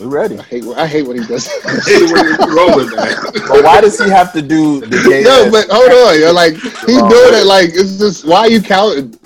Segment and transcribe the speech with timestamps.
[0.00, 0.38] We ready.
[0.38, 1.46] I hate, I hate when he does.
[1.48, 3.16] Hey, when you rolling, man.
[3.48, 5.22] But why does he have to do the gay?
[5.24, 6.18] no, but hold on.
[6.18, 7.42] You're like he's Oh, doing man.
[7.42, 9.18] it like it's just why are you counting?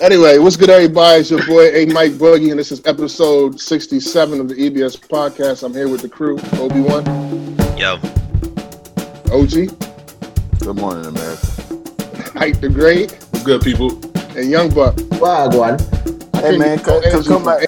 [0.00, 1.20] Anyway, what's good, everybody?
[1.20, 5.64] It's your boy A Mike Boogie, and this is episode 67 of the EBS podcast.
[5.64, 7.04] I'm here with the crew: Obi Wan,
[7.76, 7.94] Yo,
[9.32, 9.76] OG,
[10.60, 11.46] Good morning, America.
[12.36, 13.90] Ike the Great, Good people.
[14.38, 14.94] and Young Buck.
[15.20, 15.80] Wagwan.
[16.34, 17.66] I Hey, man, come- come- energy come back.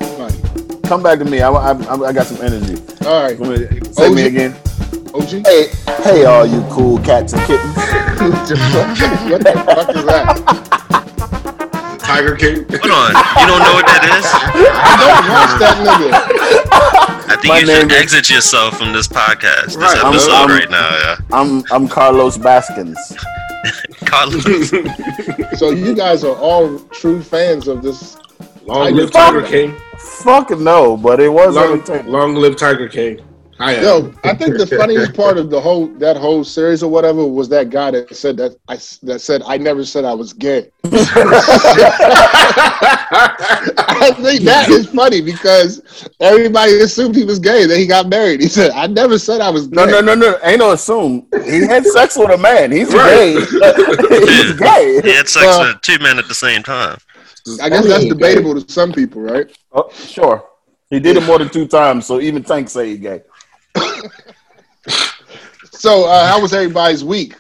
[0.83, 0.89] Anybody.
[0.89, 1.41] Come back to me.
[1.41, 2.77] I, I, I, I got some energy.
[3.07, 3.81] All right, Come here.
[3.93, 4.29] Say me OG.
[4.29, 4.57] again.
[5.15, 5.47] OG.
[5.47, 5.69] Hey,
[6.03, 7.77] hey, all you cool cats and kittens.
[7.77, 10.39] what the fuck is that?
[12.03, 12.57] Tiger King.
[12.57, 13.11] hold on.
[13.41, 14.27] You don't know what that is?
[14.75, 16.11] I don't watch that nigga.
[17.33, 20.31] I think My you should is- exit yourself from this podcast, this Right, I'm- episode
[20.33, 20.89] I'm- right now.
[20.91, 22.99] Yeah, I'm I'm Carlos Baskins.
[24.05, 24.71] Carlos.
[25.59, 28.17] So you guys are all true fans of this.
[28.67, 29.77] Long live Tiger King.
[30.03, 32.11] Fuck no, but it was Long, entertaining.
[32.13, 33.21] long live Tiger King.
[33.59, 37.25] Hi, Yo, I think the funniest part of the whole that whole series or whatever
[37.25, 40.71] was that guy that said that I that said I never said I was gay.
[40.85, 40.89] I
[44.21, 45.81] think that is funny because
[46.19, 47.67] everybody assumed he was gay.
[47.67, 48.41] Then he got married.
[48.41, 50.37] He said, "I never said I was gay." No, no, no, no.
[50.43, 51.27] Ain't no assume.
[51.45, 52.73] He had sex with a man.
[52.73, 53.07] He's Right.
[53.07, 53.35] gay.
[54.27, 55.01] He's gay.
[55.05, 56.99] He had sex Well- with two men at the same time.
[57.61, 59.51] I guess that's debatable to some people, right?
[59.73, 60.45] Oh, sure.
[60.91, 63.23] He did it more than two times, so even Tank say he gay.
[65.83, 67.35] So, uh, how was everybody's week?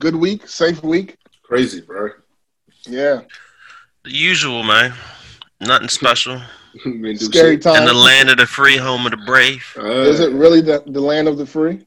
[0.00, 1.16] Good week, safe week.
[1.44, 2.10] Crazy, bro.
[2.88, 3.20] Yeah,
[4.02, 4.92] The usual, man.
[5.60, 6.42] Nothing special.
[6.80, 7.14] Scary
[7.54, 7.62] shit.
[7.62, 7.76] time.
[7.82, 9.64] In the land of the free, home of the brave.
[9.78, 11.86] Uh, Is it really the, the land of the free?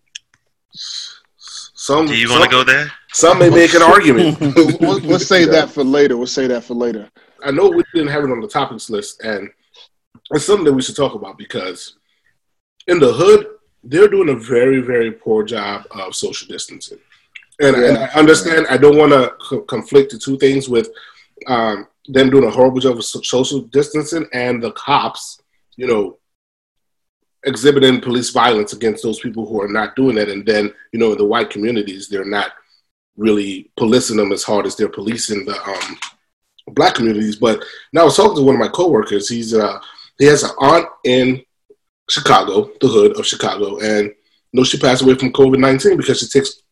[1.89, 2.91] Some, Do you want to go there?
[3.13, 4.39] Some may make an argument.
[4.79, 6.17] we'll, we'll save that for later.
[6.17, 7.09] We'll say that for later.
[7.43, 9.49] I know we didn't have it on the topics list, and
[10.29, 11.95] it's something that we should talk about because
[12.85, 13.47] in the hood,
[13.83, 16.99] they're doing a very, very poor job of social distancing.
[17.59, 20.89] And, and I understand, I don't want to co- conflict the two things with
[21.47, 25.41] um, them doing a horrible job of social distancing and the cops,
[25.75, 26.19] you know,
[27.43, 30.29] exhibiting police violence against those people who are not doing that.
[30.29, 32.51] And then, you know, in the white communities, they're not
[33.17, 35.97] really policing them as hard as they're policing the um,
[36.73, 37.35] black communities.
[37.35, 37.63] But
[37.93, 39.29] now I was talking to one of my coworkers.
[39.29, 39.79] He's uh,
[40.17, 41.43] he has an aunt in
[42.09, 44.13] Chicago, the hood of Chicago, and you
[44.53, 46.63] know she passed away from COVID nineteen because she takes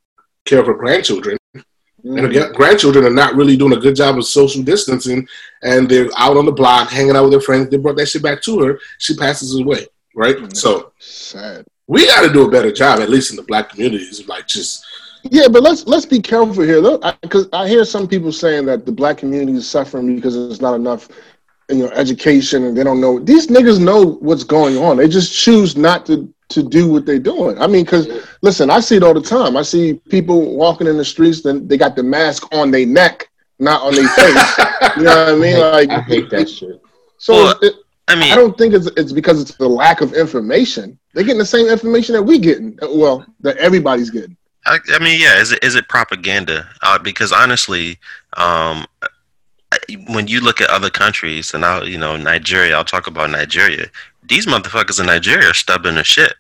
[0.46, 4.26] care of her grandchildren, and her grandchildren are not really doing a good job of
[4.26, 5.28] social distancing,
[5.64, 7.70] and they're out on the block hanging out with their friends.
[7.70, 8.80] They brought that shit back to her.
[8.98, 10.36] She passes away, right?
[10.36, 10.54] Mm-hmm.
[10.54, 11.66] So Sad.
[11.86, 14.48] we got to do a better job, at least in the black communities, of like
[14.48, 14.86] just
[15.24, 18.86] Yeah, but let's let's be careful here, though, because I, hear some people saying that
[18.86, 21.08] the black community is suffering because there's not enough,
[21.70, 23.20] you know, education, and they don't know.
[23.20, 24.98] These niggas know what's going on.
[24.98, 27.60] They just choose not to to do what they're doing.
[27.60, 28.08] I mean, because
[28.42, 29.56] listen, I see it all the time.
[29.56, 33.30] I see people walking in the streets, then they got the mask on their neck,
[33.60, 34.58] not on their face.
[34.98, 35.60] you know what I mean?
[35.60, 36.82] Like, I hate that shit.
[37.18, 37.74] so Well, it,
[38.08, 40.98] I mean, I don't think it's it's because it's the lack of information.
[41.14, 42.78] They're getting the same information that we getting.
[42.82, 44.38] Well, that everybody's getting.
[44.66, 45.40] I, I mean, yeah.
[45.40, 46.70] Is it is it propaganda?
[46.82, 47.98] Uh, because honestly,
[48.38, 48.86] um,
[50.10, 53.88] when you look at other countries, and I'll you know Nigeria, I'll talk about Nigeria.
[54.24, 56.34] These motherfuckers in Nigeria are stubborn as shit.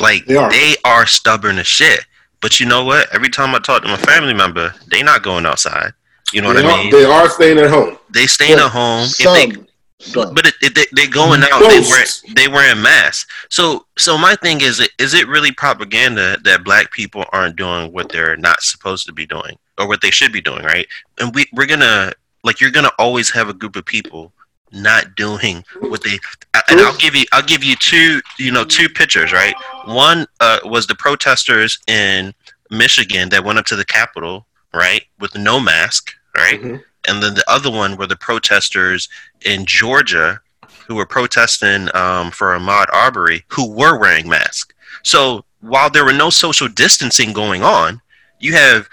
[0.00, 0.50] Like They are.
[0.50, 2.00] they are stubborn as shit.
[2.40, 3.12] But you know what?
[3.12, 5.92] Every time I talk to my family member, they not going outside.
[6.32, 6.90] You know what they, I are, mean?
[6.92, 7.98] they are staying at home.
[8.10, 9.04] They staying at home.
[9.04, 9.16] If
[9.56, 9.67] they
[10.14, 11.60] but it, it, they, they going out.
[11.60, 12.34] They wear Most.
[12.34, 13.26] they wearing masks.
[13.50, 18.08] So so my thing is, is it really propaganda that black people aren't doing what
[18.08, 20.86] they're not supposed to be doing or what they should be doing, right?
[21.18, 22.12] And we we're gonna
[22.44, 24.32] like you're gonna always have a group of people
[24.70, 26.18] not doing what they.
[26.70, 29.54] And I'll give you I'll give you two you know two pictures, right?
[29.86, 32.34] One uh, was the protesters in
[32.70, 36.60] Michigan that went up to the Capitol, right, with no mask, right?
[36.60, 36.82] Mhm.
[37.06, 39.08] And then the other one were the protesters
[39.44, 40.40] in Georgia
[40.86, 44.74] who were protesting um, for Ahmaud Arbery who were wearing masks.
[45.02, 48.00] So while there were no social distancing going on,
[48.40, 48.88] you have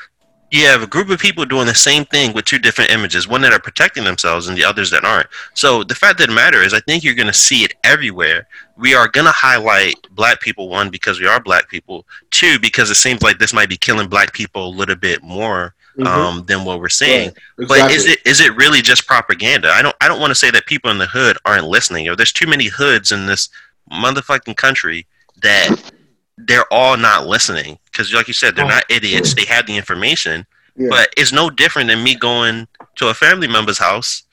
[0.52, 3.42] you have a group of people doing the same thing with two different images, one
[3.42, 5.28] that are protecting themselves and the others that aren't.
[5.54, 8.48] So the fact that the matter is, I think you're going to see it everywhere.
[8.78, 12.90] We are going to highlight black people, one, because we are black people, two, because
[12.90, 16.08] it seems like this might be killing black people a little bit more Mhm.
[16.08, 17.32] um, than what we're seeing.
[17.58, 17.68] Right.
[17.68, 19.70] But is it is it really just propaganda?
[19.72, 22.08] I don't I don't want to say that people in the hood aren't listening.
[22.10, 23.50] Or there's too many hoods in this
[23.92, 25.06] motherfucking country
[25.42, 25.92] that
[26.38, 29.34] they're all not listening because, like you said, they're not idiots.
[29.34, 30.46] They have the information,
[30.76, 30.88] Yeah.
[30.90, 34.24] but it's no different than me going to a family member's house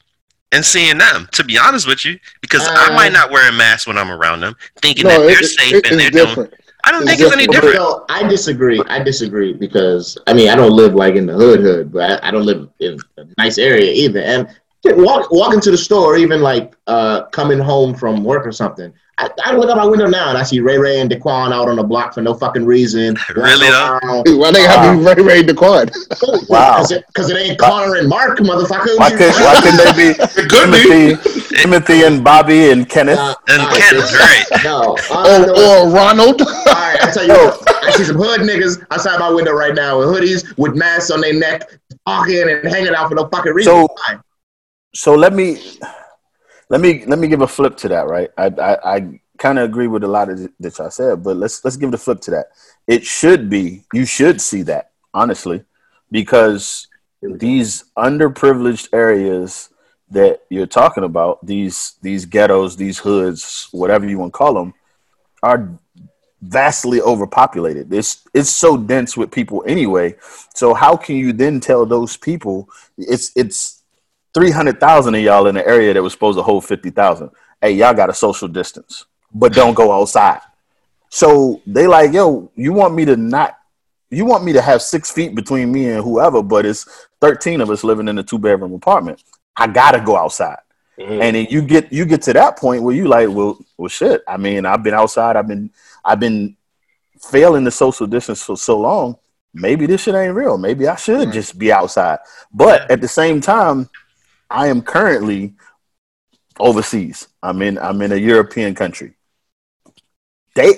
[0.50, 1.28] and seeing them.
[1.32, 4.10] To be honest with you, because Uh, I might not wear a mask when I'm
[4.10, 6.50] around them, thinking No, that they're it- safe it- and they're different.
[6.50, 6.61] doing.
[6.84, 7.76] I don't think it's any different.
[7.76, 8.80] No, I disagree.
[8.88, 12.28] I disagree because I mean I don't live like in the hood hood, but I,
[12.28, 14.20] I don't live in a nice area either.
[14.20, 14.48] And
[14.84, 18.92] walk walk into the store, even like uh, coming home from work or something.
[19.22, 21.68] I, I look out my window now and I see Ray Ray and Daquan out
[21.68, 23.16] on the block for no fucking reason.
[23.36, 23.98] Really, though?
[24.24, 24.36] though?
[24.38, 25.90] Why they have to be very, very declined?
[26.48, 26.74] Wow.
[26.76, 28.98] Because it, 'cause it ain't Connor and Mark, motherfucker.
[28.98, 31.16] Why could why couldn't they be It could be.
[31.16, 33.18] Timothy, Timothy and Bobby and Kenneth?
[33.22, 34.44] Uh, And all right, Kenneth, so- right?
[34.64, 34.80] No.
[35.10, 35.86] Or, Uh, no.
[35.86, 36.42] or Ronald?
[36.42, 39.74] All right, I tell you what, I see some hood niggas outside my window right
[39.74, 41.70] now with hoodies with masks on their neck,
[42.06, 43.72] talking and hanging out for no fucking reason.
[43.72, 44.18] So- Why?
[44.94, 45.62] so let me
[46.72, 48.30] let me let me give a flip to that right?
[48.36, 51.64] I i, I kind of agree with a lot of that y'all said but let's
[51.64, 52.46] let's give the flip to that.
[52.86, 55.64] It should be you should see that honestly
[56.10, 56.88] because
[57.22, 59.68] these underprivileged areas
[60.10, 64.74] that you're talking about these these ghettos these hoods whatever you want to call them
[65.42, 65.68] are
[66.42, 67.92] vastly overpopulated.
[67.92, 70.16] It's it's so dense with people anyway.
[70.54, 73.71] So how can you then tell those people it's it's
[74.34, 77.30] 300,000 of y'all in the area that was supposed to hold 50,000.
[77.60, 80.40] Hey, y'all got a social distance, but don't go outside.
[81.10, 83.58] So they like, yo, you want me to not,
[84.10, 87.70] you want me to have six feet between me and whoever, but it's 13 of
[87.70, 89.22] us living in a two bedroom apartment.
[89.56, 90.58] I gotta go outside.
[90.98, 91.22] Mm-hmm.
[91.22, 94.22] And then you get you get to that point where you like, well, well, shit.
[94.28, 95.36] I mean, I've been outside.
[95.36, 95.70] I've been
[96.04, 96.56] I've been
[97.20, 99.16] failing the social distance for so long.
[99.54, 100.56] Maybe this shit ain't real.
[100.58, 101.32] Maybe I should Right.
[101.32, 102.18] just be outside.
[102.52, 103.88] But at the same time,
[104.52, 105.54] I am currently
[106.60, 107.28] overseas.
[107.42, 109.14] I'm in I'm in a European country.
[110.54, 110.68] They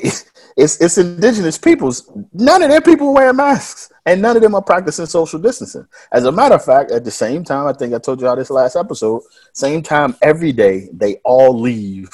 [0.57, 2.11] it's it's indigenous peoples.
[2.33, 5.87] None of their people wear masks, and none of them are practicing social distancing.
[6.13, 8.51] As a matter of fact, at the same time, I think I told y'all this
[8.51, 9.23] last episode.
[9.53, 12.11] Same time every day, they all leave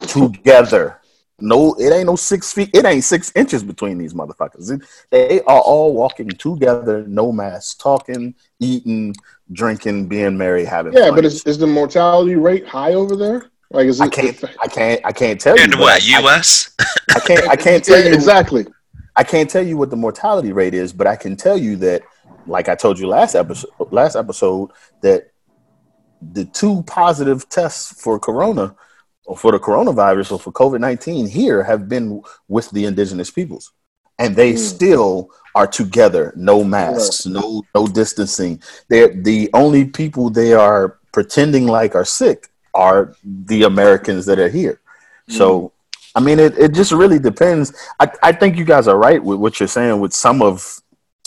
[0.00, 1.00] together.
[1.40, 2.70] No, it ain't no six feet.
[2.72, 4.80] It ain't six inches between these motherfuckers.
[5.10, 9.14] They are all walking together, no masks, talking, eating,
[9.52, 11.16] drinking, being merry, having Yeah, fun.
[11.16, 13.50] but is, is the mortality rate high over there?
[13.70, 14.04] Like, is it?
[14.04, 15.62] I can't, I can't, I can't tell you.
[15.64, 16.06] And but what?
[16.08, 16.74] U.S.
[17.14, 18.66] I can't, I can't Yeah, tell you exactly.
[19.16, 22.02] I can't tell you what the mortality rate is, but I can tell you that,
[22.46, 24.70] like I told you last episode, last episode,
[25.02, 25.30] that
[26.32, 28.74] the two positive tests for corona,
[29.24, 33.72] or for the coronavirus, or for COVID nineteen here have been with the indigenous peoples,
[34.18, 34.58] and they Mm.
[34.58, 38.60] still are together, no masks, no no distancing.
[38.88, 44.48] They're the only people they are pretending like are sick are the Americans that are
[44.48, 44.80] here.
[45.28, 45.72] So
[46.16, 47.72] I mean, it, it just really depends.
[47.98, 50.80] I, I think you guys are right with what you're saying with some of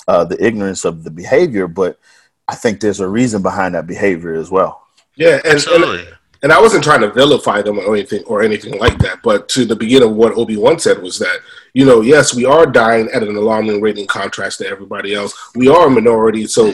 [0.07, 1.99] uh, the ignorance of the behavior, but
[2.47, 4.87] I think there's a reason behind that behavior as well.
[5.15, 6.07] Yeah, and, and
[6.43, 9.21] and I wasn't trying to vilify them or anything or anything like that.
[9.23, 11.39] But to the beginning of what Obi Wan said was that
[11.77, 15.31] you know, yes, we are dying at an alarming rate in contrast to everybody else.
[15.53, 16.73] We are a minority, so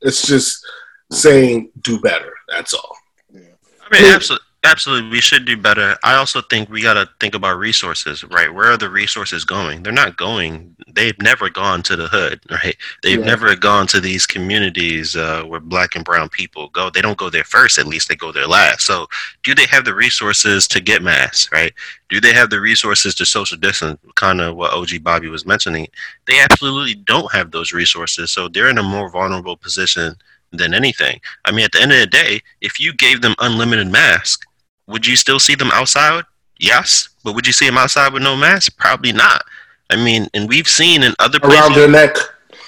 [0.00, 0.64] it's just
[1.10, 2.32] saying do better.
[2.48, 2.96] That's all.
[3.34, 3.38] I
[3.90, 5.96] mean, absolutely, absolutely, we should do better.
[6.02, 8.52] I also think we got to think about resources, right?
[8.52, 9.82] Where are the resources going?
[9.82, 10.74] They're not going.
[10.88, 12.76] They've never gone to the hood, right?
[13.02, 13.24] They've Yeah.
[13.26, 16.90] never gone to these communities uh, where black and brown people go.
[16.90, 17.78] They don't go there first.
[17.78, 18.82] At least they go there last.
[18.82, 19.06] So,
[19.42, 21.72] do they have the resources to get masks, right?
[22.08, 24.00] Do they have the resources to social distance?
[24.14, 25.88] Kind of what OG Bobby was mentioning.
[26.26, 28.30] They absolutely don't have those resources.
[28.30, 30.16] So they're in a more vulnerable position
[30.52, 31.20] than anything.
[31.44, 34.46] I mean, at the end of the day, if you gave them unlimited mask,
[34.86, 36.24] would you still see them outside?
[36.58, 38.76] Yes, but would you see them outside with no mask?
[38.78, 39.44] Probably not.
[39.90, 41.60] I mean, and we've seen in other places.
[41.60, 42.16] Around their neck.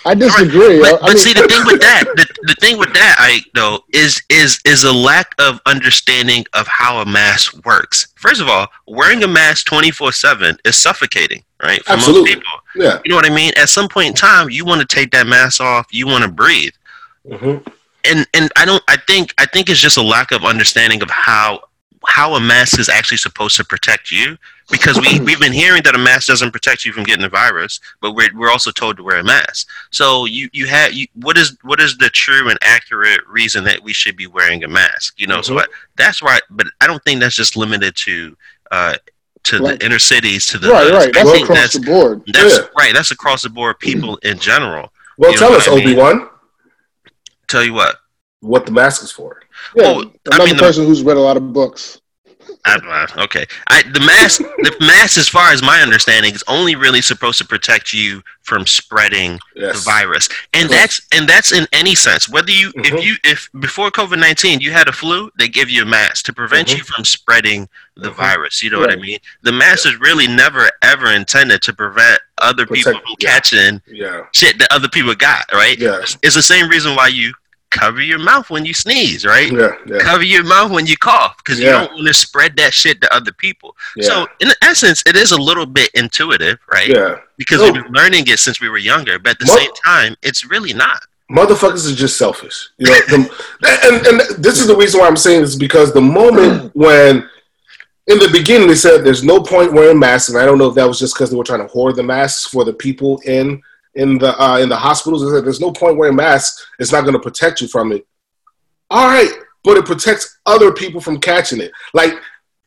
[0.04, 0.78] I disagree.
[0.80, 3.16] But, I- I but mean- see, the thing with that, the, the thing with that,
[3.18, 8.08] I though, is is is a lack of understanding of how a mask works.
[8.16, 11.82] First of all, wearing a mask twenty four seven is suffocating, right?
[11.84, 12.36] For Absolutely.
[12.36, 13.00] most people, Yeah.
[13.04, 13.52] you know what I mean.
[13.56, 15.86] At some point in time, you want to take that mask off.
[15.90, 16.72] You want to breathe
[17.28, 17.56] hmm
[18.04, 21.10] and and I don't I think I think it's just a lack of understanding of
[21.10, 21.62] how
[22.06, 24.36] how a mask is actually supposed to protect you
[24.70, 27.80] because we we've been hearing that a mask doesn't protect you from getting the virus
[28.00, 31.36] but we're we're also told to wear a mask so you you have you what
[31.36, 35.14] is what is the true and accurate reason that we should be wearing a mask
[35.20, 35.60] you know so Mhm.
[35.62, 35.64] I,
[35.96, 38.36] that's right but I don't think that's just limited to
[38.70, 38.96] uh
[39.44, 39.78] to Right.
[39.78, 41.12] the inner cities to the right, right.
[41.12, 42.22] That's across that's the board.
[42.32, 42.64] that's Yeah.
[42.78, 45.68] right that's across the board people in general Well, You know tell us?
[45.68, 46.28] Obi Wan,
[47.48, 47.96] tell you what
[48.40, 49.40] what the mask is for.
[49.74, 52.00] Yeah, Oh, I another mean, the- person who's read a lot of books.
[52.68, 57.00] I, okay, I, the mask, the mask, as far as my understanding, is only really
[57.00, 59.76] supposed to protect you from spreading Yes.
[59.76, 62.28] the virus, and that's and that's in any sense.
[62.28, 62.86] Whether you, Mhm.
[62.98, 66.24] if you, if before COVID nineteen you had a flu, they give you a mask
[66.26, 66.78] to prevent Mhm.
[66.78, 68.16] you from spreading the Mhm.
[68.16, 68.62] virus.
[68.64, 69.18] You know what I mean?
[69.42, 73.30] The mask is really never ever intended to prevent other people from yeah.
[73.30, 74.22] catching Yeah.
[74.34, 75.44] shit that other people got.
[75.52, 75.78] Right?
[75.78, 76.00] Yeah.
[76.22, 77.32] It's the same reason why you
[77.70, 79.24] cover your mouth when you sneeze.
[79.26, 79.52] Right?
[79.52, 79.76] Yeah.
[79.86, 79.98] Yeah.
[79.98, 83.14] cover your mouth when you cough because you don't want to spread that shit to
[83.14, 83.76] other people.
[83.96, 84.06] Yeah.
[84.08, 86.88] So, in essence, it is a little bit intuitive, right?
[86.88, 87.16] yeah.
[87.36, 90.16] Because we've been learning it since we were younger, but at the Mo- same time,
[90.22, 91.02] it's really not.
[91.30, 92.68] motherfuckers are just selfish.
[92.78, 93.30] You know, the,
[93.82, 97.28] and, and this is the reason why I'm saying this because the moment when
[98.06, 100.74] in the beginning they said there's no point wearing masks, and I don't know if
[100.76, 103.60] that was just because they were trying to hoard the masks for the people in
[103.96, 105.22] in the uh, in the hospitals.
[105.22, 108.06] They said there's no point wearing masks; it's not going to protect you from it.
[108.90, 109.32] All right,
[109.64, 111.72] but it protects other people from catching it.
[111.92, 112.14] Like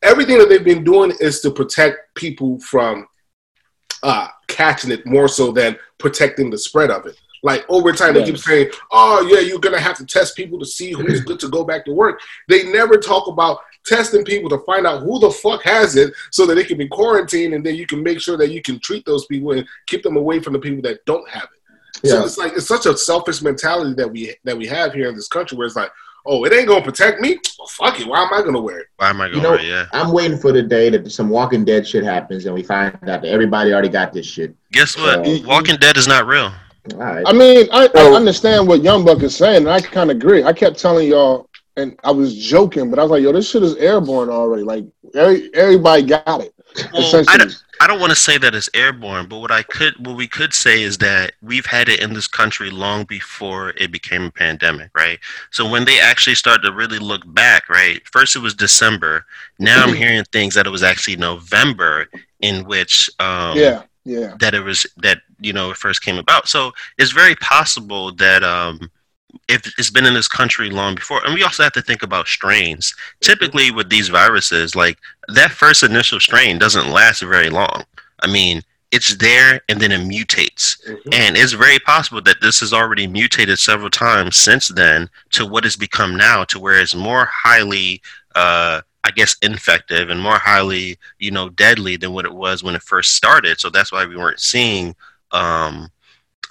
[0.02, 3.08] everything that they've been doing is to protect people from
[4.04, 7.18] uh, catching it more so than protecting the spread of it.
[7.42, 10.66] Like over time, they keep saying, "Oh yeah, you're gonna have to test people to
[10.66, 12.20] see who's good to go back to work."
[12.50, 16.46] They never talk about testing people to find out who the fuck has it, so
[16.46, 19.06] that they can be quarantined, and then you can make sure that you can treat
[19.06, 22.08] those people and keep them away from the people that don't have it.
[22.08, 22.24] So Yeah.
[22.24, 25.28] it's like it's such a selfish mentality that we that we have here in this
[25.28, 25.92] country, where it's like,
[26.26, 27.38] "Oh, it ain't gonna protect me.
[27.58, 28.08] Well, fuck it.
[28.08, 29.64] Why am I gonna wear it?" Why am I gonna know- right?
[29.66, 29.86] Yeah.
[29.92, 33.22] I'm waiting for the day that some Walking Dead shit happens and we find out
[33.24, 34.54] that everybody already got this shit.
[34.72, 35.28] Guess what?
[35.28, 36.54] Uh, Walking Dead is not real.
[36.94, 37.24] All right.
[37.26, 40.44] I mean, I, I understand what Young Buck is saying, and I kind of agree.
[40.44, 41.49] I kept telling y'all,
[41.80, 44.64] and I was joking, but I was like, "Yo, this shit is airborne already.
[44.64, 46.54] Like, every, everybody got it."
[46.94, 50.06] Well, I don't, I don't want to say that it's airborne, but what I could,
[50.06, 53.92] what we could say is that we've had it in this country long before it
[53.92, 55.20] became a pandemic, right?
[55.52, 58.06] So when they actually start to really look back, right?
[58.08, 59.26] First it was December.
[59.58, 62.08] Now I'm hearing things that it was actually November
[62.42, 66.48] in which, um, yeah, yeah, that it was that you know it first came about.
[66.48, 68.92] So it's very possible that um,
[69.48, 72.96] it's been in this country long before, and we also have to think about strains.
[73.22, 77.84] Typically, with these viruses, like that first initial strain doesn't last very long.
[78.22, 80.78] I mean, it's there and then it mutates,
[81.12, 85.66] and it's very possible that this has already mutated several times since then to what
[85.66, 88.02] it's become now, to where it's more highly.
[88.36, 92.76] Uh, I guess infective and more highly, you know, deadly than what it was when
[92.76, 93.60] it first started.
[93.60, 94.94] So that's why we weren't seeing
[95.32, 95.90] um,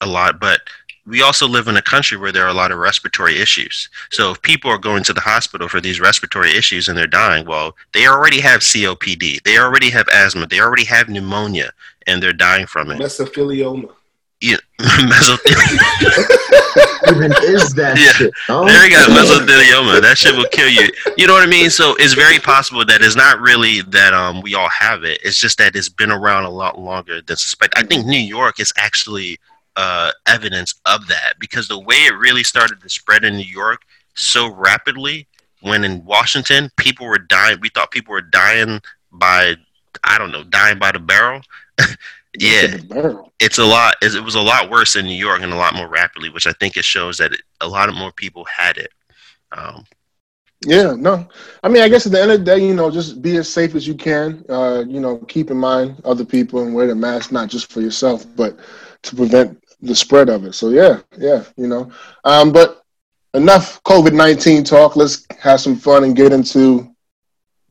[0.01, 0.41] a lot.
[0.41, 0.63] But
[1.09, 3.89] we also live in a country where there are a lot of respiratory issues.
[4.11, 7.47] So if people are going to the hospital for these respiratory issues and they're dying,
[7.47, 11.71] well, they already have COPD, they already have asthma, they already have pneumonia,
[12.07, 12.99] and they're dying from it.
[13.01, 13.91] Mesothelioma.
[14.41, 15.79] Yeah, mesothelioma.
[17.11, 18.13] Even is that Yeah.
[18.13, 18.33] shit?
[18.49, 20.01] Oh, There you go, mesothelioma.
[20.03, 20.91] That shit will kill you.
[21.17, 21.71] You know what I mean?
[21.71, 25.19] So it's very possible that it's not really that um we all have it.
[25.25, 27.75] It's just that it's been around a lot longer than suspect.
[27.79, 29.39] I think New York is actually
[29.79, 33.83] uh, evidence of that because the way it really started to spread in New York
[34.15, 35.29] so rapidly,
[35.61, 38.81] when in Washington people were dying, we thought people were dying
[39.13, 39.55] by
[40.03, 41.43] I don't know, dying by the barrel.
[42.39, 43.33] yeah, the barrel.
[43.39, 43.95] it's a lot.
[44.03, 46.49] It it was a lot worse in New York and a lot more rapidly, which
[46.49, 48.91] I think it shows that it, a lot of more people had it.
[49.53, 49.85] Um,
[50.67, 51.29] Yeah, no.
[51.63, 53.49] I mean, I guess at the end of the day, you know, just be as
[53.49, 54.45] safe as you can.
[54.49, 57.81] Uh, you know, keep in mind other people and wear the mask not just for
[57.81, 58.59] yourself, but
[59.03, 60.55] to prevent the spread of it.
[60.55, 61.91] So yeah, yeah, you know.
[62.25, 62.85] Um, but
[63.35, 64.97] enough COVID nineteen talk.
[64.97, 66.95] Let's have some fun and get into,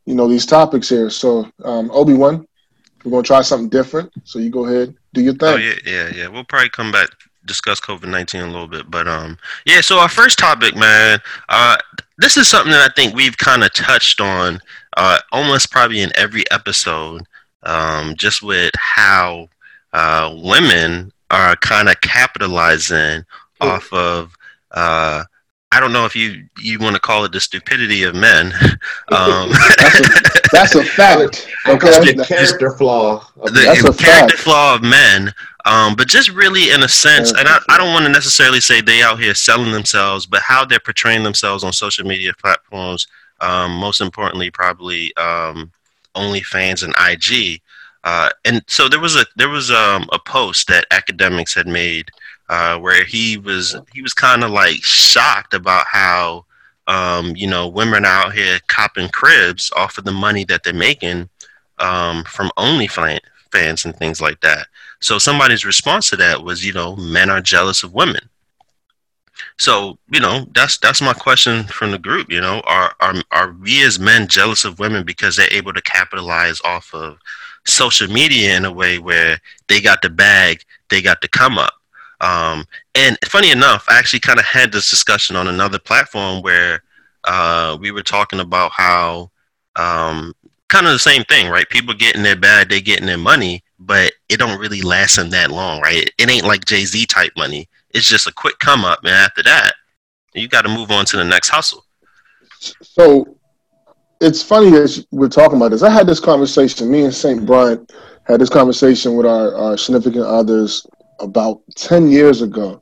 [0.05, 1.09] you know, these topics here.
[1.09, 2.47] So um, Obi Wan,
[3.03, 4.11] we're gonna try something different.
[4.23, 5.53] So you go ahead, do your thing.
[5.53, 6.27] oh yeah, yeah, yeah.
[6.27, 7.09] We'll probably come back
[7.45, 9.81] discuss COVID nineteen a little bit, but um, yeah.
[9.81, 11.19] So our first topic, man.
[11.49, 11.77] Uh,
[12.19, 14.59] this is something that I think we've kind of touched on,
[14.95, 17.23] uh, almost probably in every episode.
[17.63, 19.49] Um, just with how
[19.93, 23.23] uh, women are kind of capitalizing
[23.61, 24.35] off of.
[24.71, 25.23] Uh,
[25.71, 28.53] I don't know if you you want to call it the stupidity of men.
[29.09, 30.03] Um, That's a,
[30.51, 31.47] that's a fact.
[31.65, 31.87] Okay.
[31.89, 33.25] it the character flaw.
[33.37, 34.43] Of the That's a character fact.
[34.43, 35.33] flaw of men.
[35.65, 38.81] Um, but just really in a sense, and I, I don't want to necessarily say
[38.81, 43.07] they out here selling themselves, but how they're portraying themselves on social media platforms.
[43.39, 45.71] Um, most importantly, probably um,
[46.15, 47.61] OnlyFans and IG.
[48.07, 52.09] Uh, and so there was a there was um, a post that Akademiks had made
[52.47, 56.45] uh, where he was he was kind of like shocked about how
[56.87, 60.73] um, you know women are out here copping cribs off of the money that they're
[60.73, 61.27] making
[61.79, 63.19] um, from OnlyFans
[63.51, 64.67] fans and things like that.
[65.01, 68.29] So somebody's response to that was, you know, men are jealous of women.
[69.57, 72.31] So you know that's that's my question from the group.
[72.31, 75.81] You know, are are are we as men jealous of women because they're able to
[75.81, 77.17] capitalize off of
[77.67, 81.73] social media in a way where they got the bag, they got the come up.
[82.21, 86.81] Um, and funny enough, I actually kind of had this discussion on another platform where
[87.25, 89.29] uh, we were talking about how
[89.75, 90.33] um,
[90.69, 91.69] kind of the same thing, right?
[91.69, 95.51] People getting their bag, they getting their money, but it don't really last them that
[95.51, 96.11] long, right?
[96.17, 97.69] It ain't like Jay Z type money.
[97.91, 99.73] It's just a quick come up, and after that,
[100.33, 101.85] you got to move on to the next hustle.
[102.81, 103.36] So
[104.19, 105.83] it's funny as we're talking about this.
[105.83, 106.91] I had this conversation.
[106.91, 107.91] Me and Saint Bryant
[108.25, 110.85] had this conversation with our, our significant others
[111.19, 112.81] about ten years ago,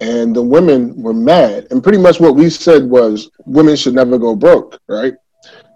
[0.00, 1.66] and the women were mad.
[1.70, 5.14] And pretty much what we said was women should never go broke, right?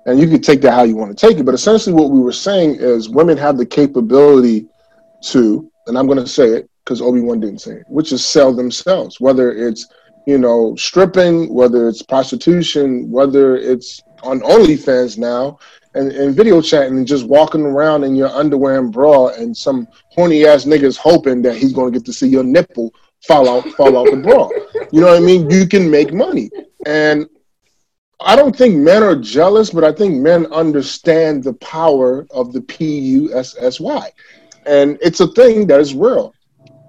[0.07, 2.21] And you can take that how you want to take it, but essentially what we
[2.21, 4.67] were saying is women have the capability
[5.25, 8.25] to, and I'm going to say it because Obi Wan didn't say it, which is
[8.25, 9.87] sell themselves, whether it's
[10.27, 15.59] you know stripping, whether it's prostitution, whether it's on OnlyFans now
[15.95, 19.89] and, and video chatting and just walking around in your underwear and bra and some
[20.11, 22.93] horny ass niggas hoping that he's gonna get to see your nipple
[23.27, 24.49] fall out fall out the bra.
[24.91, 25.51] You know what I mean?
[25.51, 26.51] You can make money.
[26.87, 27.27] And
[28.21, 32.63] I don't think men are jealous, but I think men understand the power of the
[32.63, 34.11] P U S S Y.
[34.65, 36.33] And it's a thing that is real.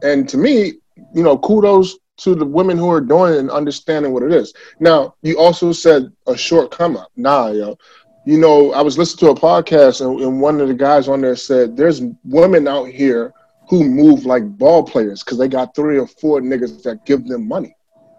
[0.02, 0.76] And to me,
[1.14, 4.54] you know, kudos to the women who are doing it and understanding what it is.
[4.80, 7.12] Now, you also said a short come up.
[7.16, 7.78] Nah, yo.
[8.26, 11.22] You know, I was listening to a podcast and, and one of the guys on
[11.22, 13.34] there said there's women out here
[13.70, 17.48] who move like ball players because they got three or four niggas that give them
[17.48, 17.76] money.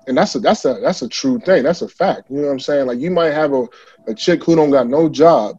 [0.06, 1.62] And that's a that's a that's a true thing.
[1.62, 2.30] That's a fact.
[2.30, 2.86] You know what I'm saying?
[2.86, 3.68] Like you might have a,
[4.06, 5.56] a chick who don't got no job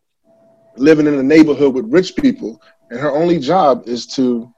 [0.75, 4.51] living in a neighborhood with rich people, and her only job is to,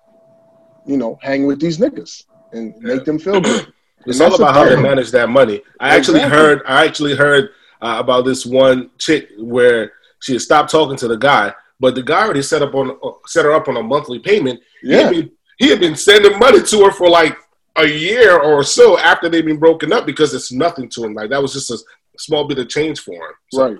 [0.85, 2.23] you know, hang with these niggas
[2.53, 2.95] and yeah.
[2.95, 3.73] make them feel good.
[4.05, 5.61] It's all about how they manage that money.
[5.79, 6.19] I exactly.
[6.19, 6.61] actually heard.
[6.65, 11.15] I actually heard uh, about this one chick where she had stopped talking to the
[11.15, 14.19] guy, but the guy already set up on uh, set her up on a monthly
[14.19, 14.59] payment.
[14.81, 14.97] Yeah.
[14.97, 17.37] He had, been, he had been sending money to her for like
[17.77, 21.13] a year or so after they've been broken up because it's nothing to him.
[21.13, 21.77] Like that was just a
[22.17, 23.33] small bit of change for him.
[23.51, 23.77] So, right.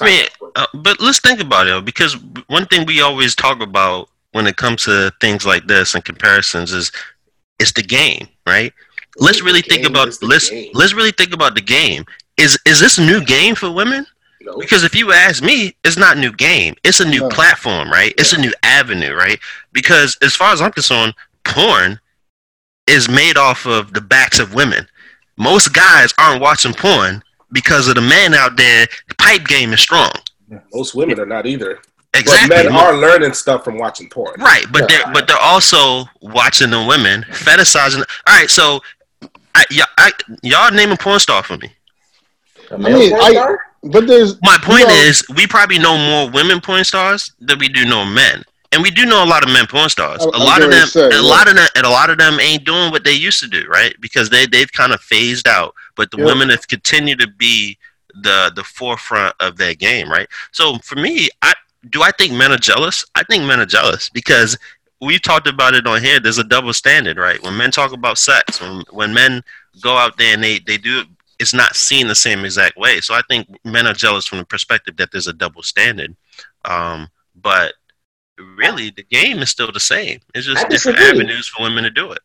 [0.00, 0.26] I mean,
[0.56, 2.16] uh, but let's think about it because
[2.48, 6.72] one thing we always talk about when it comes to things like this and comparisons
[6.72, 6.92] is
[7.58, 8.72] it's the game, right?
[9.18, 10.70] Let's really think about let's game.
[10.74, 12.04] let's really think about the game.
[12.36, 14.06] Is is this a new game for women?
[14.42, 14.58] No.
[14.58, 16.74] Because if you ask me, it's not new game.
[16.84, 17.28] It's a new no.
[17.30, 18.14] platform, right?
[18.18, 18.38] It's yeah.
[18.38, 19.38] a new avenue, right?
[19.72, 21.98] Because as far as I'm concerned, porn
[22.86, 24.86] is made off of the backs of women.
[25.36, 28.86] Most guys aren't watching porn because of the man out there.
[29.08, 30.12] The pipe game is strong.
[30.72, 31.80] Most women are not either.
[32.18, 32.56] Exactly.
[32.56, 34.40] But men are learning stuff from watching porn.
[34.40, 34.86] Right, but yeah.
[35.04, 38.04] they're but they're also watching the women fetishizing.
[38.26, 38.80] All right, so
[39.54, 41.72] I, y'all, name a porn star for me.
[42.70, 46.60] I mean, I, but there's my point you know, is we probably know more women
[46.60, 49.66] porn stars than we do know men, and we do know a lot of men
[49.66, 50.20] porn stars.
[50.22, 51.20] I, a lot of them, say, a yeah.
[51.20, 53.66] lot of them, and a lot of them ain't doing what they used to do,
[53.68, 53.94] right?
[54.00, 56.24] Because they they've kind of phased out, but the yeah.
[56.24, 57.78] women have continued to be
[58.22, 60.28] the the forefront of their game, right?
[60.52, 61.54] So for me, I
[61.90, 63.04] do I think men are jealous?
[63.14, 64.58] I think men are jealous because
[65.00, 66.20] we talked about it on here.
[66.20, 67.42] There's a double standard, right?
[67.42, 69.42] When men talk about sex, when when men
[69.82, 71.06] go out there and they they do it,
[71.38, 73.00] it's not seen the same exact way.
[73.00, 76.16] So I think men are jealous from the perspective that there's a double standard.
[76.64, 77.08] Um,
[77.42, 77.74] but
[78.56, 80.20] really, the game is still the same.
[80.34, 82.20] It's just different avenues for women to do it.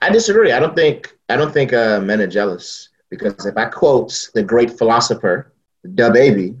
[0.00, 0.52] I disagree.
[0.52, 4.42] I don't think I don't think uh, men are jealous because if I quote the
[4.42, 5.52] great philosopher,
[5.86, 6.60] DaBaby,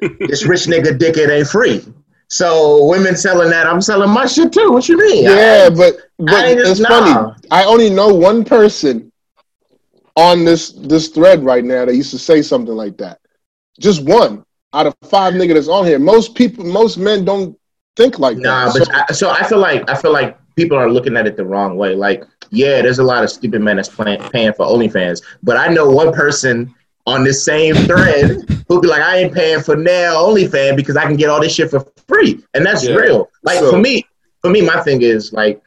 [0.00, 1.84] this rich nigga dick it ain't free.
[2.28, 4.72] So women selling that, I'm selling my shit too.
[4.72, 5.24] What you mean?
[5.24, 6.88] Yeah, but but it's nah.
[6.88, 7.36] funny.
[7.50, 9.12] I only know one person
[10.16, 13.20] on this this thread right now that used to say something like that.
[13.78, 15.98] Just one out of five niggas that's on here.
[15.98, 17.58] Most people, most men don't
[17.96, 18.78] think like nah, that.
[18.78, 21.36] But so, I, so I feel like I feel like people are looking at it
[21.36, 21.94] the wrong way.
[21.94, 25.68] Like, yeah, there's a lot of stupid men that's playing, paying for OnlyFans, but I
[25.68, 26.74] know one person
[27.06, 31.04] on this same thread who'll be like, I ain't paying for now OnlyFans because I
[31.04, 32.44] can get all this shit for free.
[32.54, 32.94] And that's yeah.
[32.94, 33.30] real.
[33.42, 34.04] Like so, for me,
[34.42, 35.62] for me, my thing is like,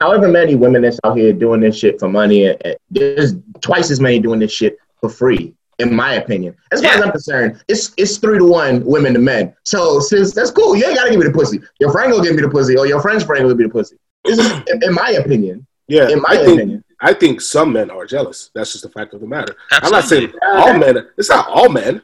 [0.00, 2.54] however many women that's out here doing this shit for money,
[2.90, 6.54] there's twice as many doing this shit for free, in my opinion.
[6.72, 6.98] As far yeah.
[6.98, 9.54] as I'm concerned, it's it's three to one women to men.
[9.64, 11.60] So since that's cool, you ain't gotta give me the pussy.
[11.80, 13.70] Your friend will give me the pussy, or your friend's friend will give me the
[13.70, 13.96] pussy.
[14.24, 15.66] in, in my opinion.
[15.88, 16.84] Yeah, in my I opinion.
[17.02, 18.50] Think, I think some men are jealous.
[18.54, 19.56] That's just the fact of the matter.
[19.72, 19.86] Absolutely.
[19.86, 21.08] I'm not saying all men.
[21.18, 22.02] It's not all men.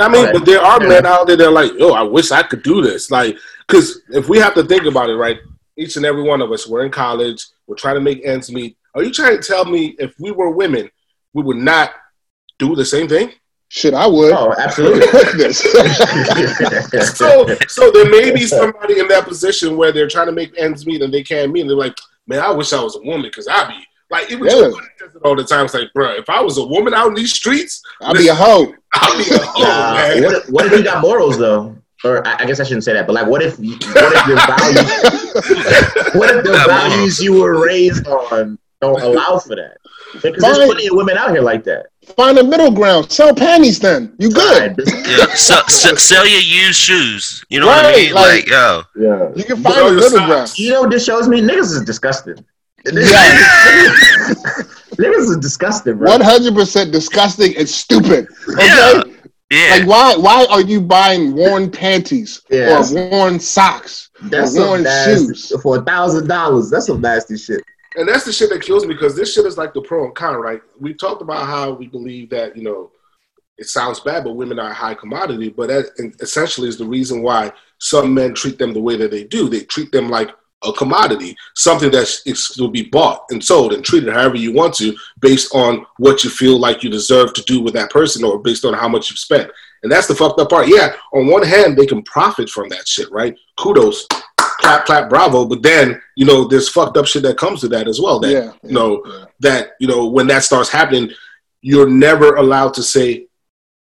[0.00, 2.42] I mean, but there are men out there that are like, "Oh, I wish I
[2.42, 5.38] could do this." Like, because if we have to think about it, right?
[5.76, 7.44] Each and every one of us, we're in college.
[7.66, 8.76] We're trying to make ends meet.
[8.94, 10.88] Are you trying to tell me if we were women,
[11.34, 11.90] we would not
[12.58, 13.32] do the same thing?
[13.70, 14.32] Shit, I would.
[14.32, 15.06] Oh, absolutely.
[15.52, 20.86] so, so there may be somebody in that position where they're trying to make ends
[20.86, 23.22] meet and they can't meet, and they're like, "Man, I wish I was a woman
[23.22, 24.70] because I'd be like it was Yeah.
[25.24, 25.64] all the time.
[25.66, 28.34] It's like, bro, if I was a woman out in these streets, I'd be a
[28.34, 28.72] hoe.
[28.94, 30.22] I'd be a hoe, Nah, man.
[30.24, 31.76] what, if, what if you got morals though?
[32.04, 34.36] Or I, I guess I shouldn't say that, but like, what if what if your
[34.36, 39.78] values, what if the values you were raised on don't allow for that?
[40.22, 40.68] Because there's Fine.
[40.68, 41.86] plenty of women out here like that.
[42.16, 43.10] Find a middle ground.
[43.12, 44.14] Sell panties then.
[44.18, 44.80] You good.
[45.06, 47.44] Yeah, sell, sell, sell your used shoes.
[47.50, 48.14] You know what I mean?
[48.14, 49.28] like- Like, yo, Yeah.
[49.34, 50.26] You can But find a middle socks.
[50.26, 50.58] ground.
[50.58, 51.40] You know what this shows me?
[51.42, 52.42] Niggas is disgusting.
[52.94, 53.94] Yeah.
[54.98, 56.10] Niggas is disgusting, bro.
[56.10, 58.26] One hundred percent disgusting and stupid.
[58.48, 58.66] Okay.
[58.66, 59.02] Yeah.
[59.50, 59.76] yeah.
[59.76, 62.80] Like why why are you buying worn panties Yeah.
[62.80, 65.52] or worn socks That's or worn nasty, shoes?
[65.62, 66.70] for a thousand dollars.
[66.70, 67.62] That's some nasty shit.
[67.96, 70.14] And that's the shit that kills me because this shit is like the pro and
[70.14, 70.60] con, right?
[70.78, 72.92] We talked about how we believe that, you know,
[73.56, 75.48] it sounds bad, but women are a high commodity.
[75.48, 79.24] But that essentially is the reason why some men treat them the way that they
[79.24, 79.48] do.
[79.48, 80.30] They treat them like
[80.64, 84.74] a commodity, something that's it's to be bought and sold and treated however you want
[84.74, 88.38] to, based on what you feel like you deserve to do with that person, or
[88.38, 89.50] based on how much you've spent.
[89.82, 90.66] And that's the fucked up part.
[90.68, 93.36] Yeah, on one hand, they can profit from that shit, right?
[93.56, 95.44] Kudos, clap, clap, bravo.
[95.44, 98.18] But then, you know, there's fucked up shit that comes to that as well.
[98.18, 98.52] That Yeah.
[98.64, 99.24] you know, yeah.
[99.40, 101.10] that you know when that starts happening
[101.60, 103.26] you're never allowed to say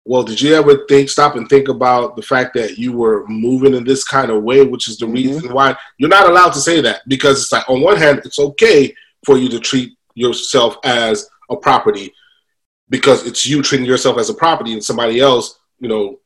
[0.09, 3.75] well did you ever think stop and think about the fact that you were moving
[3.75, 5.15] in this kind of way which is the Mhm.
[5.15, 8.39] reason why you're not allowed to say that because it's like on one hand it's
[8.39, 12.13] okay for you to treat yourself as a property
[12.89, 16.19] because it's you treating yourself as a property and somebody else you know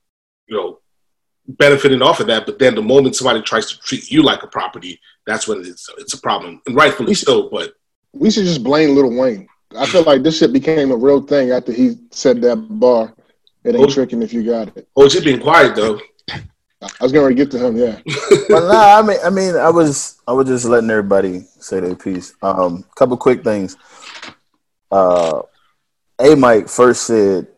[0.46, 0.78] you know
[1.48, 4.46] benefiting off of that but then the moment somebody tries to treat you like a
[4.46, 7.72] property that's when it's it's a problem and rightfully so but
[8.12, 9.46] We should just blame Lil Wayne.
[9.78, 13.14] I feel like this shit became a real thing after he said that bar.
[13.64, 13.92] It ain't Oh.
[13.92, 14.88] tricking if you got it.
[14.96, 16.00] oh just being quiet though
[16.82, 17.76] I was going to get to him.
[17.76, 18.00] Yeah.
[18.48, 21.94] But nah, I mean, I mean, I was, I was just letting everybody say their
[21.94, 22.32] piece.
[22.40, 23.76] Um, couple quick things.
[24.90, 25.42] Uh,
[26.18, 27.48] A Mike first said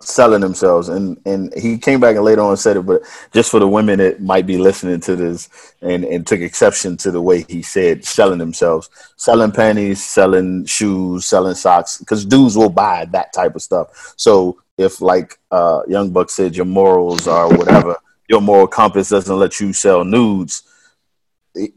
[0.00, 3.02] selling themselves, and and he came back and later on said it, but
[3.34, 5.50] just for the women that might be listening to this
[5.82, 11.26] and and took exception to the way he said selling themselves, selling panties, selling shoes,
[11.26, 14.14] selling socks, because dudes will buy that type of stuff.
[14.16, 17.96] So if like uh, Young Buck said, your morals are whatever
[18.28, 20.62] your moral compass doesn't let you sell nudes.
[21.54, 21.72] it-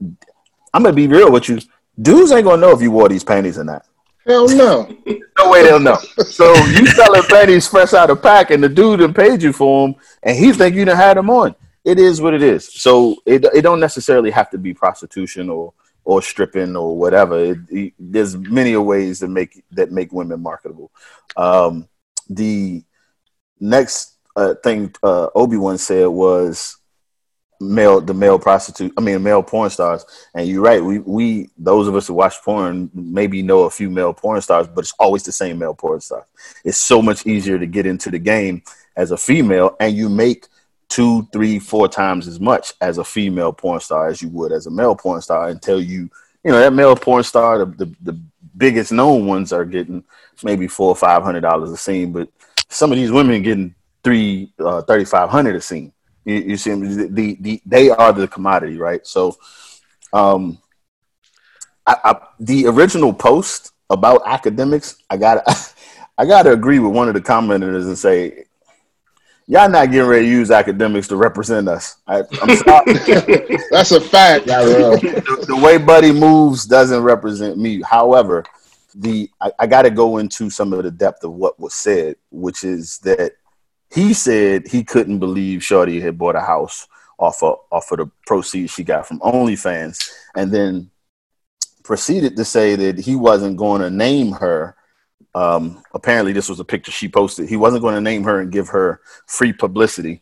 [0.73, 1.59] I'm gonna be real with you.
[2.01, 3.85] Dudes ain't gonna know if you wore these panties or not.
[4.25, 4.87] Hell no.
[5.39, 5.97] No way they'll know.
[6.29, 9.87] So you selling panties fresh out of pack, and the dude done paid you for
[9.87, 11.55] them, and he think you done had them on.
[11.83, 12.71] It is what it is.
[12.71, 15.73] So it it don't necessarily have to be prostitution or
[16.05, 17.37] or stripping or whatever.
[17.39, 20.91] It, it- there's many ways that make that make women marketable.
[21.35, 21.87] Um,
[22.29, 22.83] the
[23.63, 26.77] next uh, thing uh, Obi Wan said was
[27.61, 28.93] male the male prostitute.
[28.97, 30.05] I mean male porn stars.
[30.35, 30.83] And you're right.
[30.83, 34.67] We we those of us who watch porn maybe know a few male porn stars,
[34.67, 36.25] but it's always the same male porn stars.
[36.65, 38.63] It's so much easier to get into the game
[38.95, 40.47] as a female, and you make
[40.89, 44.67] two, three, four times as much as a female porn star as you would as
[44.67, 46.09] a male porn star until you
[46.43, 48.19] you know that male porn star the the, the
[48.55, 50.03] biggest known ones are getting
[50.43, 52.29] maybe four or five hundred dollars a scene, but
[52.69, 55.93] some of these women getting three uh, thirty five hundred a scene.
[56.25, 59.05] You, you see, the, the, the they are the commodity, right?
[59.05, 59.37] So,
[60.13, 60.59] um,
[61.85, 65.73] I, I, the original post about Akademiks, I got to
[66.17, 68.45] I got to agree with one of the commenters and say,
[69.47, 71.97] y'all not getting ready to use Akademiks to represent us.
[72.05, 72.93] I, I'm sorry.
[73.71, 74.45] That's a fact.
[74.45, 77.81] The, the way Buddy moves doesn't represent me.
[77.81, 78.45] However,
[78.95, 82.15] the I, I got to go into some of the depth of what was said,
[82.31, 83.33] which is that
[83.93, 86.87] he said he couldn't believe Shorty had bought a house
[87.19, 90.89] off of off of the proceeds she got from OnlyFans, and then
[91.83, 94.75] proceeded to say that he wasn't going to name her.
[95.35, 97.49] Um, apparently, this was a picture she posted.
[97.49, 100.21] He wasn't going to name her and give her free publicity.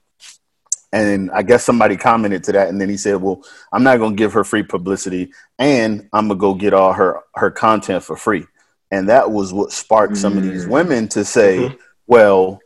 [0.93, 4.11] And I guess somebody commented to that, and then he said, "Well, I'm not going
[4.11, 8.17] to give her free publicity, and I'm gonna go get all her her content for
[8.17, 8.45] free."
[8.91, 10.69] And that was what sparked some of these Mm.
[10.69, 11.77] women to say, Mhm.
[12.07, 12.59] "Well,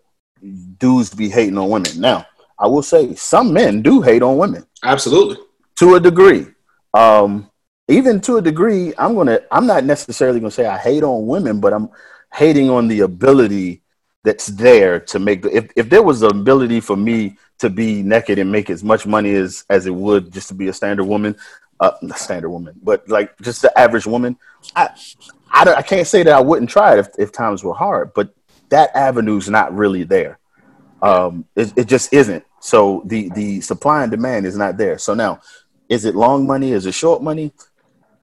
[0.80, 2.26] dudes be hating on women." Now,
[2.58, 5.38] I will say some men do hate on women Absolutely.
[5.80, 6.48] to a degree.
[6.94, 7.50] Um,
[7.88, 9.42] even to a degree, I'm gonna.
[9.52, 11.90] I'm not necessarily gonna say I hate on women, but I'm
[12.34, 13.84] hating on the ability
[14.24, 15.44] that's there to make.
[15.44, 18.84] The, if if there was the ability for me to be naked and make as
[18.84, 21.36] much money as as it would just to be a standard woman,
[21.80, 24.36] uh, standard woman, but like just the average woman,
[24.76, 24.90] I,
[25.56, 28.13] I, don't- I can't say that I wouldn't try it if, if times were hard,
[28.13, 28.30] but
[28.70, 30.39] that avenue's not really there.
[31.02, 32.44] Um, it, it just isn't.
[32.62, 34.98] So the the supply and demand is not there.
[34.98, 35.39] So now,
[35.88, 36.72] is it long money?
[36.72, 37.52] Is it short money?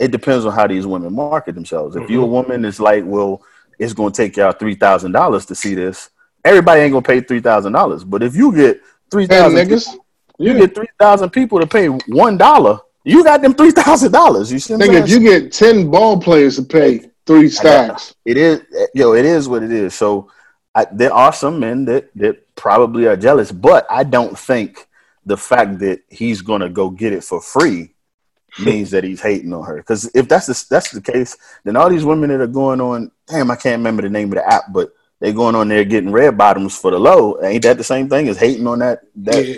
[0.01, 1.95] It depends on how these women market themselves.
[1.95, 3.41] If you're a woman that's like, well,
[3.79, 6.11] it's going to take y'all three thousand dollars to see this.
[6.45, 8.81] Everybody ain't gonna pay three thousand dollars, but if you get
[9.13, 9.95] three thousand niggas.
[10.39, 10.59] you Yeah.
[10.61, 12.81] get three thousand people to pay one dollar.
[13.05, 14.51] You got them three thousand dollars.
[14.51, 18.15] You see, what I'm Nigga, if you get ten ball players to pay three stacks,
[18.25, 18.63] it is
[18.95, 19.95] yo, it is what it is.
[19.95, 20.31] So
[20.75, 24.87] I, there are some men that that probably are jealous, but I don't think
[25.25, 27.95] the fact that he's gonna go get it for free
[28.59, 29.77] means that he's hating on her.
[29.77, 33.11] Because if that's the, that's the case, then all these women that are going on,
[33.27, 36.11] damn, I can't remember the name of the app, but they're going on there getting
[36.11, 37.41] red bottoms for the low.
[37.43, 39.03] Ain't that the same thing as hating on that?
[39.17, 39.57] That Yeah.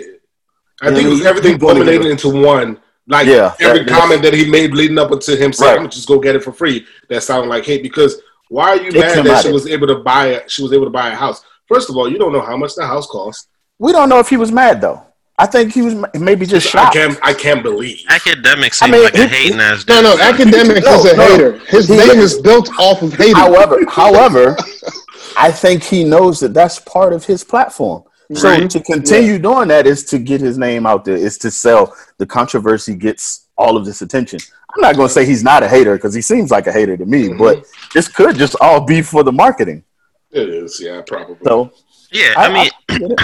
[0.81, 2.79] I think it was everything culminated into one.
[3.07, 5.83] Like Yeah, every that- comment that he made leading up to him saying, Right.
[5.83, 7.83] "I'm just go get it for free," that sounded like hate.
[7.83, 10.63] Because why are you It mad that she of- was able to buy a, she
[10.63, 11.41] was able to buy a house?
[11.67, 13.47] First of all, you don't know how much the house cost.
[13.77, 15.01] we don't know if he was mad though.
[15.37, 16.93] I think he was maybe just I shocked.
[16.95, 17.99] can't I can't believe.
[18.09, 19.85] Akademiks I mean, like a hating ass.
[19.87, 21.23] no, no, Akademiks No, is a no.
[21.27, 21.59] hater.
[21.67, 22.33] His He name is.
[22.35, 23.35] is built off of hating.
[23.35, 24.55] However, however,
[25.37, 28.03] I think he knows that that's part of his platform.
[28.33, 28.69] So Right.
[28.69, 31.15] to continue doing that is to get his name out there.
[31.15, 31.95] Is to sell.
[32.17, 34.39] The controversy gets all of this attention.
[34.73, 36.97] I'm not going to say he's not a hater because he seems like a hater
[36.97, 37.37] to me, Mhm.
[37.37, 39.83] but this could just all be for the marketing.
[40.31, 41.37] It is, yeah, probably.
[41.45, 41.71] So
[42.11, 43.19] Yeah, I, mean, I get it.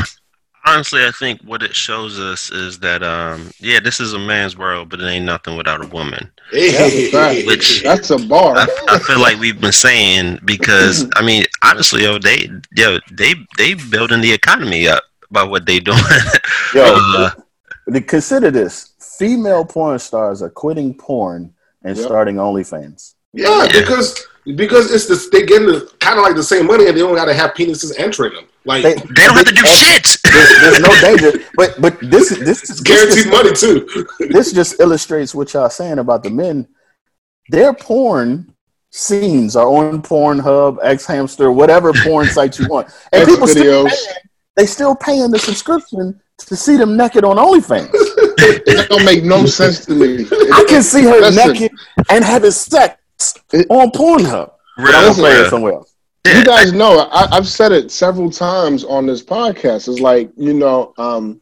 [0.65, 4.57] Honestly, I think what it shows us is that, um, yeah, this is a man's
[4.57, 6.29] world, but it ain't nothing without a woman.
[6.51, 7.45] That's a.
[7.45, 8.55] Which- That's a bar.
[8.57, 13.33] I, I feel like we've been saying because I mean, honestly, yo, they, yo, they,
[13.57, 15.97] they building the economy up by what they doing.
[16.73, 16.83] yo,
[17.17, 17.31] Uh,
[18.07, 22.05] consider this: female porn stars are quitting porn and Yep.
[22.05, 23.15] starting OnlyFans.
[23.33, 26.95] Yeah, because because it's the they getting the, kind of like the same money, and
[26.95, 28.45] they don't got to have penises entering them.
[28.65, 30.17] Like They- they don't have to do shit.
[30.33, 34.07] There's, there's no danger, but but this this it's this guaranteed just- money too.
[34.31, 36.67] this just illustrates what y'all saying about the men.
[37.49, 38.53] Their porn
[38.91, 43.97] scenes are on Pornhub, xHamster, whatever porn site you want, and X people still paying,
[44.55, 47.89] they still paying the subscription to see them naked on OnlyFans.
[48.43, 50.25] It don't make no sense to me.
[50.51, 51.53] I can see her Listen.
[51.53, 51.71] naked
[52.09, 52.97] and having sex
[53.69, 54.51] on Pornhub.
[54.77, 55.49] But I'm Real, gonna play it real.
[55.51, 55.90] somewhere else.
[56.25, 59.87] You guys know I, I've said it several times on this podcast.
[59.87, 61.41] It's like you know, um,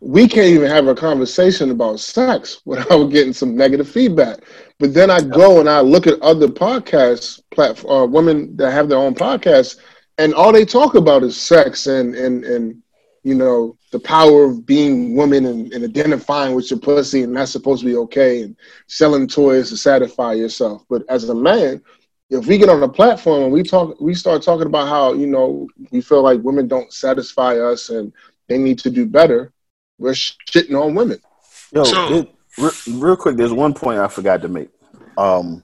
[0.00, 4.40] we can't even have a conversation about sex without getting some negative feedback.
[4.78, 8.88] But then I go and I look at other podcasts, platform, uh, women that have
[8.88, 9.78] their own podcasts,
[10.18, 12.82] and all they talk about is sex and and and
[13.22, 17.50] you know the power of being woman and, and identifying with your pussy, and that's
[17.50, 18.56] supposed to be okay, and
[18.88, 20.84] selling toys to satisfy yourself.
[20.90, 21.82] But as a man,
[22.30, 25.26] if we get on a platform and we talk, we start talking about how you
[25.26, 28.12] know we feel like women don't satisfy us and
[28.48, 29.52] they need to do better.
[29.98, 31.20] We're shitting on women.
[31.72, 34.68] Yo, So- it- re- real quick, there's one point I forgot to make.
[35.16, 35.62] Um,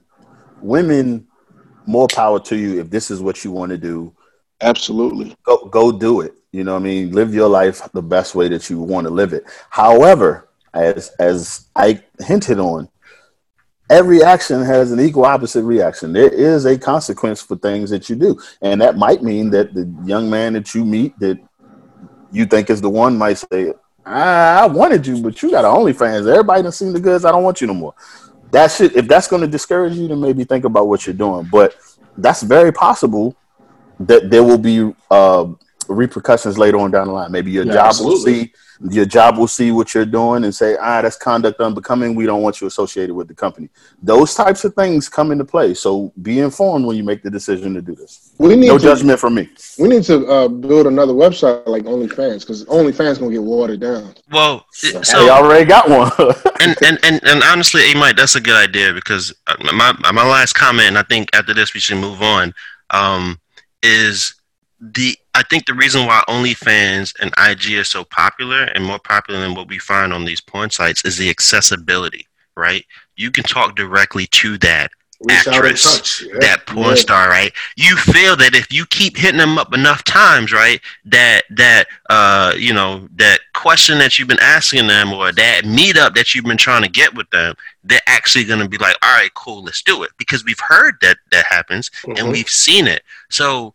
[0.61, 1.27] women,
[1.85, 4.13] more power to you if this is what you want to do.
[4.61, 5.35] Absolutely.
[5.43, 6.33] Go, go do it.
[6.51, 7.11] You know what I mean?
[7.11, 9.43] Live your life the best way that you want to live it.
[9.69, 12.87] However, as as I hinted on,
[13.89, 16.13] every action has an equal opposite reaction.
[16.13, 19.91] There is a consequence for things that you do, and that might mean that the
[20.05, 21.39] young man that you meet that
[22.31, 23.73] you think is the one might say,
[24.05, 26.27] "I, wanted you, but you got OnlyFans.
[26.27, 27.25] Everybody done seen the goods.
[27.25, 27.93] I don't want you no more."
[28.51, 28.95] That shit.
[28.95, 31.47] If that's going to discourage you, then maybe think about what you're doing.
[31.51, 31.75] But
[32.17, 33.35] that's very possible
[33.99, 35.45] that there will be uh,
[35.89, 37.31] repercussions later on down the line.
[37.31, 38.31] Maybe your Yeah, job absolutely.
[38.31, 38.53] will see
[38.91, 42.15] your job will see what you're doing and say, ah, that's conduct unbecoming.
[42.15, 43.69] We don't want you associated with the company.
[44.01, 45.73] Those types of things come into play.
[45.73, 48.33] So be informed when you make the decision to do this.
[48.39, 49.47] We need No to judgment from me.
[49.79, 54.15] we need to uh, build another website like OnlyFans because OnlyFans gonna get watered down.
[54.31, 56.11] Well, it- they so already got one.
[56.59, 60.27] and, and, and, and honestly, hey Mike, that's a good idea because uh, my my
[60.27, 62.53] last comment, and I think after this we should move on,
[62.89, 63.39] um,
[63.81, 64.33] is
[64.91, 69.39] the I think the reason why OnlyFans and IG are so popular and more popular
[69.39, 72.85] than what we find on these porn sites is the accessibility, right?
[73.15, 74.91] You can talk directly to that
[75.21, 75.83] Reach Actress.
[75.83, 76.21] touch.
[76.23, 76.33] Yeah.
[76.41, 76.95] that porn Yeah.
[76.95, 77.53] star, right?
[77.77, 82.53] You feel that if you keep hitting them up enough times, right, that that uh
[82.57, 86.57] you know that question that you've been asking them or that meetup that you've been
[86.57, 90.03] trying to get with them, they're actually gonna be like, all right, cool, let's do
[90.03, 92.31] it because we've heard that that happens and Mhm.
[92.33, 93.03] we've seen it.
[93.29, 93.73] So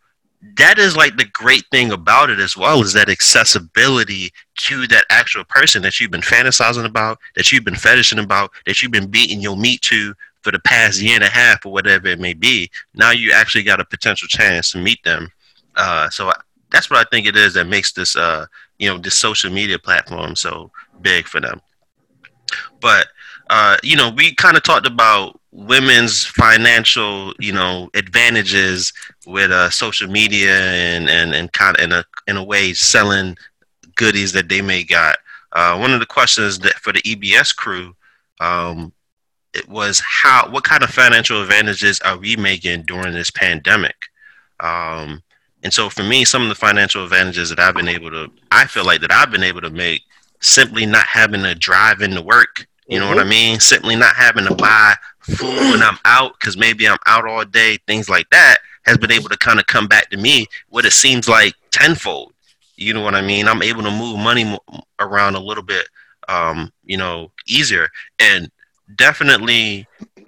[0.55, 5.05] that is like the great thing about it as well is that accessibility to that
[5.09, 9.07] actual person that you've been fantasizing about, that you've been fetishing about, that you've been
[9.07, 12.33] beating your meat to for the past year and a half or whatever it may
[12.33, 12.69] be.
[12.93, 15.29] Now you actually got a potential chance to meet them.
[15.75, 16.35] Uh, so I,
[16.71, 18.45] that's what I think it is that makes this, uh,
[18.77, 20.71] you know, this social media platform so
[21.01, 21.61] big for them.
[22.79, 23.07] But
[23.49, 28.93] uh, you know, we kind of talked about women's financial, you know, advantages
[29.29, 33.37] with uh, social media and and and kind of in a in a way selling
[33.95, 35.17] goodies that they may got.
[35.53, 37.95] Uh, one of the questions that for the EBS crew,
[38.39, 38.91] um,
[39.53, 43.95] it was how what kind of financial advantages are we making during this pandemic?
[44.59, 45.21] Um,
[45.63, 48.65] and so for me, some of the financial advantages that I've been able to, I
[48.65, 50.03] feel like that I've been able to make
[50.41, 52.67] simply not having to drive into work.
[52.87, 53.15] You know mm-hmm.
[53.15, 53.29] what I mm-hmm.
[53.29, 53.59] mean?
[53.59, 57.77] Simply not having to buy food when I'm out because maybe I'm out all day,
[57.85, 60.91] things like that has been able to kind of come back to me what it
[60.91, 62.33] seems like tenfold.
[62.75, 63.47] You know what I mean?
[63.47, 64.57] I'm able to move money
[64.99, 65.87] around a little bit,
[66.27, 67.89] um, you know, easier.
[68.19, 68.49] And
[68.95, 69.87] definitely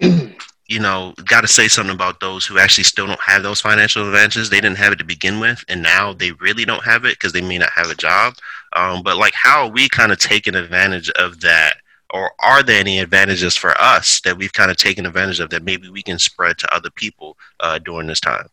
[0.72, 4.06] you know, got to say something about those who actually still don't have those financial
[4.06, 4.48] advantages.
[4.48, 7.32] They didn't have it to begin with, and now they really don't have it because
[7.32, 8.34] they may not have a job.
[8.74, 11.74] Um, but like, how are we kind of taking advantage of that?
[12.12, 15.64] Or are there any advantages for us that we've kind of taken advantage of that
[15.64, 18.46] maybe we can spread to other people uh, during this time?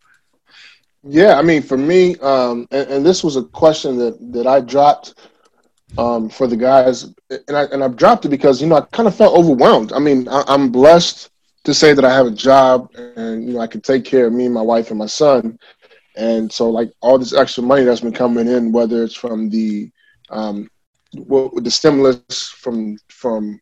[1.02, 4.60] Yeah, I mean, for me, um, and, and, this was a question that that I
[4.60, 5.14] dropped
[5.96, 9.08] um, for the guys, and I and I've dropped it because you know I kind
[9.08, 9.94] of felt overwhelmed.
[9.94, 11.30] I mean, I, I'm blessed
[11.64, 14.32] to say that I have a job and you know I can take care of
[14.32, 15.58] me, my wife, and my son.
[16.16, 19.90] And so, like all this extra money that's been coming in, whether it's from the
[20.28, 20.70] um,
[21.14, 23.60] what, the stimulus from from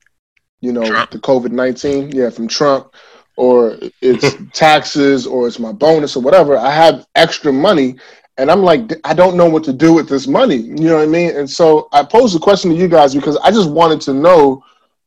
[0.61, 1.11] you know Trump.
[1.11, 2.95] the COVID nineteen, yeah, from Trump,
[3.37, 6.57] or it's taxes, or it's my bonus, or whatever.
[6.57, 7.97] I have extra money,
[8.37, 10.57] and I'm like, I don't know what to do with this money.
[10.57, 11.37] You know what I mean?
[11.37, 14.65] And so I posed a question to you guys because I just wanted to know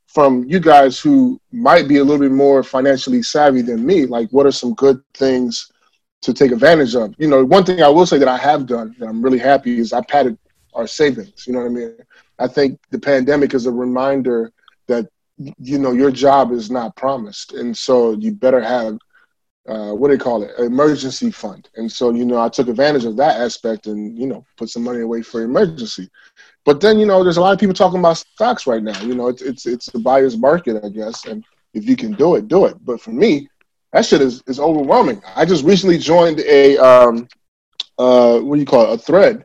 [0.08, 4.30] from you guys who might be a little bit more financially savvy than me, like
[4.32, 5.71] what are some good things
[6.21, 7.15] to take advantage of?
[7.17, 9.80] You know, one thing I will say that I have done that I'm really happy
[9.80, 10.38] is I padded
[10.73, 11.47] our savings.
[11.47, 11.97] You know what I mean?
[12.41, 14.51] I think the pandemic is a reminder
[14.88, 18.97] that you know your job is not promised, and so you better have
[19.67, 21.69] uh, what do they call it, emergency fund.
[21.75, 24.84] And so you know I took advantage of that aspect and you know put some
[24.84, 26.10] money away for emergency.
[26.65, 28.99] But then you know, there's a lot of people talking about stocks right now.
[29.01, 31.25] You know, it's it's it's the buyer's market, I guess.
[31.25, 32.75] And if you can do it, do it.
[32.84, 33.49] But for me,
[33.93, 35.21] that shit is is overwhelming.
[35.36, 37.27] I just recently joined a um
[37.97, 39.43] uh what do you call it, a thread,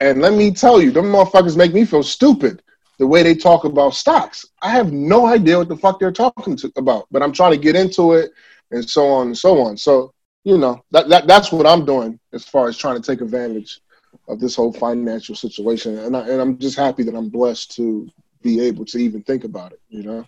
[0.00, 2.62] and let me tell you, them motherfuckers make me feel stupid
[2.98, 4.46] the way they talk about stocks.
[4.62, 7.58] I have no idea what the fuck they're talking to, about, but I'm trying to
[7.58, 8.32] get into it
[8.70, 9.76] and so on and so on.
[9.76, 10.12] So
[10.44, 13.80] you know that, that that's what I'm doing as far as trying to take advantage
[14.28, 15.98] of this whole financial situation.
[15.98, 18.08] And, I, and I'm just happy that I'm blessed to
[18.42, 20.26] be able to even think about it, you know?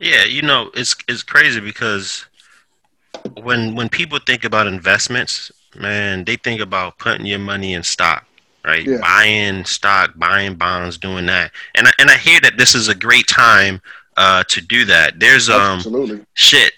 [0.00, 2.26] Yeah, you know, it's it's crazy because
[3.40, 8.26] when when people think about investments, man, they think about putting your money in stock,
[8.64, 8.84] right?
[8.84, 8.98] Yeah.
[9.00, 11.52] Buying stock, buying bonds, doing that.
[11.74, 13.80] And I, and I hear that this is a great time
[14.16, 15.18] uh, to do that.
[15.18, 16.24] There's um Absolutely.
[16.34, 16.72] shit.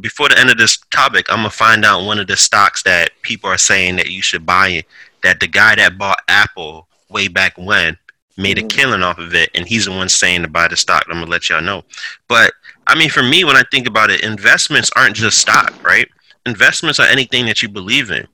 [0.00, 3.10] Before the end of this topic, I'm gonna find out one of the stocks that
[3.22, 4.82] people are saying that you should buy.
[5.22, 7.96] That the guy that bought Apple way back when
[8.36, 8.66] made mm-hmm.
[8.66, 11.04] a killing off of it, and he's the one saying to buy the stock.
[11.08, 11.84] I'm gonna let y'all know.
[12.28, 12.52] But
[12.86, 16.08] I mean, for me, when I think about it, investments aren't just stock, right?
[16.48, 18.26] Investments are anything that you believe in.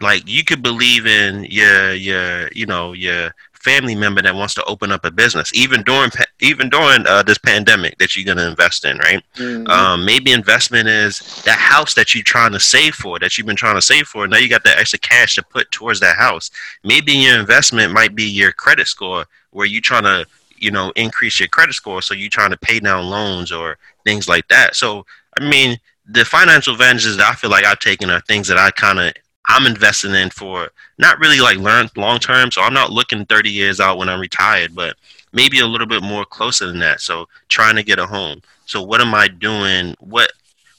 [0.00, 3.32] Like you could believe in your your you know your
[3.64, 7.38] family member that wants to open up a business, even during even during uh, this
[7.38, 9.22] pandemic that you're going to invest in, right?
[9.36, 9.66] Mm-hmm.
[9.68, 13.56] Um, maybe investment is that house that you're trying to save for, that you've been
[13.56, 14.28] trying to save for.
[14.28, 16.50] Now you got that extra cash to put towards that house.
[16.84, 20.26] Maybe your investment might be your credit score, where you're trying to
[20.58, 24.28] you know increase your credit score, so you're trying to pay down loans or things
[24.28, 24.76] like that.
[24.76, 25.06] So
[25.40, 28.70] I mean, the financial advantages that I feel like I've taken are things that I
[28.70, 29.12] kind of
[29.48, 32.50] I'm investing in for not really like learn long term.
[32.50, 34.96] So I'm not looking 30 years out when I'm retired, but
[35.32, 37.00] maybe a little bit more closer than that.
[37.00, 38.40] So trying to get a home.
[38.66, 39.94] So what am I doing?
[40.00, 40.32] What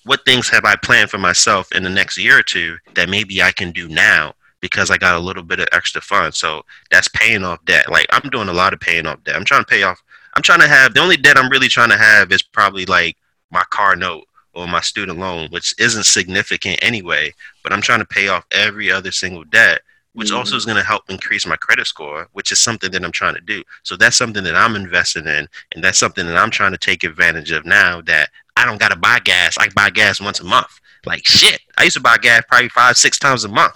[0.05, 3.41] what things have I planned for myself in the next year or two that maybe
[3.41, 6.37] I can do now because I got a little bit of extra funds.
[6.37, 7.89] So that's paying off debt.
[7.91, 9.35] Like I'm doing a lot of paying off debt.
[9.35, 10.01] I'm trying to pay off.
[10.35, 13.17] I'm trying to have the only debt I'm really trying to have is probably like
[13.51, 18.05] my car note or my student loan, which isn't significant anyway, but I'm trying to
[18.05, 19.81] pay off every other single debt,
[20.13, 20.37] which mm-hmm.
[20.37, 23.35] also is going to help increase my credit score, which is something that I'm trying
[23.35, 23.63] to do.
[23.83, 27.03] So that's something that I'm investing in, and that's something that I'm trying to take
[27.03, 29.57] advantage of now that I don't got to buy gas.
[29.59, 30.79] I buy gas once a month.
[31.05, 31.59] like shit.
[31.77, 33.75] I used to buy gas probably five, six times a month.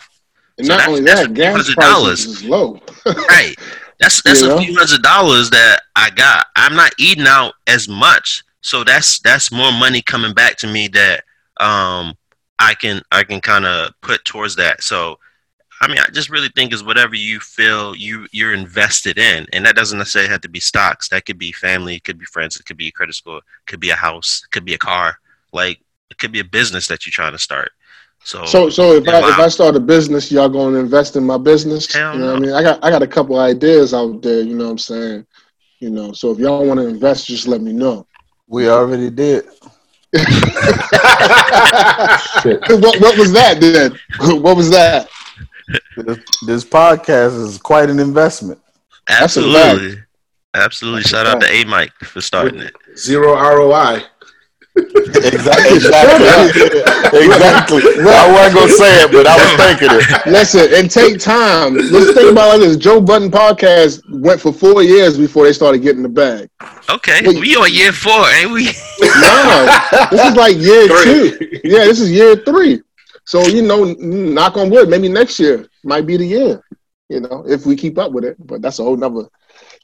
[0.57, 1.75] And So not that's- only that, gas $100.
[1.75, 2.81] prices is low.
[3.05, 3.55] Right.
[3.99, 4.61] That's that's You a know?
[4.61, 6.45] few hundred dollars that I got.
[6.55, 10.87] I'm not eating out as much, so that's that's more money coming back to me
[10.89, 11.23] that
[11.59, 12.13] um
[12.59, 14.83] I can I can kind of put towards that.
[14.83, 15.17] So
[15.81, 19.65] I mean, I just really think is whatever you feel you you're invested in, and
[19.65, 21.07] that doesn't necessarily have to be stocks.
[21.09, 23.43] That could be family, it could be friends, it could be a credit score, it
[23.65, 25.19] could be a house, it could be a car.
[25.53, 25.79] Like
[26.11, 27.71] it could be a business that you're trying to start.
[28.25, 29.39] So So, so if I if.
[29.39, 31.91] I start a business, y'all going to invest in my business?
[31.93, 32.51] Hell you know what I mean?
[32.51, 34.41] I got I got a couple ideas out there.
[34.41, 35.25] You know what I'm saying?
[35.79, 38.05] You know, so if y'all want to invest, just let me know.
[38.49, 39.45] We already did.
[40.15, 40.25] Shit.
[42.81, 43.97] what what was that then?
[44.41, 45.07] What was that?
[45.95, 48.59] This, this podcast is quite an investment.
[49.07, 50.01] Absolutely,
[50.55, 51.03] absolutely.
[51.03, 51.47] Shout out to.
[51.47, 52.75] A Mike for starting it.
[52.97, 54.01] Zero ROI.
[54.79, 55.75] Exactly.
[55.75, 56.65] Exactly.
[57.19, 57.81] exactly.
[58.01, 60.25] I wasn't gonna say it, but I was thinking it.
[60.31, 61.75] Listen, and take time.
[61.75, 62.77] Let's think about it like this.
[62.77, 66.49] Joe Budden podcast went for four years before they started getting the bag.
[66.89, 67.39] Okay, Wait.
[67.39, 68.69] we on year four, ain't we?
[69.01, 69.67] No,
[70.11, 71.59] this is like year two.
[71.63, 72.81] Yeah, this is year three.
[73.25, 76.63] So you know, knock on wood, maybe next year might be the year.
[77.09, 78.37] You know, if we keep up with it.
[78.39, 79.27] But that's a whole nother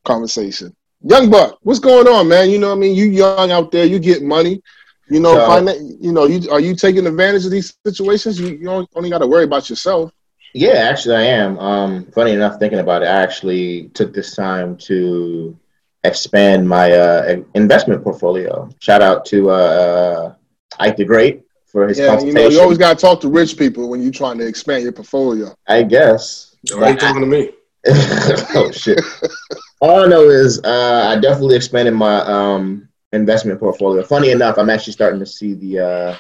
[0.04, 0.76] conversation.
[1.02, 2.50] Young Buck, what's going on, man?
[2.50, 2.96] You know what I mean?
[2.96, 4.62] You young out there, you get money.
[5.10, 8.39] You know, So- finan- you know, you are you taking advantage of these situations?
[8.39, 10.12] You, you don't, only got to worry about yourself.
[10.53, 11.60] Yeah, actually, I am.
[11.60, 15.58] Um, funny enough, thinking about it, I actually took this time to
[16.06, 18.70] expand my uh, investment portfolio.
[18.80, 20.34] Shout out to uh,
[20.80, 23.58] Ike the Great for his Yeah, you know, you always got to talk to rich
[23.58, 25.53] people when you're trying to expand your portfolio.
[25.68, 26.56] I guess.
[26.72, 27.51] Why are you talking to me?
[28.56, 28.99] oh shit!
[29.80, 34.03] All I know is uh, I definitely expanded my um, investment portfolio.
[34.03, 36.18] Funny enough, I'm actually starting to see the uh,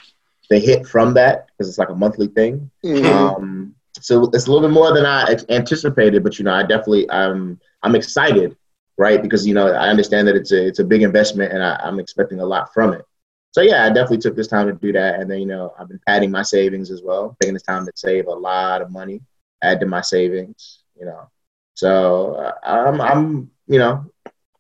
[0.49, 2.69] the hit from that because it's like a monthly thing.
[2.83, 3.05] Mhm.
[3.05, 7.09] Um, so it's a little bit more than I anticipated, but you know, I definitely
[7.09, 8.55] I'm I'm excited,
[8.97, 9.21] right?
[9.21, 11.99] Because you know, I understand that it's a it's a big investment, and I, I'm
[11.99, 13.05] expecting a lot from it.
[13.51, 15.87] So yeah, I definitely took this time to do that, and then you know, I've
[15.87, 19.21] been padding my savings as well, taking this time to save a lot of money,
[19.61, 21.29] add to my savings, you know.
[21.75, 24.05] So uh, I'm I'm you know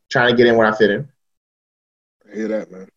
[0.09, 1.09] trying to get in where I fit in.
[2.35, 2.89] Hear that, man.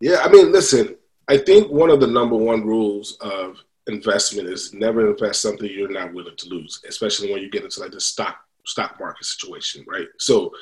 [0.00, 0.96] Yeah, I mean, listen,
[1.28, 5.90] I think one of the number one rules of investment is never invest something you're
[5.90, 8.36] not willing to lose, especially when you get into like the stock
[8.66, 10.06] stock market situation, right?
[10.18, 10.52] So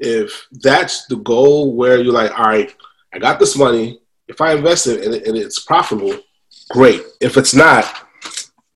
[0.00, 2.74] if that's the goal where you're like, all right,
[3.14, 6.18] I got this money, if I invest it and, it and it's profitable,
[6.70, 7.02] great.
[7.20, 8.08] If it's not,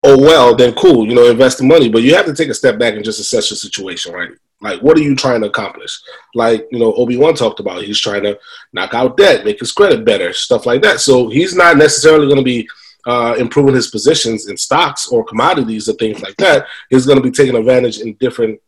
[0.05, 1.89] oh well, then cool, you know, invest the money.
[1.89, 4.31] But you have to take a step back and just assess your situation, right?
[4.67, 6.03] Like, what are you trying to accomplish?
[6.35, 8.37] Like, you know, Obi Wan talked about, he's trying to
[8.73, 10.99] knock out debt, make his credit better, stuff like that.
[10.99, 12.69] So he's not necessarily going to be
[13.07, 16.67] uh, improving his positions in stocks or commodities or things like that.
[16.91, 18.61] He's going to be taking advantage in different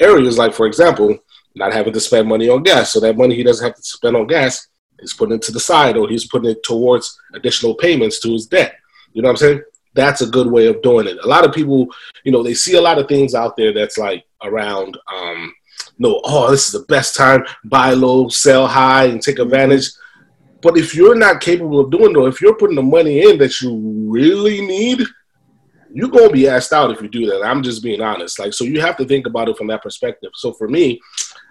[0.00, 1.18] areas, like for example,
[1.54, 2.92] not having to spend money on gas.
[2.92, 4.68] So that money he doesn't have to spend on gas,
[4.98, 8.46] he's putting it to the side, or he's putting it towards additional payments to his
[8.46, 8.76] debt.
[9.12, 9.62] You know what I'm saying?
[9.98, 11.18] That's a good way of doing it.
[11.24, 11.88] A lot of people,
[12.22, 14.96] you know, they see a lot of things out there that's like around.
[15.12, 15.52] Um,
[15.98, 17.44] no, oh, this is the best time.
[17.64, 19.88] Buy low, sell high, and take advantage.
[20.62, 23.60] But if you're not capable of doing though, if you're putting the money in that
[23.60, 23.74] you
[24.08, 25.00] really need,
[25.92, 27.42] you're gonna be asked out if you do that.
[27.42, 28.38] I'm just being honest.
[28.38, 30.30] Like, so you have to think about it from that perspective.
[30.34, 31.00] So for me,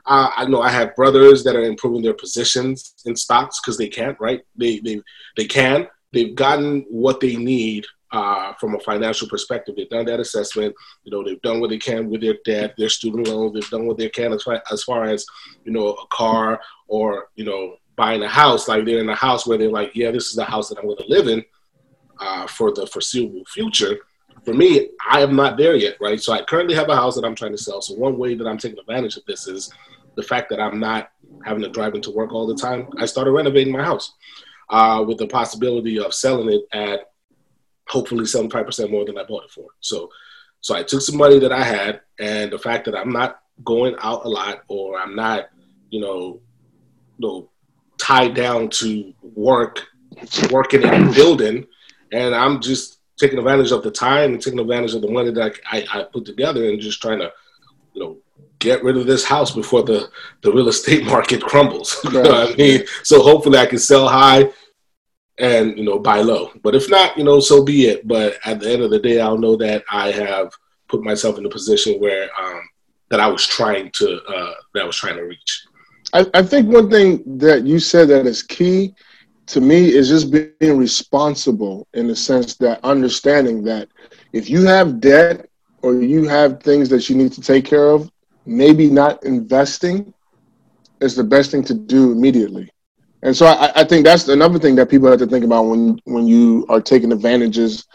[0.05, 3.89] uh, I know I have brothers that are improving their positions in stocks because they
[3.89, 4.39] can't, right?
[4.55, 5.01] They they
[5.35, 5.89] they can.
[6.13, 9.76] They've gotten what they need uh, from a financial perspective.
[9.76, 10.74] They've done that assessment.
[11.03, 13.53] You know, they've done what they can with their debt, their student loans.
[13.53, 15.26] They've done what they can as far, as far as
[15.66, 18.68] you know, a car or you know, buying a house.
[18.68, 20.86] Like they're in a house where they're like, yeah, this is the house that I'm
[20.86, 21.43] going to live in
[22.20, 23.99] uh, for the foreseeable future.
[24.45, 26.22] For me, I am not there yet, right?
[26.22, 27.82] So I currently have a house that I'm trying to sell.
[27.82, 29.74] So one way that I'm taking advantage of this is
[30.16, 31.10] the fact that I'm not
[31.43, 32.88] having to drive into work all the time.
[32.97, 34.14] I started renovating my house
[34.70, 37.12] uh, with the possibility of selling it at
[37.88, 39.67] hopefully 75% more than I bought it for.
[39.79, 40.09] So,
[40.61, 43.95] so I took some money that I had, and the fact that I'm not going
[44.01, 45.49] out a lot or I'm not,
[45.89, 46.39] you know,
[47.17, 47.49] you know,
[47.97, 49.85] tied down to work,
[50.51, 51.65] working and building,
[52.11, 55.59] and I'm just taking advantage of the time and taking advantage of the money that
[55.71, 57.31] I, I, I put together and just trying to,
[57.93, 58.17] you know,
[58.59, 60.09] get rid of this house before the,
[60.41, 61.99] the real estate market crumbles.
[62.03, 62.83] you know what I mean?
[63.03, 64.49] So hopefully I can sell high
[65.39, 66.51] and, you know, buy low.
[66.63, 68.07] But if not, you know, so be it.
[68.07, 70.51] But at the end of the day, I'll know that I have
[70.88, 72.61] put myself in a position where um,
[73.09, 75.65] that I was trying to uh, that I was trying to reach.
[76.13, 78.93] I, I think one thing that you said that is key
[79.47, 83.88] to me is just being responsible in the sense that understanding that
[84.33, 85.49] if you have debt
[85.81, 88.11] or you have things that you need to take care of,
[88.45, 90.13] maybe not investing
[90.99, 92.69] is the best thing to do immediately.
[93.24, 95.99] And so I, I think that's another thing that people have to think about when
[96.05, 97.86] when you are taking advantages,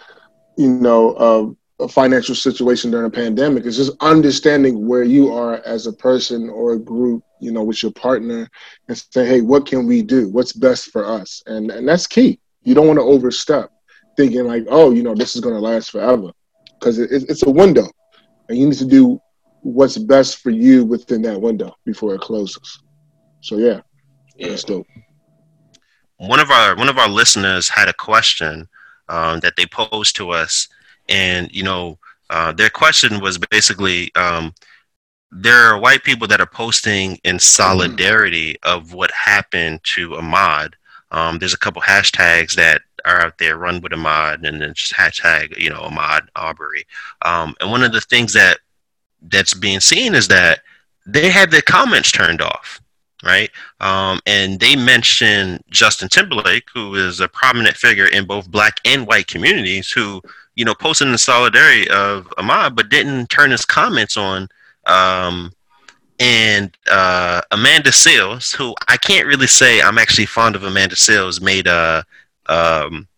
[0.57, 5.57] you know, of a financial situation during a pandemic is just understanding where you are
[5.64, 8.49] as a person or a group, you know, with your partner
[8.89, 10.29] and say, hey, what can we do?
[10.29, 11.43] What's best for us?
[11.47, 12.39] And and that's key.
[12.62, 13.70] You don't want to overstep
[14.16, 16.31] thinking like, oh, you know, this is going to last forever
[16.79, 17.87] because it, it's a window
[18.49, 19.20] and you need to do
[19.62, 22.83] what's best for you within that window before it closes.
[23.41, 23.81] So yeah,
[24.37, 24.49] yeah.
[24.49, 24.87] that's dope.
[26.23, 28.68] One of our one of our listeners had a question
[29.09, 30.68] um, that they posed to us
[31.09, 31.99] and you know
[32.31, 34.55] uh, their question was basically um,
[35.33, 40.75] there are white people that are posting in solidarity of what happened to Ahmaud.
[41.11, 44.93] Um, there's a couple hashtags that are out there, run with Ahmaud, and then just
[44.93, 46.85] hashtag, you know, Ahmaud Arbery.
[47.23, 48.59] Um, and one of the things that
[49.23, 50.61] that's being seen is that
[51.07, 52.81] they have their comments turned off,
[53.23, 53.51] right?
[53.81, 59.07] Um, and they mention Justin Timberlake, who is a prominent figure in both black and
[59.07, 60.20] white communities, who
[60.55, 64.49] you know, posting the solidarity of Ahmaud, but didn't turn his comments on.
[64.87, 65.53] Um,
[66.20, 71.41] and uh, Amanda Seales, who I can't really say I'm actually fond of Amanda Seales
[71.41, 72.05] made a
[72.47, 73.09] um,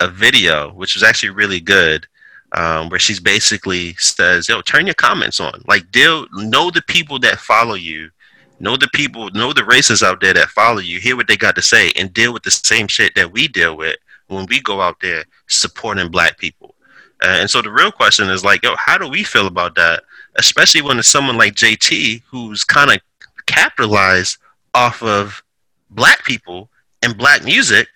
[0.00, 2.06] a video which was actually really good,
[2.52, 5.62] um, where she's basically says, "Yo, turn your comments on.
[5.66, 8.10] Like, deal, know the people that follow you."
[8.58, 11.56] Know the people, know the races out there that follow you, hear what they got
[11.56, 13.96] to say, and deal with the same shit that we deal with
[14.28, 16.74] when we go out there supporting black people.
[17.22, 20.04] Uh, and so the real question is like, yo, how do we feel about that?
[20.36, 23.00] Especially when it's someone like JT who's kind of
[23.46, 24.38] capitalized
[24.74, 25.42] off of
[25.90, 26.68] black people
[27.02, 27.88] and black music.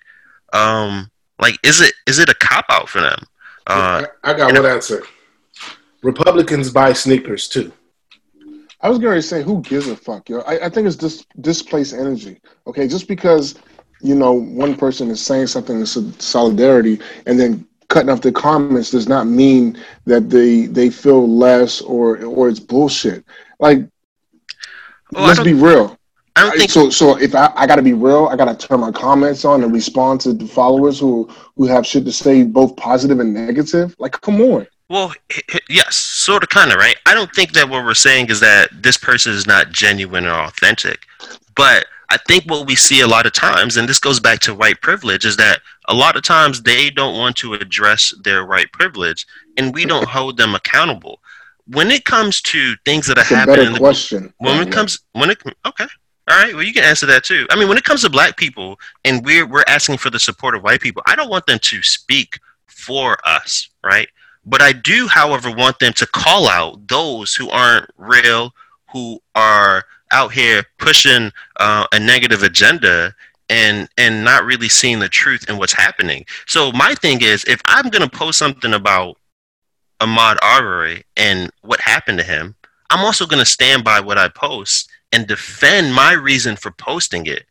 [0.53, 3.19] Um, like, is it is it a cop out for them?
[3.67, 5.05] Uh, I got one answer.
[6.03, 7.73] Republicans buy sneakers too.
[8.83, 10.41] I was going to say, who gives a fuck, yo?
[10.41, 12.41] I, I think it's dis- displaced energy.
[12.67, 13.57] Okay, just because
[14.01, 18.91] you know one person is saying something in solidarity, and then cutting off the comments
[18.91, 19.77] does not mean
[20.07, 23.25] that they they feel less or or it's bullshit.
[23.59, 23.81] Like,
[25.13, 25.99] well, let's be real.
[26.37, 26.89] I don't think so.
[26.89, 29.63] So if I, I got to be real, I got to turn my comments on
[29.63, 33.95] and respond to the followers who who have shit to say, both positive and negative.
[33.99, 34.67] Like, come on.
[34.91, 35.15] Well,
[35.69, 36.97] yes, sort of, kind of, right?
[37.07, 40.33] I don't think that what we're saying is that this person is not genuine or
[40.33, 41.07] authentic,
[41.55, 44.55] but I think what we see a lot of times, and this goes back to
[44.55, 48.73] white privilege, is that a lot of times they don't want to address their white
[48.73, 51.21] privilege, and we don't hold them accountable.
[51.69, 54.35] When it comes to things that are happening, in the, question.
[54.39, 55.87] When yeah, it comes, when it okay,
[56.29, 57.47] all right, well you can answer that too.
[57.51, 60.57] I mean, when it comes to black people, and we're we're asking for the support
[60.57, 64.09] of white people, I don't want them to speak for us, right?
[64.51, 68.53] But I do, however, want them to call out those who aren't real,
[68.93, 71.31] who are out here pushing
[71.61, 73.15] uh, a negative agenda
[73.49, 76.27] and and not really seeing the truth in what's happening.
[76.47, 79.19] So my thing is, if I'm gonna post something about
[80.01, 82.57] Ahmaud Arbery and what happened to him,
[82.91, 87.45] I'm also gonna stand by what I post and defend my reason for posting it.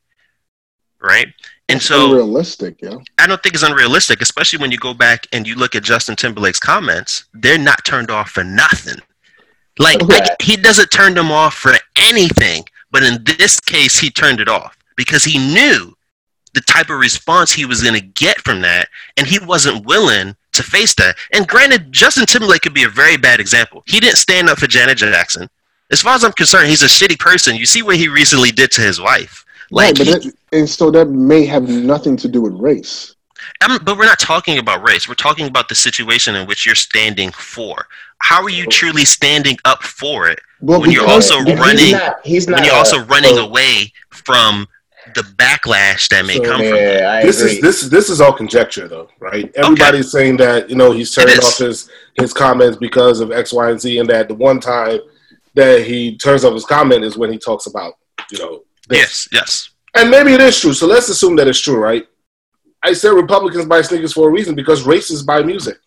[1.00, 1.30] Right?
[1.70, 2.95] And so unrealistic, yeah.
[3.20, 6.15] I don't think it's unrealistic, especially when you go back and you look at Justin
[6.15, 7.26] Timberlake's comments.
[7.34, 8.99] They're not turned off for nothing.
[9.78, 14.39] Like, like he doesn't turn them off for anything, but in this case, he turned
[14.39, 15.95] it off because he knew
[16.53, 20.36] the type of response he was going to get from that, and he wasn't willing
[20.53, 21.15] to face that.
[21.32, 23.84] And granted, Justin Timberlake could be a very bad example.
[23.86, 25.47] He didn't stand up for Janet Jackson.
[25.91, 27.55] As far as I'm concerned, he's a shitty person.
[27.55, 29.45] You see what he recently did to his wife.
[29.72, 33.15] Like, right, but that, and so that may have nothing to do with race.
[33.61, 35.07] I'm, but we're not talking about race.
[35.07, 37.88] We're talking about the situation in which you're standing for.
[38.20, 41.78] How are you truly standing up for it well, when you're also running?
[41.78, 44.67] He's not, he's not when you're a, also running so, away from
[45.15, 47.24] the backlash that may so, come yeah, from it.
[47.24, 49.51] This is this is this is all conjecture, though, right?
[49.55, 50.26] Everybody's okay.
[50.26, 53.80] saying that you know he's turning off his his comments because of X, Y, and
[53.80, 54.99] Z, and that the one time
[55.53, 57.93] that he turns off his comment is when he talks about
[58.32, 58.63] you know.
[58.89, 58.99] This.
[58.99, 59.69] Yes, yes.
[59.95, 60.73] And maybe it is true.
[60.73, 62.05] So let's assume that it's true, right?
[62.83, 65.77] I said Republicans buy sneakers for a reason because racists buy music.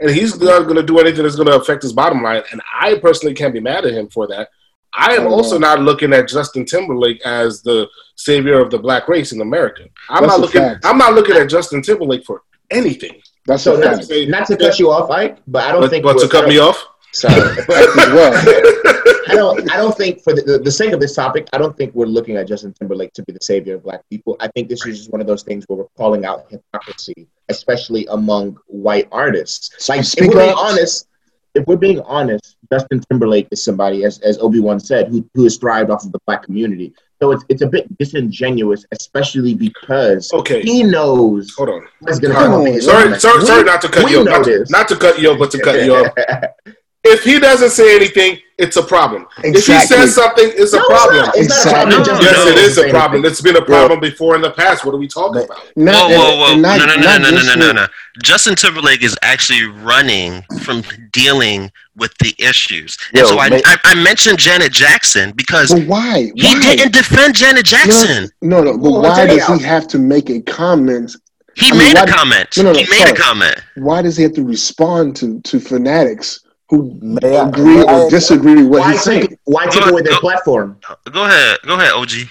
[0.00, 2.42] And he's not going to do anything that's going to affect his bottom line.
[2.52, 4.48] And I personally can't be mad at him for that.
[4.94, 5.30] I am oh.
[5.30, 9.84] also not looking at Justin Timberlake as the savior of the black race in America.
[10.08, 10.62] I'm that's not looking.
[10.62, 10.84] Fact.
[10.86, 13.20] I'm not looking at Justin Timberlake for anything.
[13.46, 16.04] That's so not, not, to cut you off, Ike, but I don't but, think.
[16.04, 16.86] But to cut me off.
[17.12, 17.40] Sorry.
[17.68, 18.32] well.
[19.28, 19.70] I don't.
[19.72, 22.36] I don't think for the, the, sake of this topic, I don't think we're looking
[22.36, 24.36] at Justin Timberlake to be the savior of Black people.
[24.40, 28.06] I think this is just one of those things where we're calling out hypocrisy, especially
[28.10, 29.88] among white artists.
[29.88, 31.06] Like, if we're being honest,
[31.54, 35.44] if we're being honest, Justin Timberlake is somebody, as as Obi Wan said, who who
[35.44, 36.92] has thrived off of the Black community.
[37.20, 40.62] So it's it's a bit disingenuous, especially because Okay.
[40.62, 41.88] he knows Hold on.
[42.00, 42.80] what's to Come on.
[42.80, 44.24] Sorry, sorry, We- sorry not to cut you off.
[44.26, 46.12] know Not to, not to cut you off, but to cut you off.
[47.08, 49.26] If he doesn't say anything, it's a problem.
[49.44, 51.16] If he says something, it's a No, it's problem.
[51.26, 51.36] not.
[51.36, 52.04] It's not a Exactly.
[52.04, 52.20] problem.
[52.20, 53.24] Yes, because it he is doesn't a problem.
[53.24, 54.84] It's been a problem before in the past.
[54.84, 55.58] What are we talking about?
[55.76, 56.56] Not, whoa, whoa, whoa!
[56.56, 57.86] not- no, no, no, no, no, no, no, no.
[58.22, 60.82] Justin Timberlake is actually running from
[61.12, 62.96] dealing with the issues.
[63.14, 66.30] Yo, and so I, ma- I, I mentioned Janet Jackson because But why?
[66.34, 68.28] he didn't defend Janet Jackson.
[68.42, 71.14] No, no, but Well, why does he have to make a comment?
[71.54, 72.56] He I mean, made a comment.
[72.56, 73.10] No, no, no, he made sorry.
[73.12, 73.56] a comment.
[73.76, 76.40] Why does he have to respond to to fanatics
[76.70, 79.26] who May I- agree I- or disagree with what Why he's saying?
[79.28, 80.78] take, why take Go- away their go- platform?
[81.10, 82.28] Go ahead, go ahead, OG.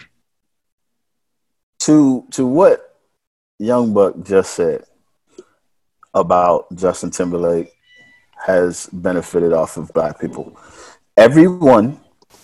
[1.79, 2.95] to to what
[3.59, 4.83] Young Buck just said
[6.13, 7.71] about Justin Timberlake
[8.45, 10.57] has benefited off of black people.
[11.15, 11.99] Everyone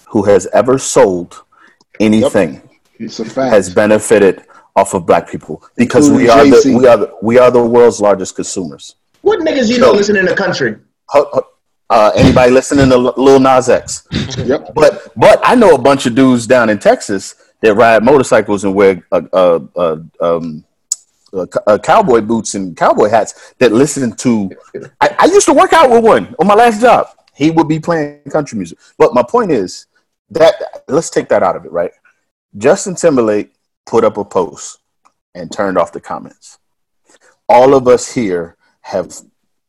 [0.08, 1.44] who has ever sold
[2.00, 2.62] anything
[3.00, 3.54] It's a fact.
[3.54, 4.44] has benefited
[4.76, 7.64] off of black people because we Including are the we are the, we are the
[7.64, 8.96] world's largest consumers.
[9.22, 10.78] What niggas you know listen in the country?
[11.12, 11.42] Hu- hu-
[11.90, 14.08] Uh, anybody listening to Lil Nas X?
[14.38, 14.74] Yep.
[14.74, 18.74] But but I know a bunch of dudes down in Texas that ride motorcycles and
[18.74, 20.66] wear uh, uh, uh, um,
[21.32, 24.50] co- cowboy boots and cowboy hats that listen to.
[25.00, 27.08] I, I used to work out with one on my last job.
[27.36, 28.80] He would be playing country music.
[28.98, 29.86] But my point is
[30.32, 30.56] that
[30.88, 31.92] let's take that out of it, right?
[32.58, 33.54] Justin Timberlake
[33.86, 34.80] put up a post
[35.36, 36.60] and turned off the comments.
[37.50, 39.14] All of us here have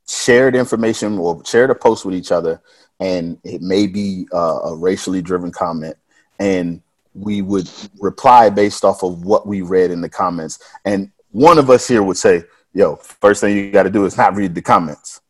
[0.06, 2.60] shared information or shared a post with each other,
[3.00, 5.96] and it may be uh, a racially driven comment,
[6.38, 6.80] and
[7.14, 7.68] we would
[8.00, 10.58] reply based off of what we read in the comments.
[10.84, 14.16] And one of us here would say, "Yo, first thing you got to do is
[14.16, 15.20] not read the comments."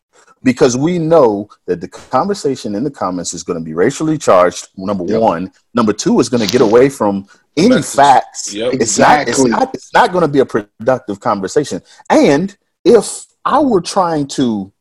[0.42, 4.68] Because we know that the conversation in the comments is going to be racially charged.
[4.76, 5.20] Number Yep.
[5.20, 7.96] one, number two is going to get away from any Message.
[7.96, 8.52] facts.
[8.52, 8.74] Yep.
[8.74, 9.20] It's not.
[9.20, 9.50] It's Exactly.
[9.50, 9.74] not.
[9.74, 11.80] It's not going to be a productive conversation.
[12.10, 12.54] And
[12.84, 14.72] if I were trying to,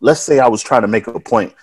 [0.00, 1.54] let's say I was trying to make a point,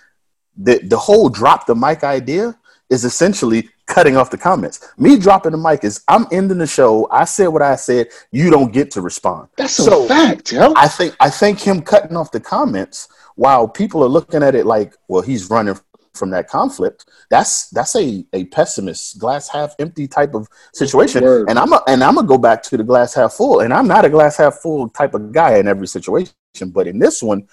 [0.55, 2.57] the the whole drop the mic idea
[2.89, 4.87] is essentially cutting off the comments.
[4.97, 7.07] Me dropping the mic is I'm ending the show.
[7.11, 8.07] I said what I said.
[8.31, 9.49] You don't get to respond.
[9.57, 10.73] That's a fact, yo.
[10.75, 14.65] I think I think him cutting off the comments while people are looking at it
[14.65, 15.79] like, well, he's running
[16.13, 17.05] from that conflict.
[17.29, 21.23] That's that's a a pessimist, glass half empty type of situation.
[21.23, 21.49] Word.
[21.49, 23.61] And I'm a, and I'm gonna go back to the glass half full.
[23.61, 26.33] And I'm not a glass half full type of guy in every situation,
[26.67, 27.47] but in this one,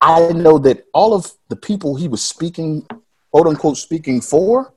[0.00, 2.86] I know that all of the people he was speaking,
[3.30, 4.73] quote unquote, speaking for,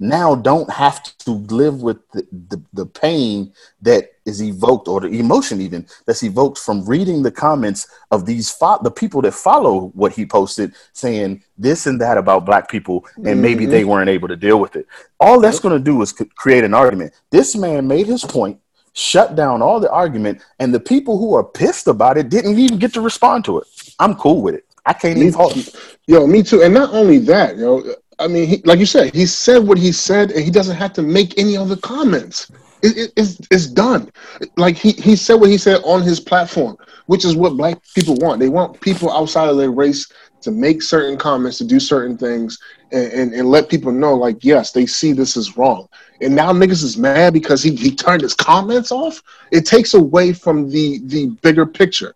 [0.00, 5.18] now don't have to live with the, the, the pain that is evoked or the
[5.18, 9.86] emotion even that's evoked from reading the comments of these fo- the people that follow
[9.94, 13.70] what he posted saying this and that about black people and maybe Mhm.
[13.70, 14.86] they weren't able to deal with it
[15.18, 18.58] all that's going to do is create an argument this man made his point
[18.92, 22.78] shut down all the argument and the people who are pissed about it didn't even
[22.78, 23.66] get to respond to it
[23.98, 25.64] i'm cool with it i can't Me even.
[26.06, 26.62] Yo, me too.
[26.62, 27.82] And not only that, yo.
[28.18, 30.92] I mean, he, like you said, he said what he said, and he doesn't have
[30.94, 32.50] to make any other comments.
[32.82, 34.10] It, it, it's it's done.
[34.56, 38.16] Like he he said what he said on his platform, which is what black people
[38.16, 38.40] want.
[38.40, 40.10] They want people outside of their race
[40.42, 42.58] to make certain comments, to do certain things,
[42.92, 45.88] and, and, and let people know, like, yes, they see this is wrong.
[46.20, 49.20] And now niggas is mad because he, he turned his comments off.
[49.50, 52.14] It takes away from the the bigger picture.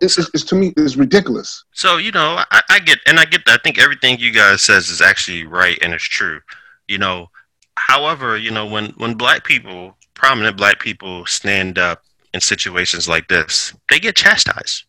[0.00, 1.64] It's, it's, it's to me, it's ridiculous.
[1.72, 3.42] So you know, I, I get and I get.
[3.46, 6.40] I think everything you guys says is actually right and it's true.
[6.88, 7.30] You know,
[7.76, 12.02] however, you know when when black people, prominent black people, stand up
[12.34, 14.84] in situations like this, they get chastised.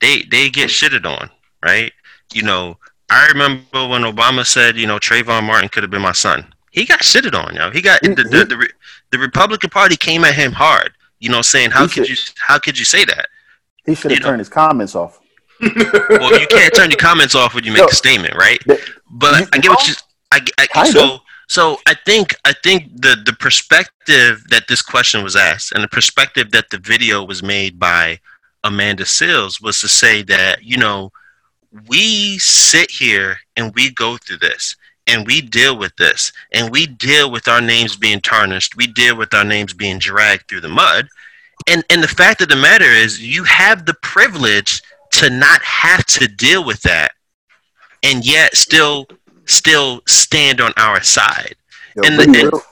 [0.00, 1.30] They they get shitted on,
[1.62, 1.92] right?
[2.32, 2.78] You know,
[3.10, 6.46] I remember when Obama said, you know, Trayvon Martin could have been my son.
[6.70, 7.70] He got shitted on, yo.
[7.70, 8.68] He got the the, the,
[9.10, 12.58] the Republican Party came at him hard, you know, saying how He could you how
[12.58, 13.28] could you say that?
[13.86, 15.20] He should have turned his comments off
[15.60, 17.86] well, you can't turn your comments off when you make No.
[17.88, 18.60] a statement, right?
[18.66, 18.80] But-
[19.10, 19.94] But You- I get what you.
[20.32, 20.40] I,
[20.74, 25.72] I so so I think I think the the perspective that this question was asked
[25.72, 28.18] and the perspective that the video was made by
[28.64, 31.10] Amanda Seales was to say that you know
[31.88, 34.76] we sit here and we go through this
[35.06, 39.16] and we deal with this and we deal with our names being tarnished we deal
[39.16, 41.06] with our names being dragged through the mud
[41.66, 46.04] and and the fact of the matter is you have the privilege to not have
[46.06, 47.12] to deal with that
[48.02, 49.06] and yet still
[49.46, 51.54] still stand on our side.
[51.96, 52.62] Yo, And the- real-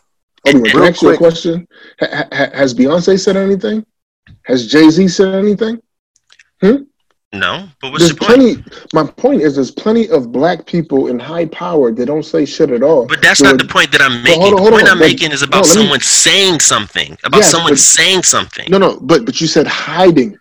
[0.47, 1.69] Anyway, can real I ask you a quick- question?
[2.01, 3.87] Ha- ha- has Beyonce said anything?
[4.43, 5.81] Has Jay Z said anything?
[6.61, 6.83] Hmm?
[7.35, 8.65] No, but what's There's the point?
[8.65, 8.87] plenty.
[8.95, 12.71] My point is, there's plenty of black people in high power that don't say shit
[12.71, 13.07] at all.
[13.07, 14.41] But that's So not the point that I'm making.
[14.41, 17.19] hold on, the point I'm but- making is about no, let me- someone saying something,
[17.25, 18.71] about Yes, someone but- saying something.
[18.71, 20.39] No, no, but but you said hiding,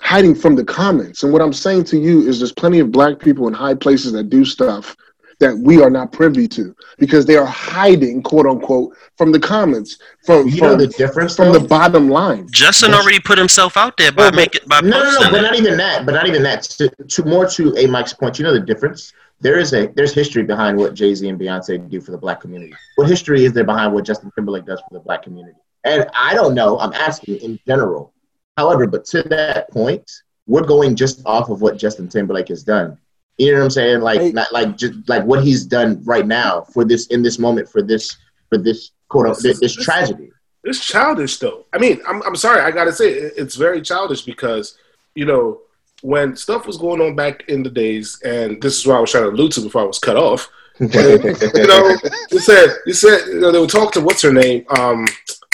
[0.00, 1.22] hiding from the comments.
[1.22, 4.10] And what I'm saying to you is, there's plenty of black people in high places
[4.12, 4.96] that do stuff
[5.40, 9.98] that we are not privy to because they are hiding, quote unquote, from the comments,
[10.24, 11.58] from You know from, the difference from though?
[11.58, 12.46] the bottom line.
[12.52, 15.34] Justin already put himself out there by No, but- making by no, no, no, but
[15.38, 15.42] it.
[15.42, 16.06] not even that.
[16.06, 16.62] But not even that.
[16.64, 19.12] To, to more to a Mike's point, you know the difference.
[19.40, 22.40] There is a there's history behind what Jay Z and Beyonce do for the black
[22.40, 22.72] community.
[22.96, 25.58] What history is there behind what Justin Timberlake does for the black community?
[25.84, 26.78] And I don't know.
[26.78, 28.12] I'm asking in general.
[28.56, 30.10] However, but to that point,
[30.46, 32.96] we're going just off of what Justin Timberlake has done.
[33.38, 34.00] You know what I'm saying?
[34.00, 34.32] Like Hey.
[34.32, 37.82] not like just like what he's done right now for this in this moment for
[37.82, 38.16] this
[38.48, 40.30] for this quote unquote this, this tragedy.
[40.66, 41.66] It's childish, though.
[41.74, 44.78] I mean, I'm, I'm sorry, I gotta say, it- it's very childish because
[45.14, 45.60] you know
[46.02, 49.10] when stuff was going on back in the days, and this is what I was
[49.10, 50.48] trying to allude to before I was cut off.
[50.80, 51.96] you know,
[52.32, 55.06] you said you said you know they would talk to what's her name, um,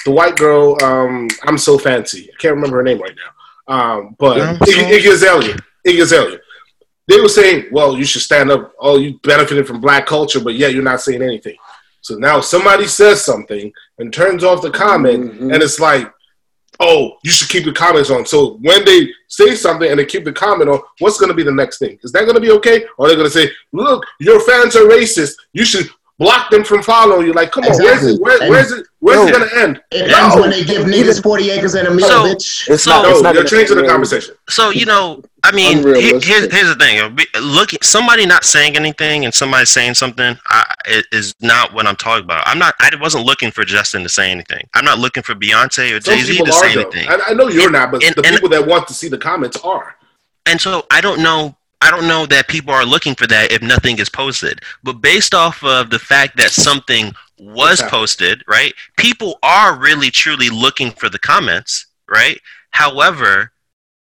[0.05, 0.77] the white girl.
[0.83, 2.31] Um, I'm so fancy.
[2.33, 3.75] I can't remember her name right now.
[3.75, 5.57] Um, but I'm Iggy, so- Iggy Azalea.
[5.87, 6.39] Iggy Azalea.
[7.11, 8.73] They were saying, "Well, you should stand up.
[8.79, 11.57] Oh, you benefited from black culture, but yet you're not saying anything."
[12.03, 15.53] So now somebody says something and turns off the comment, Mhm.
[15.53, 16.05] and it's like,
[16.79, 20.25] "Oh, you should keep the comments on." So when they say something and they keep
[20.25, 21.99] the comment on, what's going to be the next thing?
[22.05, 24.77] Is that going to be okay, or they're they going to say, "Look, your fans
[24.77, 25.35] are racist.
[25.53, 25.91] You should
[26.21, 27.33] block them from following you"?
[27.33, 28.21] Like, come on, where's it?
[28.21, 28.87] Where, And- where's it?
[29.01, 29.81] Where's it going to end?
[29.91, 30.19] It No.
[30.25, 32.69] ends when they give niggas 40 acres and a meal, So- bitch.
[32.69, 33.03] It's So- not.
[33.05, 34.35] No, It's not you're gonna- changing the conversation.
[34.51, 39.33] So you know, I mean, here's, here's the thing: look, somebody not saying anything and
[39.35, 42.47] somebody saying something I, it is not what I'm talking about.
[42.47, 42.75] I'm not.
[42.81, 44.69] I wasn't looking for Justin to say anything.
[44.75, 46.83] I'm not looking for Beyonce or Jay Z to are say though.
[46.83, 47.09] anything.
[47.09, 49.19] I, I know you're not, but and- the and- people that want to see the
[49.19, 49.97] comments are.
[50.47, 51.57] And so I don't know.
[51.83, 54.61] I don't know that people are looking for that if nothing is posted.
[54.83, 57.89] But based off of the fact that something was Okay.
[57.89, 58.75] posted, right?
[58.99, 62.39] People are really truly looking for the comments, right?
[62.71, 63.53] However,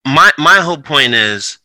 [0.05, 1.59] my my whole point is,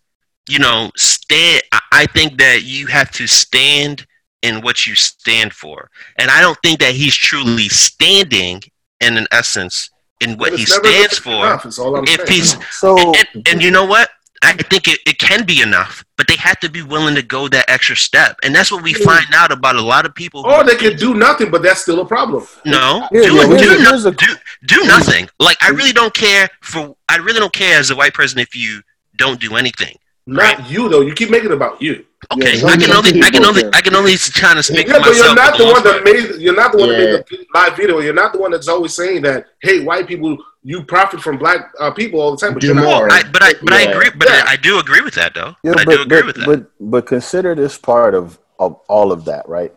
[0.49, 1.63] you know, stand.
[1.73, 4.07] I- I think that you have to stand
[4.43, 8.63] in what you stand for, and I don't think that he's truly standing
[9.01, 9.89] in an essence
[10.21, 12.29] in what he stands for enough, is all I'm if saying.
[12.29, 14.11] he's So and, and you know what?
[14.45, 17.49] I think it, it can be enough, but they have to be willing to go
[17.49, 18.37] that extra step.
[18.43, 20.45] And that's what we find out about a lot of people.
[20.47, 22.47] Or they can do nothing, but that's still a problem.
[22.65, 24.27] no, Here- do, yeah, do, a- no- a- do,
[24.67, 25.29] do nothing.
[25.39, 28.55] Like, I really don't care for, I really don't care as a white person if
[28.55, 28.83] you
[29.17, 29.97] don't do anything.
[30.27, 31.03] Not you though.
[31.03, 32.05] You keep making it about you.
[32.33, 33.71] Okay, some- I can some only, I can only, care.
[33.75, 36.41] I can only try to speak Yeah, for but you're not the one that made.
[36.41, 36.97] You're not the one Yeah.
[36.99, 38.01] that made the live video.
[38.01, 39.47] You're not the one that's always saying that.
[39.61, 42.55] Hey, white people, you profit from black uh, people all the time.
[42.55, 42.85] But Do you're not.
[42.85, 43.13] more.
[43.13, 44.09] I, but I, but I agree.
[44.17, 44.45] But Yeah.
[44.47, 45.55] I, I do agree with that, though.
[45.63, 46.47] Yeah, but I but, do agree but, with that.
[46.47, 49.75] but but consider this part of, of all of that, right?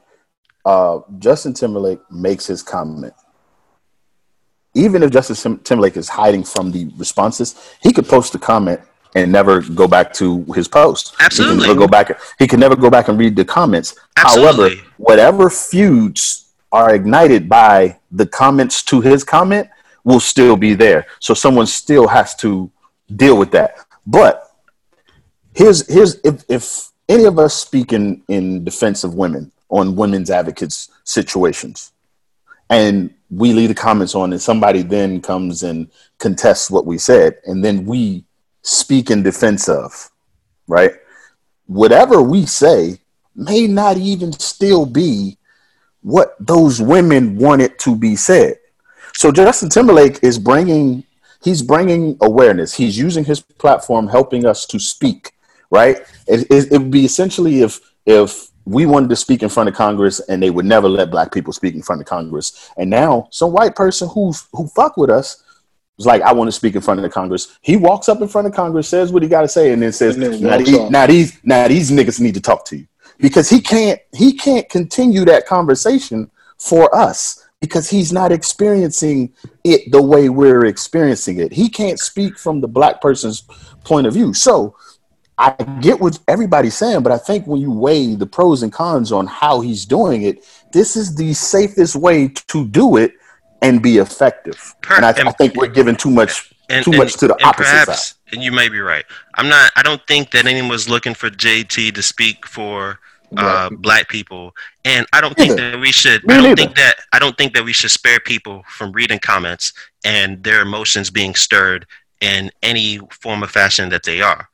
[0.63, 3.13] Uh, Justin Timberlake makes his comment.
[4.73, 8.79] Even if Justin Timberlake is hiding from the responses, he could post a comment
[9.23, 11.15] and never go back to his post.
[11.17, 11.57] He Absolutely.
[11.57, 12.19] can never go back.
[12.39, 13.95] He can never go back and read the comments.
[14.17, 14.75] Absolutely.
[14.75, 19.69] However, whatever feuds are ignited by the comments to his comment
[20.03, 21.07] will still be there.
[21.19, 22.71] So someone still has to
[23.15, 23.77] deal with that.
[24.05, 24.43] But
[25.53, 30.29] here's here's if if any of us speak in, in defense of women on women's
[30.29, 31.91] advocates situations
[32.69, 35.89] and we leave the comments on and somebody then comes and
[36.19, 38.26] contests what we said and then we
[38.67, 40.09] speak in defense of
[40.67, 40.91] right?
[41.67, 42.99] Whatever we say
[43.35, 45.37] may not even still be
[46.01, 48.55] what those women wanted to be said.
[49.13, 51.03] So justin timberlake is bringing
[51.43, 52.75] he's bringing awareness.
[52.75, 55.33] He's using his platform helping us to speak
[55.69, 55.97] right?
[56.27, 59.75] It, it, it would be essentially if if we wanted to speak in front of
[59.75, 62.69] congress and they would never let black people speak in front of congress.
[62.77, 65.43] And now some white person who who fuck with us
[65.97, 68.27] was like i want to speak in front of the congress he walks up in
[68.27, 70.57] front of congress says what he got to say and then says And then now,
[70.57, 72.87] these, now these now these niggas need to talk to you
[73.17, 79.33] because he can't he can't continue that conversation for us because he's not experiencing
[79.63, 81.51] it the way we're experiencing it.
[81.51, 83.41] He can't speak from the black person's
[83.83, 84.33] point of view.
[84.33, 84.75] So
[85.39, 89.11] I get what everybody's saying, but I think when you weigh the pros and cons
[89.11, 93.13] on how he's doing it, this is the safest way to do it
[93.61, 94.75] and be effective.
[94.81, 97.27] Per- and I, and- I think we're giving too much and, too and- much to
[97.27, 98.13] the opposite perhaps, side.
[98.33, 99.05] And you may be right.
[99.35, 99.71] I'm not.
[99.75, 102.99] I don't think that anyone was looking for JT to speak for
[103.37, 104.53] uh, black people,
[104.83, 106.25] and I don't think that we should.
[106.25, 106.55] Me I don't neither.
[106.61, 109.71] think that I don't think that we should spare people from reading comments
[110.03, 111.85] and their emotions being stirred
[112.19, 114.49] in any form of fashion that they are.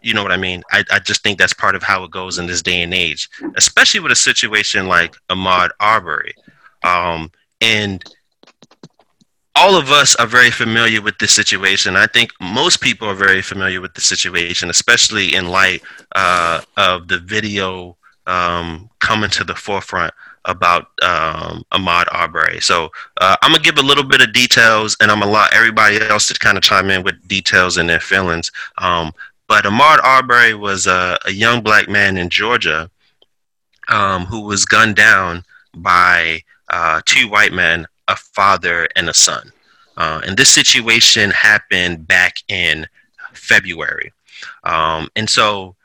[0.00, 0.62] You know what I mean?
[0.70, 3.28] I, I just think that's part of how it goes in this day and age,
[3.56, 6.34] especially with a situation like Ahmaud Arbery.
[6.84, 8.04] Um, and
[9.58, 11.96] all of us are very familiar with this situation.
[11.96, 15.82] I think most people are very familiar with the situation, especially in light
[16.14, 17.96] uh, of the video
[18.28, 22.60] um, coming to the forefront about um, Ahmaud Arbery.
[22.60, 22.90] So
[23.20, 26.28] uh, I'm gonna give a little bit of details, and I'm gonna allow everybody else
[26.28, 28.52] to kind of chime in with details and their feelings.
[28.78, 29.12] Um,
[29.48, 32.88] but Ahmaud Arbery was a, a young black man in Georgia
[33.88, 35.42] um, who was gunned down
[35.74, 39.52] by uh, two white men, a father and a son.
[39.96, 42.86] Uh, and this situation happened back in
[43.32, 44.12] February.
[44.64, 45.76] Um, and so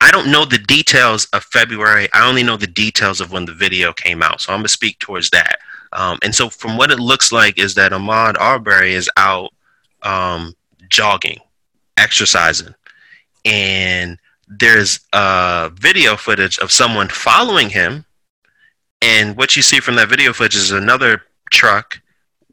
[0.00, 2.08] I don't know the details of February.
[2.12, 4.40] I only know the details of when the video came out.
[4.40, 5.58] So I'm going to speak towards that.
[5.92, 9.52] Um, and so from what it looks like is that Ahmaud Arbery is out
[10.02, 10.54] um,
[10.88, 11.38] jogging,
[11.96, 12.74] exercising.
[13.44, 14.18] And
[14.48, 18.06] there's a video footage of someone following him.
[19.02, 22.00] And what you see from that video footage is another truck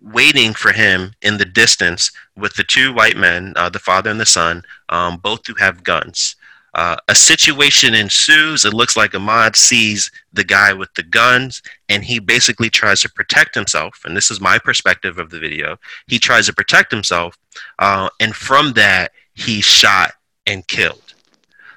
[0.01, 4.19] waiting for him in the distance with the two white men, uh, the father and
[4.19, 6.35] the son, um, both who have guns.
[6.73, 8.63] Uh, a situation ensues.
[8.63, 13.09] It looks like Ahmaud sees the guy with the guns, and he basically tries to
[13.09, 14.01] protect himself.
[14.05, 15.77] And this is my perspective of the video.
[16.07, 17.35] He tries to protect himself,
[17.79, 20.13] uh, and from that, he's shot
[20.45, 21.15] and killed.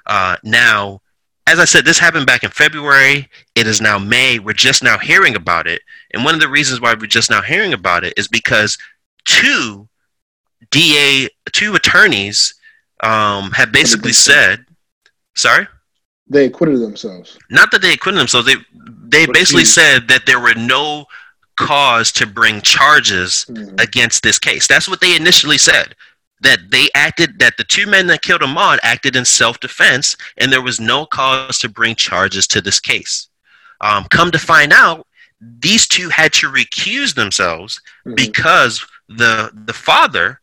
[0.05, 1.01] Uh, now,
[1.47, 3.27] as I said, this happened back in February.
[3.55, 4.39] It is now May.
[4.39, 5.81] We're just now hearing about it.
[6.13, 8.77] And one of the reasons why we're just now hearing about it is because
[9.25, 9.87] two
[10.71, 12.53] DA, two attorneys
[13.01, 14.65] um, have basically said,
[15.35, 15.67] sorry?
[16.27, 17.37] They acquitted themselves.
[17.49, 18.45] Not that they acquitted themselves.
[18.47, 18.55] They,
[19.09, 21.05] they But basically he- said that there were no
[21.57, 23.79] cause to bring charges Mhm.
[23.81, 24.67] against this case.
[24.67, 25.95] That's what they initially said.
[26.41, 30.51] That they acted, that the two men that killed Ahmaud acted in self defense, and
[30.51, 33.27] there was no cause to bring charges to this case.
[33.81, 35.05] Um, come to find out,
[35.41, 38.15] these two had to recuse themselves Mhm.
[38.15, 40.39] because the the father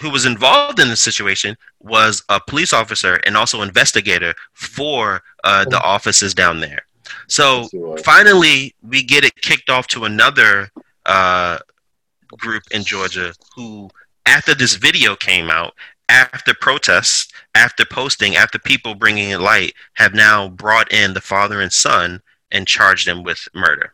[0.00, 5.64] who was involved in the situation was a police officer and also investigator for uh,
[5.64, 6.82] the offices down there.
[7.26, 7.68] So
[8.04, 10.70] finally, we get it kicked off to another
[11.06, 11.58] uh,
[12.36, 13.88] group in Georgia who,
[14.26, 15.72] after this video came out,
[16.10, 21.62] after protests, after posting, after people bringing it light, have now brought in the father
[21.62, 22.20] and son
[22.50, 23.92] and charged them with murder.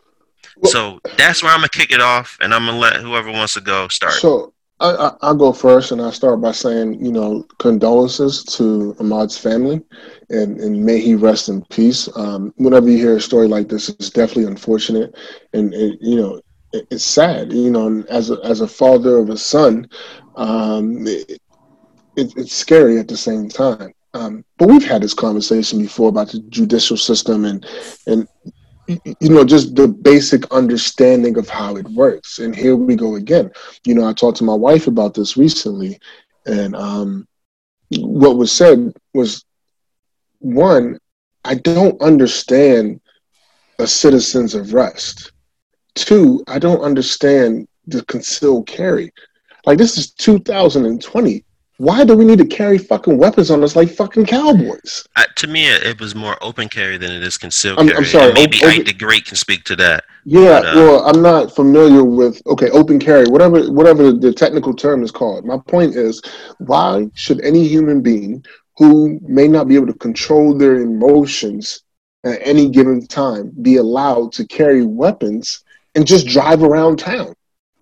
[0.67, 3.61] So that's where I'm gonna kick it off, and I'm gonna let whoever wants to
[3.61, 4.15] go start.
[4.15, 8.95] So I, I, I'll go first, and I'll start by saying, you know, condolences to
[8.99, 9.83] Ahmaud's family,
[10.31, 12.09] and, and may he rest in peace.
[12.17, 15.15] Um, whenever you hear a story like this, it's definitely unfortunate,
[15.53, 16.41] and, and you know,
[16.73, 17.53] it, it's sad.
[17.53, 19.89] You know, and as a, as a father of a son,
[20.37, 21.41] um, it,
[22.17, 23.93] it, it's scary at the same time.
[24.15, 27.67] Um, but we've had this conversation before about the judicial system and
[28.07, 28.29] and
[28.87, 32.39] you know just the basic understanding of how it works.
[32.39, 33.51] And here we go again.
[33.85, 35.99] You know, I talked to my wife about this recently,
[36.47, 37.27] and um,
[37.99, 39.45] what was said was
[40.39, 40.99] one,
[41.45, 43.01] I don't understand
[43.79, 45.33] a citizen's arrest.
[45.95, 49.13] Two, I don't understand the concealed carry.
[49.67, 51.45] Like this is 2020.
[51.79, 55.07] Why do we need to carry fucking weapons on us like fucking cowboys?
[55.17, 57.99] Uh, to me, it, was more open carry than it is concealed I'm- carry.
[57.99, 60.05] I'm sorry, And maybe open- Ike the Great can speak to that.
[60.25, 64.73] Yeah, But, uh, well, I'm not familiar with okay, open carry, whatever whatever the technical
[64.73, 65.45] term is called.
[65.45, 66.23] My point is,
[66.59, 68.45] why should any human being
[68.79, 71.83] who may not be able to control their emotions
[72.25, 75.63] at any given time be allowed to carry weapons
[75.95, 77.35] and just drive around town?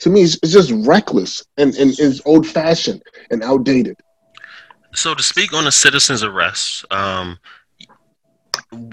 [0.03, 3.96] To me, it's, it's just reckless and, and is old fashioned and outdated.
[4.94, 7.38] So to speak on a citizen's arrest, um,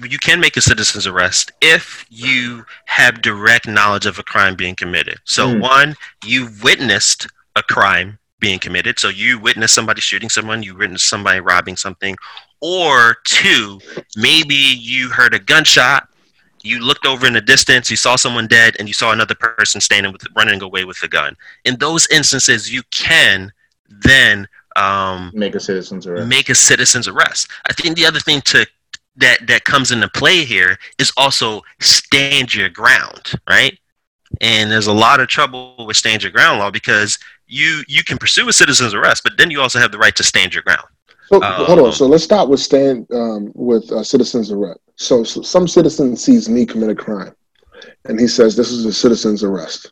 [0.03, 4.75] you can make a citizen's arrest if you have direct knowledge of a crime being
[4.75, 5.17] committed.
[5.25, 5.61] So Mm.
[5.61, 8.99] one, you've witnessed a crime being committed.
[8.99, 12.15] So you witnessed somebody shooting someone, you witnessed somebody robbing something,
[12.61, 13.79] or two,
[14.15, 16.07] maybe you heard a gunshot.
[16.63, 19.79] You looked over in the distance, you saw someone dead, and you saw another person
[19.81, 21.35] standing with running away with a gun.
[21.65, 23.51] In those instances, you can
[23.89, 26.27] then um, Make a citizen's arrest.
[26.27, 27.47] make a citizen's arrest.
[27.67, 28.65] I think the other thing to
[29.17, 33.77] that that comes into play here is also stand your ground, right?
[34.41, 38.17] And there's a lot of trouble with stand your ground law because you you can
[38.17, 40.85] pursue a citizen's arrest, but then you also have the right to stand your ground.
[41.29, 41.93] So Um, hold on.
[41.93, 44.79] So let's start with stand um, with uh, citizens arrest.
[44.95, 47.33] So, so some citizen sees me commit a crime,
[48.05, 49.91] and he says, "This is a citizen's arrest."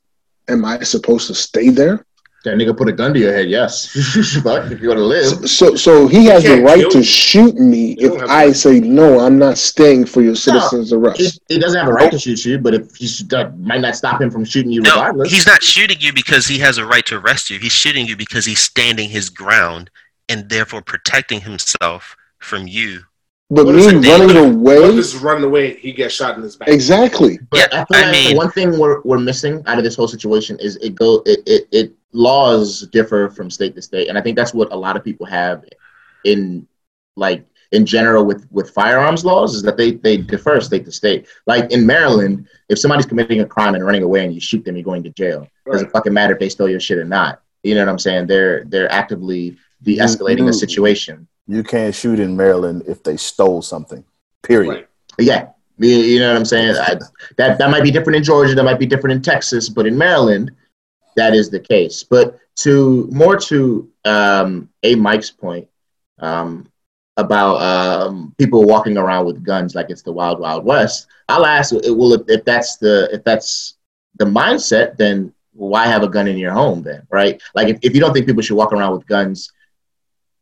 [0.50, 2.04] Am I supposed to stay there?
[2.44, 3.50] That nigga put a gun to your head.
[3.50, 3.90] Yes,
[4.44, 5.50] Fuck, if you want to live.
[5.50, 9.20] So, so he has the right to shoot me if I say no.
[9.20, 11.40] I'm not staying for your citizen's He, arrest.
[11.50, 14.22] he doesn't have a right to shoot you, but if he should, might not stop
[14.22, 15.32] him from shooting you No, regardless.
[15.32, 17.60] he's not shooting you because he has a right to arrest you.
[17.60, 19.90] He's shooting you because he's standing his ground
[20.30, 23.02] and therefore protecting himself from you.
[23.50, 25.76] But What me is running What away, if running away?
[25.78, 26.68] He gets shot in his back.
[26.68, 27.40] exactly.
[27.50, 29.84] But Yeah, I feel I like mean- the one thing we're, we're missing out of
[29.86, 34.10] this whole situation is it go it, it, it laws differ from state to state,
[34.10, 35.64] and I think that's what a lot of people have
[36.26, 36.68] in
[37.16, 41.28] like in general with with firearms laws is that they they differ state to state.
[41.46, 44.76] Like in Maryland, if somebody's committing a crime and running away and you shoot them,
[44.76, 45.48] you're going to jail.
[45.72, 47.42] Doesn't fucking matter if they stole your shit or not.
[47.64, 48.28] You know what I'm saying?
[48.28, 51.28] They're they're actively de-escalating You- a situation.
[51.48, 54.04] You can't shoot in Maryland if they stole something.
[54.44, 54.70] Period.
[54.70, 54.88] Right.
[55.18, 55.48] Yeah,
[55.80, 56.76] you, know what I'm saying.
[56.76, 56.96] I,
[57.38, 59.98] that that might be different in Georgia, that might be different in Texas, but in
[59.98, 60.52] Maryland,
[61.16, 62.04] that is the case.
[62.04, 65.68] But to more to um, a Mike's point
[66.20, 66.70] um,
[67.18, 71.74] about um, people walking around with guns like it's the wild wild west, I'll ask,
[71.74, 73.76] well, if, if that's the if that's
[74.18, 77.42] the mindset, then why have a gun in your home then, right?
[77.56, 79.52] Like if, if you don't think people should walk around with guns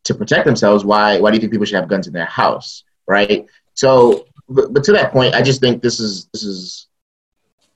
[0.05, 2.83] to protect themselves, why why do you think people should have guns in their house,
[3.07, 3.45] right?
[3.73, 6.87] So, but, but to that point, I just think this is this is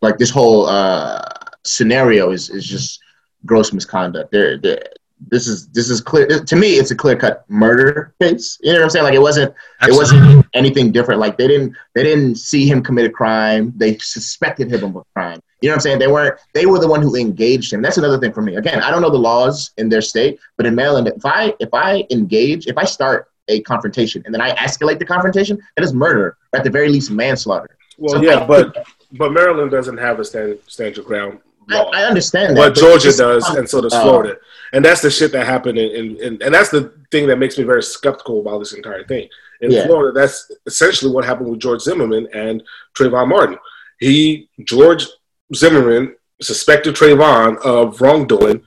[0.01, 1.21] like this whole uh,
[1.63, 2.99] scenario is is just
[3.45, 4.32] gross misconduct.
[4.32, 4.82] There, there,
[5.28, 6.74] this is this is clear to me.
[6.74, 8.57] It's a clear cut murder case.
[8.61, 9.03] You know what I'm saying?
[9.03, 11.20] Like it wasn't it wasn't anything different.
[11.20, 13.74] Like they didn't they didn't see him commit a crime.
[13.76, 15.41] They suspected him of a crime.
[15.61, 15.99] You know what I'm saying?
[15.99, 16.39] They weren't.
[16.53, 17.82] They were the one who engaged him.
[17.82, 18.55] That's another thing for me.
[18.55, 21.74] Again, I don't know the laws in their state, but in Maryland, if I if
[21.74, 25.93] I engage, if I start a confrontation and then I escalate the confrontation, that is
[25.93, 27.78] murder, or at the very least manslaughter.
[27.97, 31.39] Well, So, yeah, like, but but Maryland doesn't have a stand stand your ground
[31.70, 32.01] I.
[32.01, 32.61] I understand that.
[32.61, 33.97] but but Georgia does, and so does Oh.
[33.99, 34.38] Uh, Florida.
[34.74, 37.57] And that's the shit that happened, in, in, in, and that's the thing that makes
[37.57, 39.28] me very skeptical about this entire thing.
[39.61, 39.86] In Yeah.
[39.88, 42.61] Florida, that's essentially what happened with George Zimmerman and
[42.95, 43.57] Trayvon Martin.
[43.99, 45.07] He, George
[45.55, 48.61] Zimmerman, suspected Trayvon of wrongdoing,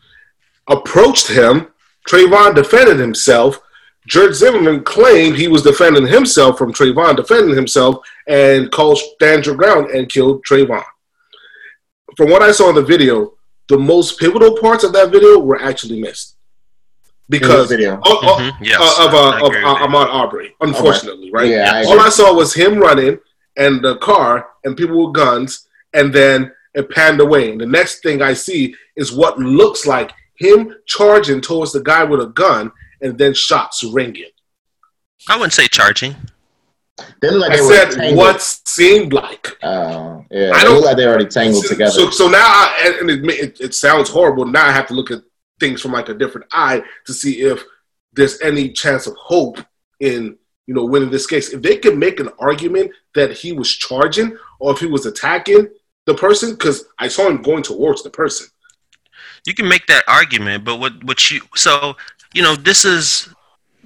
[0.69, 1.69] approached him.
[2.09, 3.61] Trayvon defended himself.
[4.09, 9.55] George Zimmerman claimed he was defending himself from Trayvon defending himself and called stand your
[9.55, 10.83] ground and killed Trayvon.
[12.17, 13.35] From what I saw in the video,
[13.69, 16.37] the most pivotal parts of that video were actually missed
[17.29, 18.01] because video.
[18.05, 19.87] oh, Mhm, yes, uh, of, uh, of uh.
[19.87, 21.49] Ahmaud Arbery, unfortunately, right?
[21.49, 22.07] Yeah, I All agree.
[22.07, 23.19] I saw was him running
[23.57, 27.51] and the car and people with guns, and then it panned away.
[27.53, 32.05] And the next thing I see is what looks like him charging towards the guy
[32.05, 34.31] with a gun, and then shots ringing.
[35.29, 36.17] I wouldn't say charging.
[37.21, 38.17] They look like I they said tangled.
[38.19, 39.57] what seemed like.
[39.63, 40.51] Oh, yeah.
[40.53, 41.91] I They don't- look like they're already tangled So, together.
[41.91, 44.45] so, so now, I, and it, it, it sounds horrible.
[44.45, 45.23] Now I have to look at
[45.59, 47.65] things from like a different eye to see if
[48.13, 49.59] there's any chance of hope
[50.01, 50.37] in
[50.67, 51.53] you know winning this case.
[51.53, 55.69] If they can make an argument that he was charging or if he was attacking
[56.07, 58.49] the person, because I saw him going towards the person.
[59.47, 61.97] You can make that argument, but what what you so
[62.35, 63.29] you know this is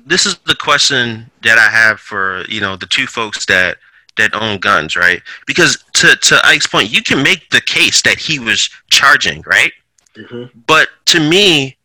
[0.06, 3.76] this is the question that I have for you know the two folks that
[4.16, 5.20] that own guns, right?
[5.46, 9.72] Because to to Ike's point, you can make the case that he was charging, right?
[10.66, 11.76] But to me,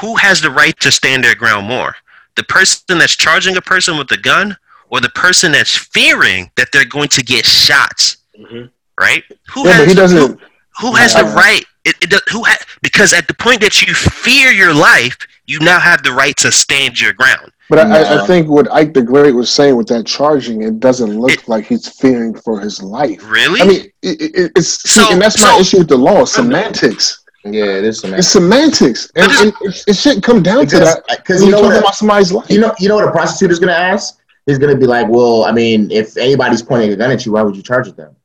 [0.00, 1.96] who has the right to stand their ground more?
[2.36, 4.56] The person that's charging a person with a gun,
[4.90, 8.70] or the person that's fearing that they're going to get shots, Mhm.
[9.00, 9.24] right?
[9.50, 10.40] Who Yeah, but he doesn't.
[10.80, 11.64] who has the right?
[11.84, 15.18] It, it, who ha, because at the point that you fear your life,
[15.52, 17.52] you now have the right to stand your ground.
[17.68, 21.18] But I, I, think what Ike the Great was saying with that charging, it doesn't
[21.18, 23.20] look It- like he's fearing for his life.
[23.30, 23.60] Really?
[23.62, 27.24] I mean, it, it, it's So- see, and that's my issue with the law: semantics.
[27.44, 30.78] yeah, it is some It's semantics, and, But and it, it shouldn't come down to
[30.80, 31.02] that.
[31.08, 32.50] because you you're know talking what about somebody's life.
[32.50, 35.52] you know you know what a prosecutor's gonna ask He's gonna be like, well, I
[35.52, 38.16] mean, if anybody's pointing a gun at you, why would you charge at them?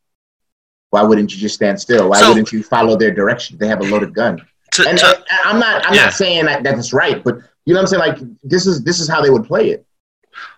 [0.90, 2.10] Why wouldn't you just stand still?
[2.10, 3.58] Why So- wouldn't you follow their direction?
[3.60, 4.42] They have a loaded gun.
[4.84, 6.06] To, And, to, and I'm not I'm Yeah.
[6.06, 8.00] not saying that that's right, but you know what I'm saying?
[8.22, 9.86] Like this is this is how they would play it.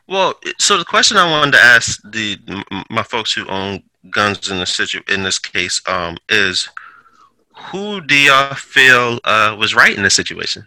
[0.08, 2.38] well, so the question I wanted to ask the
[2.90, 6.70] my folks who own guns in this situ in this case um, is
[7.72, 10.66] who do y'all feel uh, was right in this situation?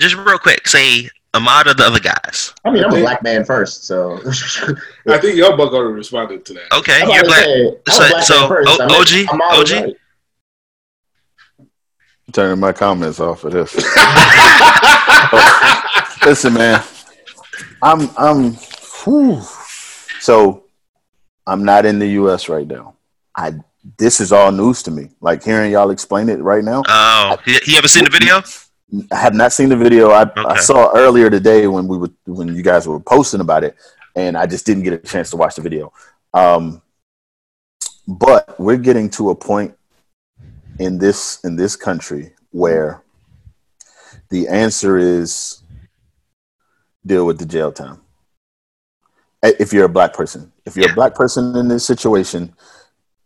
[0.00, 2.52] Just real quick, say Ahmaud or the other guys.
[2.64, 4.18] I mean, I'm a black man first, so
[5.08, 6.72] I think Young Buck already responded to that.
[6.78, 7.44] Okay, you're black.
[7.44, 8.80] say, I'm a So- black so, man first.
[8.80, 9.28] O- I OG?
[9.32, 9.84] I'm always OG?
[9.84, 9.96] right.
[12.32, 13.74] Turning my comments off of this.
[16.24, 16.82] listen, man.
[17.82, 18.52] I'm I'm
[19.04, 19.40] whew.
[20.20, 20.64] so
[21.46, 22.96] I'm not in the US right now.
[23.36, 23.54] I
[23.98, 25.10] this is all news to me.
[25.20, 26.82] Like hearing y'all explain it right now.
[26.86, 28.42] Oh, he, he ever seen the video?
[29.12, 30.10] I have not seen the video.
[30.10, 33.76] I, I saw earlier today when we were when you guys were posting about it,
[34.14, 35.92] and I just didn't get a chance to watch the video.
[36.34, 36.82] Um,
[38.06, 39.74] but we're getting to a point
[40.80, 43.02] in this in this country where
[44.30, 45.62] the answer is
[47.04, 48.00] deal with the jail time.
[49.42, 52.54] If you're a black person, if you're a black person in this situation,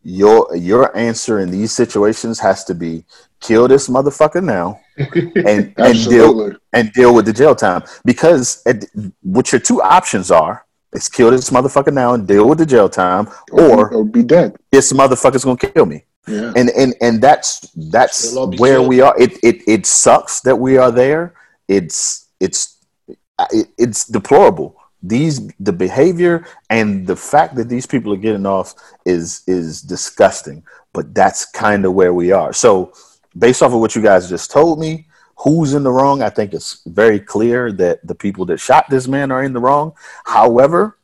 [0.02, 3.05] your your answer in these situations has to be
[3.40, 7.82] kill this motherfucker now and and deal and deal with the jail time.
[8.05, 8.86] Because it,
[9.22, 10.63] what your two options are
[10.95, 14.57] is kill this motherfucker now and deal with the jail time or or be dead.
[14.72, 16.53] this motherfucker's gonna kill me Yeah.
[16.57, 17.61] and and and that's
[17.97, 18.88] that's They'll all be where killed.
[18.88, 21.34] we are it, it it sucks that we are there
[21.68, 22.78] it's it's
[23.51, 28.74] it, it's deplorable these the behavior and the fact that these people are getting off
[29.05, 30.62] is is disgusting
[30.95, 32.92] but that's kind of where we are so
[33.36, 35.07] based off of what you guys just told me
[35.39, 39.09] who's in the wrong i think it's very clear that the people that shot this
[39.09, 39.93] man are in the wrong
[40.24, 40.99] however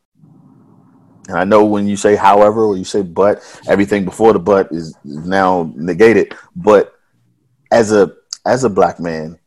[1.30, 4.66] and I know when you say however or you say but, everything before the but
[4.72, 6.34] is now negated.
[6.56, 6.92] But
[7.70, 9.38] as a as a black man,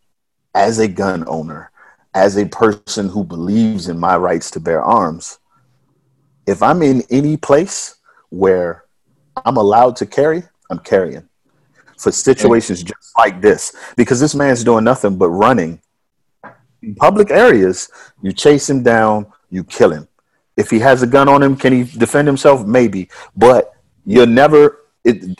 [0.56, 1.72] as a gun owner,
[2.14, 5.40] as a person who believes in my rights to bear arms,
[6.48, 7.96] if I'm in any place
[8.30, 8.86] where
[9.44, 11.28] I'm allowed to carry, I'm carrying
[12.04, 13.76] for situations just like this.
[13.96, 15.82] Because this man's doing nothing but running
[16.82, 17.90] in public areas.
[18.22, 20.08] You chase him down, you kill him.
[20.56, 22.66] If he has a gun on him, can he defend himself?
[22.66, 23.74] Maybe, but
[24.06, 24.80] you're never.
[25.04, 25.40] It,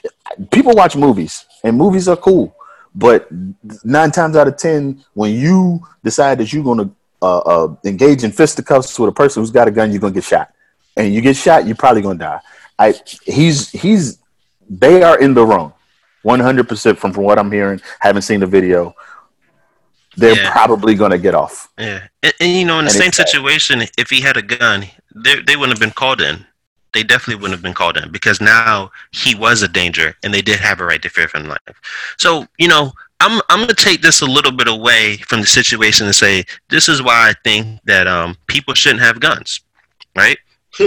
[0.52, 2.56] people watch movies, and movies are cool,
[2.96, 3.28] but
[3.84, 8.24] nine times out of ten, when you decide that you're going to uh, uh, engage
[8.24, 10.52] in fisticuffs with a person who's got a gun, you're going to get shot,
[10.98, 12.40] and you get shot, you're probably going to die.
[12.80, 12.96] I
[13.26, 14.18] he's he's
[14.68, 15.74] they are in the wrong,
[16.24, 17.82] one hundred percent from from what I'm hearing.
[18.00, 18.96] Haven't seen the video.
[20.18, 20.52] They're Yeah.
[20.52, 21.70] probably going to get off.
[21.78, 23.28] Yeah, and, and you know, in the And same it's sad.
[23.28, 26.46] situation, if he had a gun, they they wouldn't have been called in.
[26.94, 30.42] They definitely wouldn't have been called in because now he was a danger, and they
[30.42, 31.60] did have a right to fear for his life.
[32.18, 36.06] So you know, I'm I'm gonna take this a little bit away from the situation
[36.06, 39.62] and say this is why I think that um people shouldn't have guns,
[40.16, 40.38] right?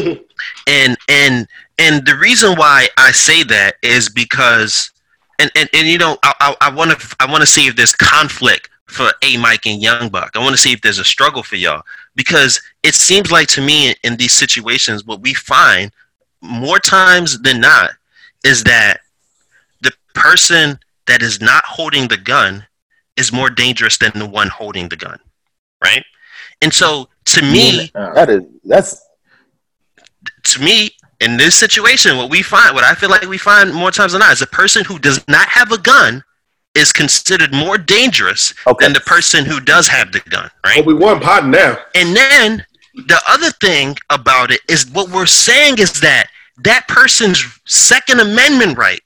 [0.66, 1.46] and and
[1.78, 4.90] and the reason why I say that is because
[5.38, 7.92] and and, and you know I I want to I want to see if there's
[7.92, 10.32] conflict for A Mike and Young Buck.
[10.34, 11.82] I want to see if there's a struggle for y'all
[12.14, 15.90] because it seems like to me in these situations what we find
[16.40, 17.90] more times than not
[18.44, 19.00] is that
[19.80, 22.66] the person that is not holding the gun
[23.16, 25.18] is more dangerous than the one holding the gun,
[25.82, 26.04] right?
[26.62, 29.02] And so to me, That is that's
[30.44, 30.90] to me,
[31.20, 34.20] in this situation, what we find, what I feel like we find more times than
[34.20, 36.22] not, is a person who does not have a gun
[36.74, 38.84] is considered more dangerous okay.
[38.84, 40.76] than the person who does have the gun, right?
[40.76, 41.78] But we won pot now.
[41.94, 47.44] And then the other thing about it is what we're saying is that that person's
[47.66, 49.00] Second Amendment right,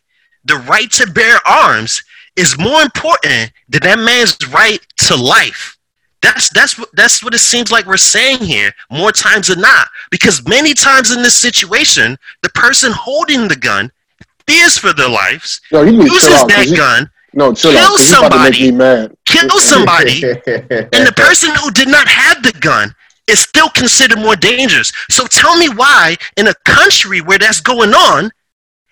[0.44, 2.02] the right to bear arms,
[2.36, 5.76] is more important than that man's right to life.
[6.22, 9.88] That's that's what that's what it seems like we're saying here more times than not.
[10.10, 13.90] Because many times in this situation, the person holding the gun
[14.46, 16.48] fears for their lives, Yo, you need to chill uses out.
[16.48, 17.88] that you- gun, no, chill kill out.
[17.88, 19.16] 'cause you about to make somebody.
[19.24, 20.22] kill somebody,
[20.92, 22.94] and the person who did not have the gun
[23.26, 24.92] is still considered more dangerous.
[25.08, 28.30] So tell me why, in a country where that's going on,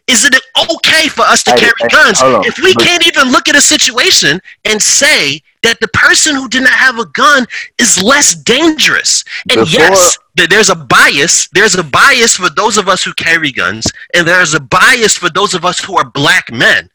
[0.06, 0.34] is it
[0.72, 3.56] okay for us to Hey, carry hey, guns if we But- can't even look at
[3.56, 7.46] a situation and say that the person who did not have a gun
[7.78, 9.24] is less dangerous?
[9.50, 11.48] And Before- yes, th- there's a bias.
[11.52, 15.30] There's a bias for those of us who carry guns, and there's a bias for
[15.30, 16.90] those of us who are black men.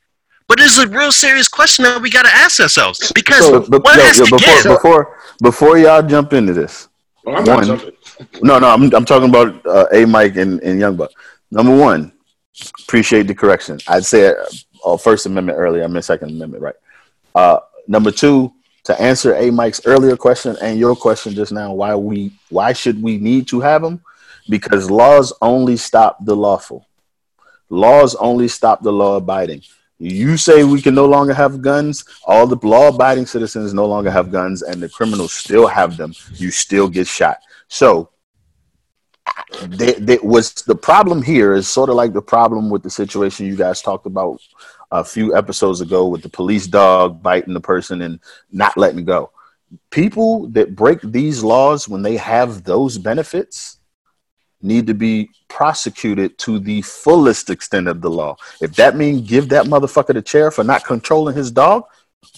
[0.47, 3.69] But it's a real serious question that we got to ask ourselves because So- But,
[3.71, 4.63] but, one yo, has yo, to before, give.
[4.63, 6.87] before before y'all jump into this,
[7.25, 7.65] Oh, I'm One.
[7.65, 7.91] jumping.
[8.41, 11.11] no, no, I'm I'm talking about uh, A Mike and, and Young Buck.
[11.51, 12.11] Number one,
[12.83, 13.79] appreciate the correction.
[13.87, 14.33] I'd say
[14.85, 15.83] uh, First Amendment earlier.
[15.83, 16.75] I meant Second Amendment, right?
[17.33, 18.51] Uh, number two,
[18.85, 23.01] to answer A Mike's earlier question and your question just now, why we why should
[23.01, 24.01] we need to have them?
[24.49, 26.85] Because laws only stop the lawful.
[27.69, 29.61] Laws only stop the law abiding.
[29.99, 32.03] You say we can no longer have guns.
[32.25, 36.13] All the law abiding citizens no longer have guns, and the criminals still have them.
[36.33, 37.37] You still get shot.
[37.69, 38.09] So,
[39.67, 43.45] they, they was the problem here is sort of like the problem with the situation
[43.45, 44.41] you guys talked about
[44.93, 48.19] a few episodes ago with the police dog biting the person and
[48.51, 49.31] not letting go.
[49.89, 53.79] people that break these laws when they have those benefits
[54.61, 58.35] need to be prosecuted to the fullest extent of the law.
[58.61, 61.85] If that means give that motherfucker the chair for not controlling his dog,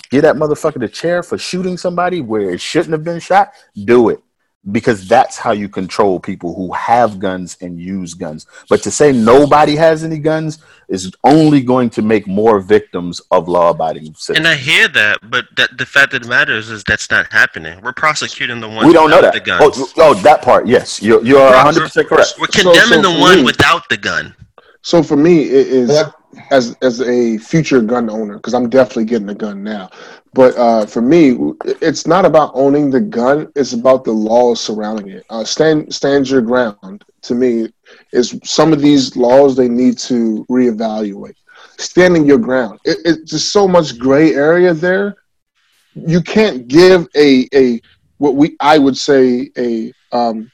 [0.10, 3.52] give that motherfucker the chair for shooting somebody where it shouldn't have been shot,
[3.84, 4.23] do it
[4.72, 8.48] because that's how you control people who have guns and use guns.
[8.70, 13.48] But to say nobody has any guns is only going to make more victims of
[13.48, 14.38] law-abiding citizens.
[14.40, 17.80] And I hear that, but that the fact that it matters is that's not happening.
[17.82, 19.34] We're prosecuting the one we don't know that.
[19.34, 19.78] the guns.
[19.78, 22.34] Oh, oh, that part, yes, you're you're We're- 100 percent correct.
[22.40, 24.36] We're condemning so the one me- without the gun.
[24.82, 26.04] So for me, it is
[26.52, 29.90] as as a future gun owner because I'm definitely getting a gun now.
[30.36, 31.38] But uh, for me,
[31.82, 35.26] it's not about owning the gun; it's about the laws surrounding it.
[35.30, 37.06] Uh, stand stand your ground.
[37.24, 37.70] To me,
[38.12, 41.36] is some of these laws they need to reevaluate.
[41.78, 42.80] Standing your ground.
[42.84, 45.16] It, it's just so much gray area there.
[45.95, 47.80] You can't give a a
[48.18, 50.52] what we I would say a um,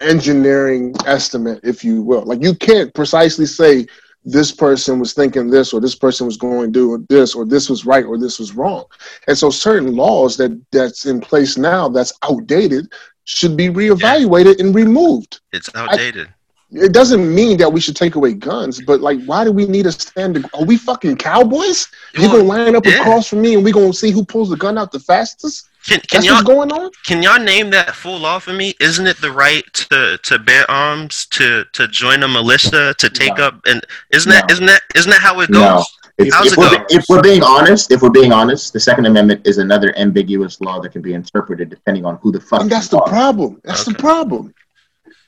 [0.00, 2.24] engineering estimate, if you will.
[2.24, 3.86] Like you can't precisely say
[4.24, 7.70] this person was thinking this or this person was going to do this or this
[7.70, 8.84] was right or this was wrong.
[9.26, 12.92] And so certain laws that that's in place now that's outdated
[13.24, 15.40] should be reevaluated and removed.
[15.52, 16.28] It's outdated.
[16.72, 19.86] It doesn't mean that we should take away guns, but like why do we need
[19.86, 21.88] a stand are we fucking cowboys?
[22.14, 23.00] You gonna line up yeah.
[23.00, 25.69] across from me and we gonna see who pulls the gun out the fastest?
[25.86, 26.90] Can, can That's y'all what's going on?
[27.06, 28.74] can y'all name that full law for me?
[28.80, 33.36] Isn't it the right to, to bear arms, to, to join a militia, to take
[33.38, 33.44] No.
[33.48, 34.52] up and isn't that No.
[34.52, 35.62] isn't that isn't that how it goes?
[35.62, 35.84] No.
[36.18, 36.84] If, How's if it we're, go?
[36.90, 40.78] if we're being honest, if we're being honest, the Second Amendment is another ambiguous law
[40.80, 42.60] that can be interpreted depending on who the fuck.
[42.60, 43.08] And that's the are.
[43.08, 43.58] problem.
[43.64, 44.52] That's the problem.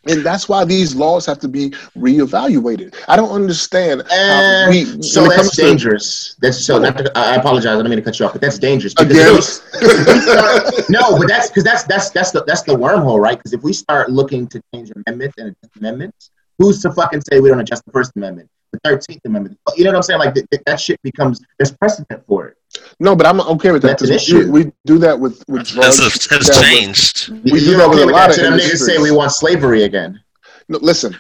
[0.09, 2.95] And that's why these laws have to be reevaluated.
[3.09, 6.37] I don't understand how eh, we so when it comes that's to- dangerous.
[6.41, 6.79] That's so.
[6.79, 7.79] Not to, I apologize.
[7.79, 8.95] I don't mean to cut you off, but that's dangerous.
[8.95, 9.37] because Again?
[9.37, 12.73] if we- if we start- no, but that's because that's that's that's the that's the
[12.75, 13.39] wormhole, right?
[13.39, 17.49] Because if we start looking to change amendments and amendments, who's to fucking say we
[17.49, 19.59] don't adjust the First Amendment, the Thirteenth Amendment?
[19.77, 20.19] You know what I'm saying?
[20.19, 22.57] Like th- th- that shit becomes there's precedent for it.
[23.01, 25.99] No, but I'm okay with that That's an we, we do that with with drugs.
[25.99, 27.29] Has, has that with- changed.
[27.31, 28.99] We do You're that with okay a with lot that, of so them niggas say
[28.99, 30.21] we want slavery again.
[30.69, 31.17] No, listen,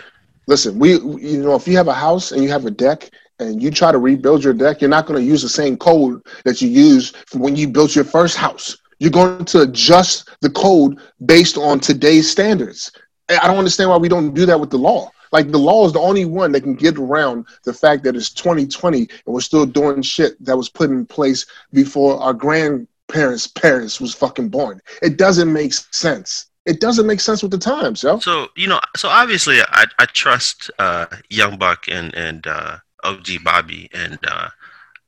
[0.46, 0.78] listen.
[0.78, 3.60] We, we- you know, if you have a house and you have a deck and
[3.62, 6.60] you try to rebuild your deck, you're not going to use the same code that
[6.62, 8.76] you used from when you built your first house.
[9.00, 12.92] You're going to adjust the code based on today's standards.
[13.28, 15.10] I I don't understand why we don't do that with the law.
[15.32, 18.30] Like the law is the only one that can get around the fact that it's
[18.32, 24.00] 2020 and we're still doing shit that was put in place before our grandparents' parents
[24.00, 24.80] was fucking born.
[25.00, 26.46] It doesn't make sense.
[26.64, 28.20] It doesn't make sense with the times, yo.
[28.20, 33.42] So you know, so obviously, I, I trust uh, Young Buck and and uh, OG
[33.42, 34.48] Bobby and uh,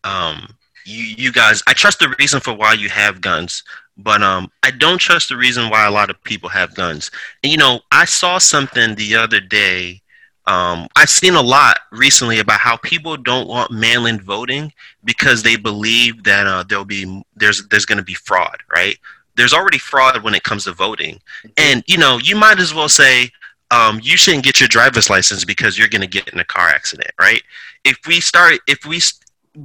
[0.03, 0.49] um,
[0.85, 1.63] you you guys.
[1.67, 3.63] I trust the reason for why you have guns,
[3.97, 7.11] but um, I don't trust the reason why a lot of people have guns.
[7.43, 10.03] And you know, I saw something the other day.
[10.47, 14.73] Um, I've seen a lot recently about how people don't want mail-in voting
[15.05, 18.99] because they believe that uh, there'll be there's there's going to be fraud, right?
[19.37, 21.21] There's already fraud when it comes to voting.
[21.57, 23.31] And you know, you might as well say
[23.71, 26.69] um, you shouldn't get your driver's license because you're going to get in a car
[26.69, 27.43] accident, right?
[27.85, 29.01] If we start, if we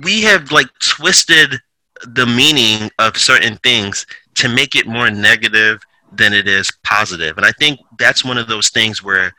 [0.03, 1.59] we have like twisted
[2.07, 5.81] the meaning of certain things to make it more negative
[6.13, 9.33] than it is positive, and I think that's one of those things where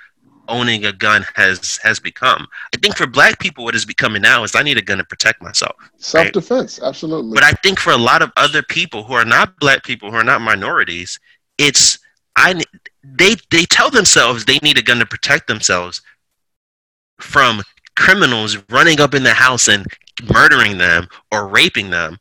[0.50, 2.46] owning a gun has has become.
[2.74, 5.04] I think for black people, what is becoming now is I need a gun to
[5.04, 5.76] protect myself.
[5.96, 7.34] Self defense, absolutely.
[7.34, 10.16] But I think for a lot of other people who are not black people, who
[10.16, 11.18] are not minorities,
[11.56, 11.98] it's
[12.36, 12.60] I
[13.02, 16.02] they they tell themselves they need a gun to protect themselves
[17.18, 17.62] from
[17.96, 19.86] criminals running up in the house and
[20.32, 22.18] murdering them or raping them.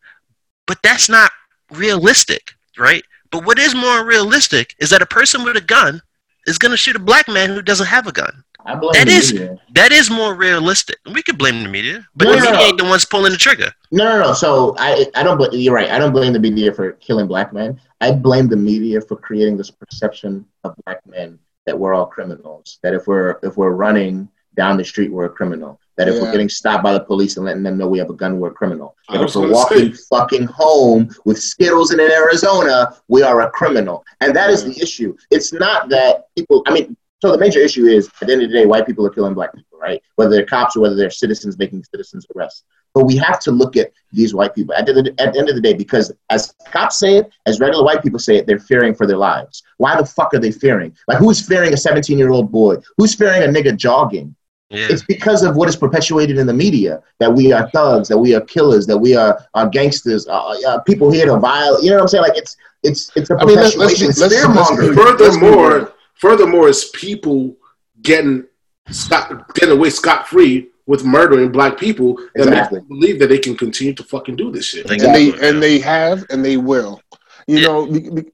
[0.68, 1.32] But that's not
[1.72, 3.04] realistic, right?
[3.32, 6.02] But what is more realistic is that a person with a gun
[6.48, 8.44] is going to shoot a black man who doesn't have a gun.
[8.66, 9.58] I blame That is- media.
[9.74, 10.98] That is more realistic.
[11.14, 12.66] We could blame the media, but No, the no, media no.
[12.66, 13.72] ain't the ones pulling the trigger.
[13.92, 14.34] No, no, no.
[14.34, 15.38] So I, I don't.
[15.38, 15.90] bl- You're right.
[15.90, 17.80] I don't blame the media for killing black men.
[18.02, 22.80] I blame the media for creating this perception of black men that we're all criminals.
[22.84, 25.80] That if we're if we're running down the street, we're a criminal.
[26.00, 28.14] That if we're getting stopped by the police and letting them know we have a
[28.14, 28.96] gun, we're a criminal.
[29.10, 30.02] If we're walking say.
[30.10, 34.06] fucking home with Skittles in Arizona, we are a criminal.
[34.22, 34.70] And that is Yeah.
[34.70, 35.18] the issue.
[35.30, 36.64] It's not that people.
[36.68, 39.06] I mean, so the major issue is at the end of the day, white people
[39.06, 40.02] are killing black people, right?
[40.16, 42.64] Whether they're cops or whether they're citizens making citizens arrests.
[42.94, 45.56] But we have to look at these white people at the, at the end of
[45.56, 48.96] the day because as cops say it, as regular white people say it, they're fearing
[48.96, 49.64] for their lives.
[49.78, 50.96] Why the fuck are they fearing?
[51.10, 52.78] Like who's fearing a 17 year old boy?
[52.98, 54.34] Who's fearing a nigga jogging?
[54.72, 54.88] Yeah.
[54.92, 58.36] It's because of what is perpetuated in the media that we are thugs, that we
[58.36, 61.84] are killers, that we are, are gangsters, uh, uh, people here to violate.
[61.84, 62.24] You know what I'm saying?
[62.24, 64.06] Like it's it's it's a I mean, let's- let's perpetuation.
[64.06, 64.96] be- It's let's- let's let's.
[65.38, 67.56] Furthermore, furthermore, is people
[68.04, 68.46] getting
[68.92, 72.80] scot getting away scot free with murdering black people and Exactly.
[72.80, 74.88] they believe that they can continue to fucking do this shit.
[74.90, 77.02] Like- and they and they have and they will.
[77.50, 77.68] You Yeah.
[77.68, 78.26] know, be- be-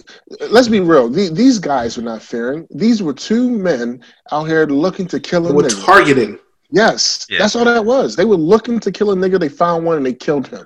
[0.49, 1.07] let's be real.
[1.07, 2.67] The- These guys were not fearing.
[2.69, 4.01] These were two men
[4.33, 5.85] out here looking to kill a With nigga.
[5.85, 6.37] targeting.
[6.71, 7.39] yes, Yeah.
[7.39, 8.17] that's all that was.
[8.17, 9.39] They were looking to kill a nigga.
[9.39, 10.65] They found one and they killed him.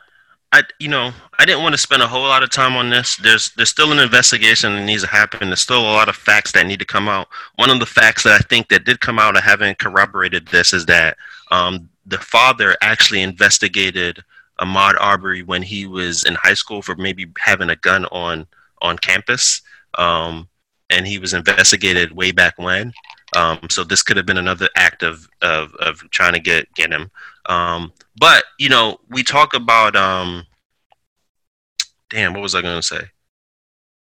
[0.51, 3.17] I you know I didn't want to spend a whole lot of time on this.
[3.17, 5.49] There's there's still an investigation that needs to happen.
[5.49, 7.27] There's still a lot of facts that need to come out.
[7.57, 10.73] One of the facts that I think that did come out, I haven't corroborated this,
[10.73, 11.17] is that
[11.51, 14.23] um, the father actually investigated
[14.59, 18.47] Ahmaud Arbery when he was in high school for maybe having a gun on
[18.81, 19.61] on campus,
[19.97, 20.47] um,
[20.89, 22.93] and he was investigated way back when.
[23.35, 26.91] Um, so this could have been another act of of, of trying to get get
[26.91, 27.11] him.
[27.47, 30.45] Um, but you know, we talk about um,
[32.09, 33.03] damn, what was I going to say?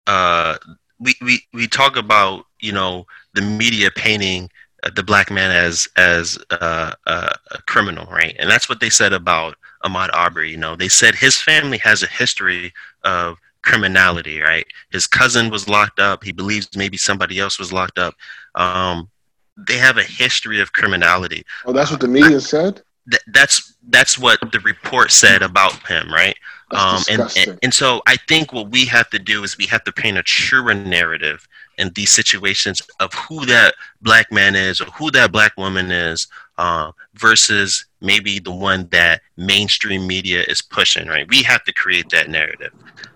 [0.08, 0.58] Uh,
[1.00, 4.50] we we we talk about you know the media painting
[4.84, 8.36] uh, the black man as as uh, a criminal, right?
[8.40, 10.52] And that's what they said about Ahmaud Arbery.
[10.52, 14.66] You know, they said his family has a history of criminality, right?
[14.92, 16.24] His cousin was locked up.
[16.24, 18.16] He believes maybe somebody else was locked up.
[18.56, 19.10] Um,
[19.58, 22.82] they have a history of criminality Oh, that's what the media said.
[23.10, 26.36] th- that's that's what the report said about him, right?
[26.72, 29.84] Um, and, and and so I think what we have to do is we have
[29.84, 31.48] to paint a truer narrative
[31.78, 36.28] in these situations of who that black man is or who that black woman is,
[36.58, 41.28] uh, versus maybe the one that mainstream media is pushing, right?
[41.30, 42.74] We have to create that narrative.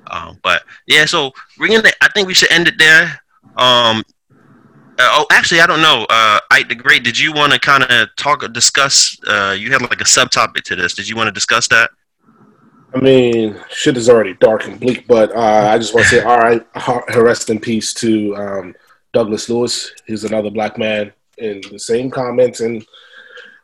[0.07, 1.90] Um, but yeah, so we're gonna.
[2.02, 3.20] I think we should end it there.
[3.57, 4.03] Um,
[4.98, 6.06] uh, oh, actually, I don't know.
[6.10, 9.18] Uh, Ike the Great, did you want to kind of talk, discuss?
[9.28, 10.94] Uh, you had like a subtopic to this.
[10.94, 11.90] Did you want to discuss that?
[12.94, 16.22] I mean, shit is already dark and bleak, but uh, I just want to say,
[16.22, 16.66] all right,
[17.16, 18.76] rest in peace to um,
[19.12, 19.91] Douglas Lewis.
[20.07, 22.86] He's another black man in the same comments and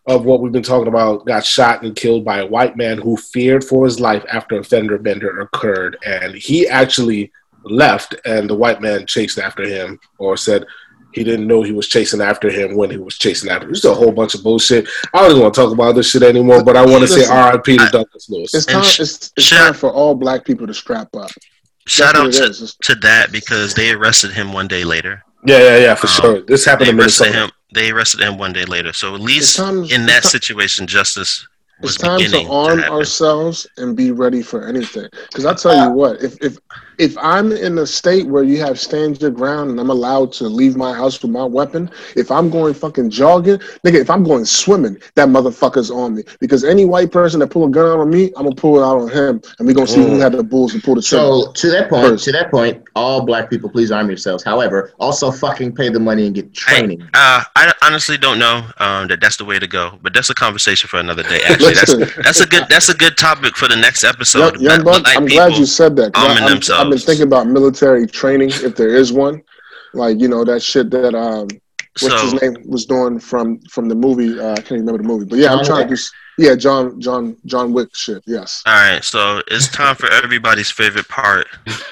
[0.07, 1.25] of what we've been talking about.
[1.25, 4.63] Got shot and killed by a white man who feared for his life after a
[4.63, 7.31] fender bender occurred, and he actually
[7.63, 10.65] left, and the white man chased after him, or said
[11.13, 13.73] he didn't know he was chasing after him when he was chasing after him.
[13.73, 14.87] It's a whole bunch of bullshit.
[15.13, 17.19] I don't even want to talk about this shit anymore, but I want to say
[17.19, 17.77] Listen, R.I.P.
[17.77, 18.53] to Douglas Lewis.
[18.53, 18.83] It's And time.
[18.83, 21.29] sh- it's it's shout- time for all black people to strap up.
[21.85, 25.23] Shout out to, to that because they arrested him one day later.
[25.45, 26.41] Yeah, yeah, yeah, for Um, sure.
[26.43, 27.45] This happened They in arrested Minnesota.
[27.45, 27.51] him.
[27.73, 28.93] They arrested him one day later.
[28.93, 31.47] So at least time- in that situation, justice
[31.81, 32.93] was It's time to beginning to, arm happen.
[32.93, 35.07] ourselves and be ready for anything.
[35.29, 36.57] Because I tell you uh, what, if if
[37.01, 40.43] if I'm in a state where you have stand your ground and I'm allowed to
[40.45, 44.45] leave my house with my weapon, if I'm going fucking jogging, nigga, if I'm going
[44.45, 46.23] swimming, that motherfucker's on me.
[46.39, 48.83] Because any white person that pull a gun out on me, I'm gonna pull it
[48.85, 50.21] out on him, and we gonna see who Mm.
[50.21, 51.23] had the bulls to pull the trigger.
[51.23, 52.25] So to that point, First.
[52.25, 54.43] to that point, all black people, please arm yourselves.
[54.43, 57.01] However, also fucking pay the money and get training.
[57.15, 60.35] Uh, I honestly don't know um, that that's the way to go, but that's a
[60.35, 61.41] conversation for another day.
[61.47, 62.21] Actually, that's Listen.
[62.23, 64.55] that's a good that's a good topic for the next episode.
[64.61, 65.47] Young, young Black Buck, I'm people.
[65.47, 66.13] glad you said that.
[66.13, 69.41] 'cause arming I, I'm- I've been thinking about military training, if there is one.
[69.93, 71.47] Like you know that shit that um,
[71.99, 74.39] what's So his name was doing from from the movie.
[74.39, 75.99] Uh, I can't even remember the movie, but yeah, I'm John trying to Wick.
[76.37, 76.43] do.
[76.45, 78.23] Yeah, John John John Wick shit.
[78.25, 78.63] Yes.
[78.65, 81.45] all right, so it's time for everybody's favorite part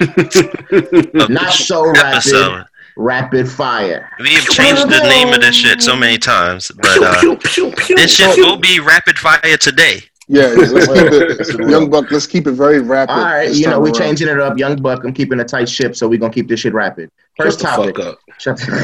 [1.30, 2.64] Not so rapid, episode.
[2.96, 4.10] rapid fire.
[4.18, 7.70] We have changed the name of this shit so many times, but uh, Pew, pew,
[7.76, 8.44] pew, this shit pew.
[8.46, 10.02] will be rapid fire today.
[10.32, 10.86] Yeah, yeah, let's
[11.50, 12.08] keep it, young buck.
[12.12, 13.12] Let's keep it very rapid.
[13.14, 14.56] All right, this you know we're changing it up.
[14.56, 17.10] Young Buck, I'm keeping a tight ship, so we're gonna keep this shit rapid.
[17.36, 17.96] First Shut the topic.
[17.96, 18.18] fuck up.
[18.38, 18.76] Shut the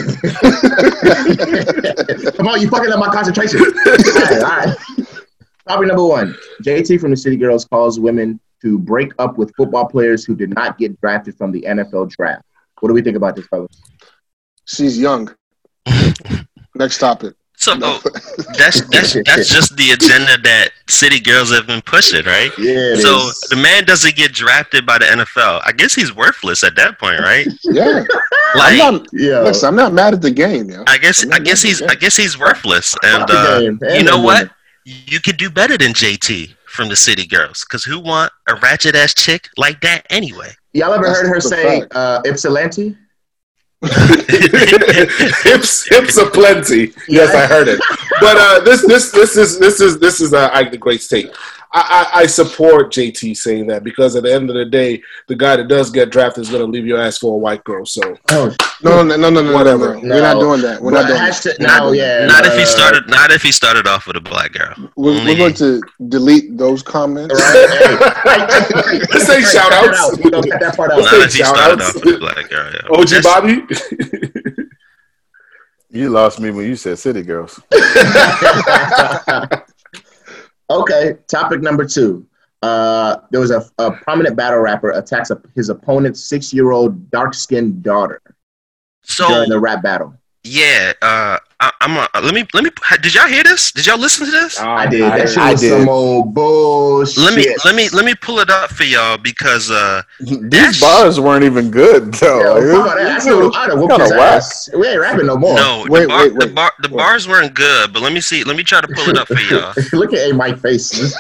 [2.37, 3.61] Come on, you fucking up my concentration.
[3.61, 4.77] all right, all right.
[5.69, 6.35] Topic number one.
[6.65, 10.53] JT from the City Girls calls women to break up with football players who did
[10.53, 12.43] not get drafted from the NFL draft.
[12.81, 13.81] What do we think about this, fellas?
[14.65, 15.33] She's young.
[16.75, 17.35] Next topic.
[17.67, 17.99] So No.
[18.59, 22.51] that's that's that's just the agenda that city girls have been pushing, right?
[22.59, 22.95] Yeah.
[22.97, 23.41] So is.
[23.51, 25.63] the man doesn't get drafted by the NFL.
[25.65, 27.47] I guess he's worthless at that point, right?
[27.65, 28.05] Yeah,
[28.55, 29.07] Like I'm not.
[29.13, 29.41] yeah.
[29.41, 30.71] Listen, I'm not mad at the game.
[30.71, 32.95] Yeah, I guess I'm I not guess he's I guess he's worthless.
[33.03, 33.61] And uh,
[33.97, 34.43] you know what?
[34.45, 34.51] women.
[34.85, 38.95] You could do better than JT from the city girls, because who want a ratchet
[38.95, 40.51] ass chick like that anyway?
[40.75, 41.97] Y'all ever That's heard her say fact.
[41.97, 42.97] uh, Ypsilanti?
[43.83, 46.93] hips, hips are plenty.
[47.09, 47.81] Yes, I heard it.
[48.21, 51.35] But uh, this, this, this is this is this is uh, the Great's take.
[51.73, 55.35] I, I, I support JT saying that because at the end of the day, the
[55.35, 57.85] guy that does get drafted is going to leave your ass for a white girl.
[57.85, 59.95] So Oh, No, no, no, no, no, Whatever.
[59.97, 60.15] no, no.
[60.15, 60.81] We're not doing that.
[60.81, 61.33] We're but not doing that.
[61.35, 62.25] hashtag, no, yeah.
[62.27, 63.09] Not if he uh, started.
[63.09, 64.75] Not if he started off with a black girl.
[64.97, 67.35] We're, we're going to delete those comments.
[67.35, 68.49] Right?
[69.13, 70.19] This ain't shout outs.
[70.19, 70.99] We're cut that part out.
[70.99, 71.97] Let's Not say if he started shout-outs.
[71.97, 72.73] off with a black girl.
[72.73, 72.99] Yeah.
[72.99, 74.63] OG That's- Bobby.
[75.89, 77.59] You lost me when you said City Girls.
[80.71, 82.27] Okay, topic number two.
[82.63, 88.21] Uh, there was a, a prominent battle rapper attacks a, his opponent's six-year-old dark-skinned daughter
[89.03, 90.15] So during the rap battle.
[90.47, 91.97] Yeah, uh, I, I'm.
[91.97, 92.47] A, let me.
[92.55, 92.71] Let me.
[93.03, 93.73] Did y'all hear this?
[93.73, 94.61] Did y'all listen to this?
[94.61, 95.03] I did.
[95.03, 95.71] I- that shit I was did.
[95.81, 97.19] some old bullshit.
[97.25, 97.57] Let me.
[97.65, 97.89] Let me.
[97.89, 102.41] Let me pull it up for y'all because uh, These bars weren't even good though.
[102.41, 102.99] Yo, Like, it was- that.
[103.01, 103.71] it That's was what I'd
[104.11, 104.43] kinda whack.
[104.79, 105.55] We ain't rapping no more.
[105.57, 107.93] no, Wait, the, bar, wait, the bar, the bars weren't good.
[107.93, 108.45] But let me see.
[108.45, 109.73] Let me try to pull it up for y'all.
[109.99, 110.93] Look at A Mike face.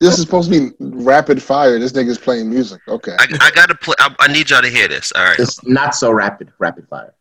[0.00, 1.78] This is supposed to be rapid fire.
[1.78, 2.80] This nigga's playing music.
[2.88, 3.14] Okay.
[3.18, 3.94] I, I gotta play.
[3.98, 5.12] I, I need y'all to hear this.
[5.12, 5.38] All right.
[5.38, 6.50] It's not so rapid.
[6.58, 7.12] Rapid fire.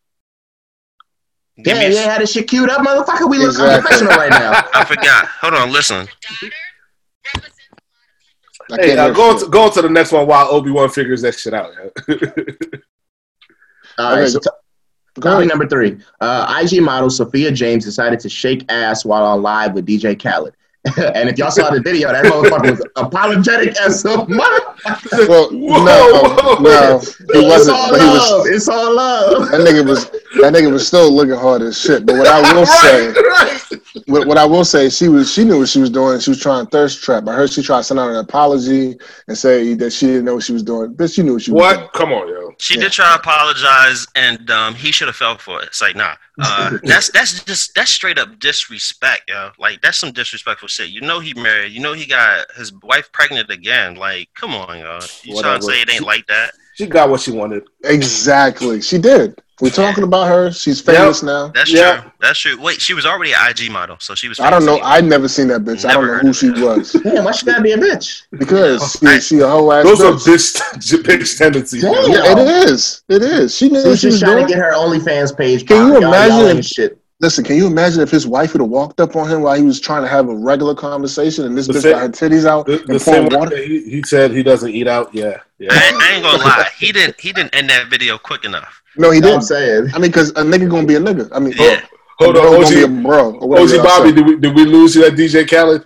[1.63, 1.95] Give Yeah, me.
[1.95, 3.29] yeah, had this shit queued up, motherfucker.
[3.29, 3.75] We look Exactly.
[3.75, 4.51] unprofessional right now.
[4.73, 5.25] I forgot.
[5.41, 5.71] Hold on.
[5.71, 6.07] Listen.
[8.69, 9.45] Hey, can't hear go, shit.
[9.45, 11.71] to, go to the next one while Obi Wan figures that shit out.
[12.07, 12.15] yeah.
[13.97, 14.39] All right, Okay, so
[15.19, 15.97] Go number three.
[16.21, 20.55] Uh, IG model Sofia James decided to shake ass while on live with DJ Khaled.
[21.13, 25.27] and if y'all saw the video, that motherfucker was apologetic as a motherfucker.
[25.27, 26.59] Well, Whoa, no, whoa.
[26.61, 27.05] no, he
[27.39, 27.77] It's wasn't.
[27.77, 28.31] all But he was.
[28.31, 28.47] love.
[28.47, 29.51] It's all love.
[29.51, 30.09] That nigga was.
[30.41, 32.05] That nigga was still looking hard as shit.
[32.05, 33.61] But what I will say, right, right.
[34.07, 35.31] what, what I will say, she was.
[35.31, 36.17] She knew what she was doing.
[36.21, 37.27] She was trying to thirst trap.
[37.27, 38.97] I heard she tried to send out an apology
[39.27, 40.93] and say that she didn't know what she was doing.
[40.93, 41.81] But she knew what she was doing.
[41.81, 41.93] What?
[41.93, 42.48] Come on, yo.
[42.61, 42.81] She Yeah.
[42.81, 45.67] did try to apologize, and um, he should have fell for it.
[45.67, 49.51] It's like, nah, uh, that's that's just that's straight up disrespect, yo.
[49.57, 50.89] Like that's some disrespectful shit.
[50.89, 51.71] You know he married.
[51.71, 53.95] You know he got his wife pregnant again.
[53.95, 54.99] Like, come on, yo.
[55.23, 55.61] You trying to Whatever.
[55.61, 56.51] say it ain't like that?
[56.75, 57.63] She got what she wanted.
[57.83, 58.81] Exactly.
[58.81, 59.41] She did.
[59.61, 60.51] We're talking about her.
[60.51, 61.49] She's famous now.
[61.49, 62.01] That's Yeah.
[62.01, 62.11] true.
[62.21, 62.61] That's true.
[62.61, 64.39] Wait, she was already an IG model, so she was.
[64.39, 64.75] I don't know.
[64.75, 65.83] famous I never seen that bitch.
[65.87, 66.65] I don't know who she her.
[66.65, 68.23] was Damn, why she gotta be a bitch?
[68.37, 70.55] because oh, I- she, she a whole ass Those are bitch.
[70.77, 71.81] bitch, bitch tendencies.
[71.83, 71.93] Damn.
[72.11, 73.03] Yeah, it is.
[73.09, 73.55] It is.
[73.55, 74.47] She knew She what she was trying doing.
[74.47, 75.65] to get her OnlyFans page.
[75.67, 76.01] Can you popping.
[76.03, 77.01] Y'all- imagine y'all shit?
[77.21, 79.63] Listen, can you imagine if his wife would have walked up on him while he
[79.63, 82.45] was trying to have a regular conversation and this The bitch same- got her titties
[82.45, 83.57] out The, the and same pouring one water?
[83.57, 85.13] he, he said he doesn't eat out.
[85.13, 85.69] Yeah, yeah.
[85.73, 86.69] I, ain't- I ain't gonna lie.
[86.77, 87.19] He didn't.
[87.19, 88.81] He didn't end that video quick enough.
[88.95, 89.47] No, he You know what I'm didn't.
[89.47, 89.89] saying?
[89.95, 91.29] I mean, because a nigga gonna be a nigga.
[91.33, 91.81] I mean, Yeah.
[92.19, 93.39] Hold on, bro gonna be a OG, bro.
[93.63, 94.11] OG Bobby.
[94.11, 95.85] Did we did we lose you at DJ Khaled?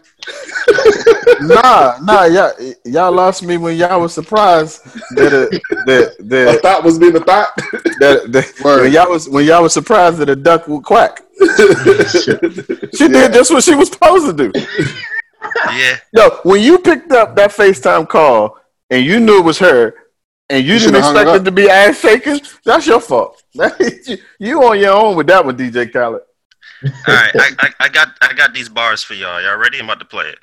[1.41, 2.53] nah, nah, y'all,
[2.85, 4.83] y'all lost me when y'all was surprised
[5.15, 7.49] that uh, a, that A that, thought was being a thought.
[7.99, 8.51] that, that
[8.81, 11.21] when y'all was when y'all was surprised that a duck would quack.
[12.95, 13.27] She Yeah.
[13.27, 14.51] did just what she was supposed to do.
[15.71, 15.97] Yeah.
[16.13, 18.57] Yo, when you picked up that FaceTime call
[18.89, 19.93] and you knew it was her
[20.53, 23.41] and you, You didn't expect it it to be ass shaking, that's your fault.
[23.55, 26.21] you, you on your own with that one, DJ Khaled.
[26.21, 27.31] All right.
[27.33, 29.41] I, I, I got I got these bars for y'all.
[29.41, 29.79] Y'all ready?
[29.79, 30.37] I'm about to play it.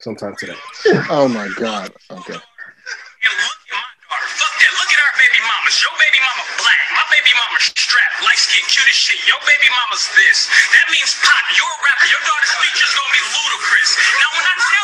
[0.00, 0.54] Sometime today.
[1.08, 1.90] Oh my god.
[2.12, 2.36] Okay.
[2.38, 4.28] And look at my daughter.
[4.36, 4.72] Fuck that.
[4.78, 5.74] Look at our baby mamas.
[5.80, 6.80] Your baby mama black.
[6.92, 8.20] My baby mama strapped.
[8.20, 9.16] Light skin, cute as shit.
[9.24, 10.52] Your baby mama's this.
[10.76, 11.44] That means pop.
[11.56, 12.06] You're a rapper.
[12.12, 13.90] Your daughter's feature's gonna be ludicrous.
[14.20, 14.83] Now when I tell you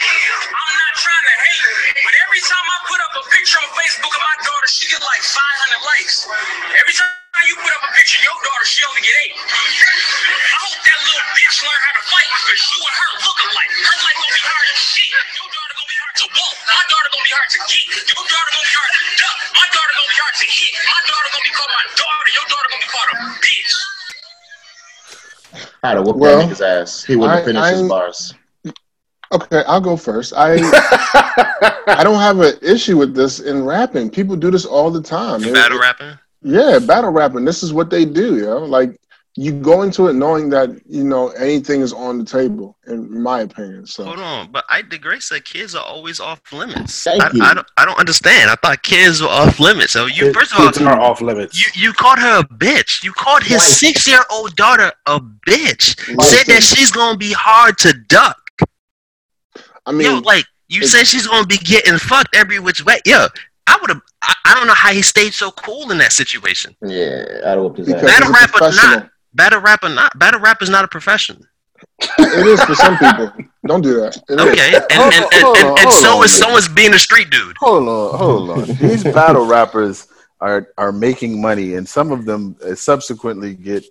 [0.00, 1.64] I'm not trying to hate,
[2.04, 5.00] but every time I put up a picture on Facebook of my daughter, she get
[5.00, 6.28] like 500 likes.
[6.76, 7.08] Every time
[7.48, 9.34] you put up a picture of your daughter, she only get eight.
[9.40, 13.72] I hope that little bitch learn how to fight because you and her look alike.
[13.72, 15.08] Her life gonna be hard as shit.
[15.16, 16.56] Your daughter gonna be hard to walk.
[16.76, 17.84] My daughter gonna be hard to get.
[18.12, 19.36] Your daughter gonna be hard to duck.
[19.56, 20.72] My daughter gonna be hard to hit.
[20.92, 22.28] My daughter gonna be called my daughter.
[22.36, 23.72] Your daughter gonna be called a bitch.
[25.88, 27.00] I'd have whooped Well, that nigga's ass.
[27.08, 28.20] He wouldn't I- have finished his I- bars.
[29.36, 30.32] Okay, I'll go first.
[30.36, 30.54] I
[31.88, 34.10] I don't have an issue with this in rapping.
[34.10, 35.42] People do this all the time.
[35.44, 36.18] It- Battle it- rapping.
[36.42, 37.44] Yeah, battle rapping.
[37.44, 38.58] This is what they do, yo.
[38.64, 39.00] Like
[39.38, 42.76] you go into it knowing that you know anything is on the table.
[42.86, 47.02] In my opinion, so Hold on, but I DeGrace said kids are always off limits.
[47.02, 47.42] Thank I, you.
[47.42, 48.48] I don't I don't understand.
[48.48, 49.92] I thought kids were off limits.
[49.92, 51.58] So you first of all Kids are off limits.
[51.58, 53.02] you, you called her a bitch.
[53.02, 55.96] You called his six year old daughter a bitch.
[56.14, 56.30] Twice.
[56.30, 58.45] Said that she's gonna be hard to duck.
[59.86, 62.98] I mean, Yo, like you it's- said she's gonna be getting fucked every which way.
[63.06, 63.26] Yo,
[63.66, 64.00] I would have.
[64.22, 66.74] I, I don't know how he stayed so cool in that situation.
[66.82, 68.02] Yeah, I don't whooped his because.
[68.02, 69.10] Battle he's a rapper not.
[69.34, 70.18] Battle rapper not.
[70.18, 71.46] Battle rapper's not a profession.
[72.18, 73.32] It is for some people.
[73.66, 74.16] Don't do that.
[74.28, 74.46] It is.
[74.46, 76.50] Okay, and and, and, and, Hold and, so on, is man.
[76.50, 77.56] so is being a street dude.
[77.58, 78.64] Hold on, hold on.
[78.76, 80.08] These battle rappers
[80.40, 83.84] are are making money, and some of them uh, subsequently get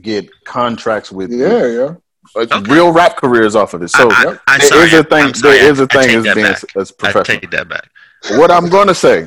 [0.00, 1.94] get contracts with Yeah, yeah.
[2.36, 2.60] Okay.
[2.72, 3.88] real rap careers off of it.
[3.88, 5.34] So I, I, I, there sorry, is a I'm thing.
[5.34, 6.76] sorry, there is a thing as being back.
[6.76, 7.88] as I take that back.
[8.32, 9.26] what I'm going to say,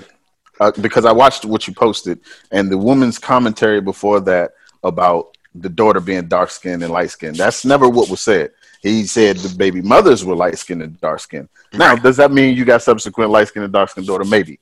[0.59, 2.19] uh, because I watched what you posted
[2.51, 4.51] and the woman's commentary before that
[4.83, 7.35] about the daughter being dark skinned and light skinned.
[7.35, 8.51] That's never what was said.
[8.81, 11.49] He said the baby mothers were light skinned and dark skinned.
[11.73, 14.25] Now, does that mean you got subsequent light skinned and dark skinned daughter?
[14.25, 14.59] Maybe.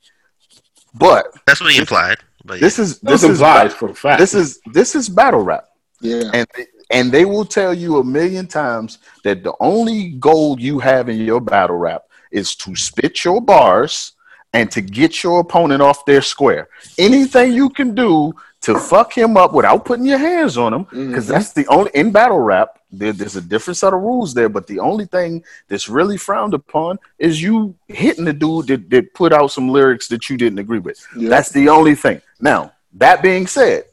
[0.94, 2.18] But That's what he implied.
[2.44, 4.18] But this is This this is implies for fact.
[4.20, 5.68] this is this is battle rap
[6.00, 6.30] Yeah.
[6.34, 6.46] and
[6.92, 11.18] and they will tell you a million times that the only goal you have in
[11.20, 14.12] your battle rap is to spit your bars
[14.52, 16.68] and to get your opponent off their square.
[16.98, 21.24] Anything you can do to fuck him up without putting your hands on him, because
[21.24, 21.32] mm-hmm.
[21.32, 22.78] that's the only in battle rap.
[22.92, 26.52] There, there's a different set of rules there, but the only thing that's really frowned
[26.54, 30.58] upon is you hitting the dude that, that put out some lyrics that you didn't
[30.58, 31.04] agree with.
[31.16, 31.30] Yeah.
[31.30, 32.20] That's the only thing.
[32.38, 33.84] Now, that being said,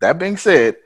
[0.00, 0.76] that being said,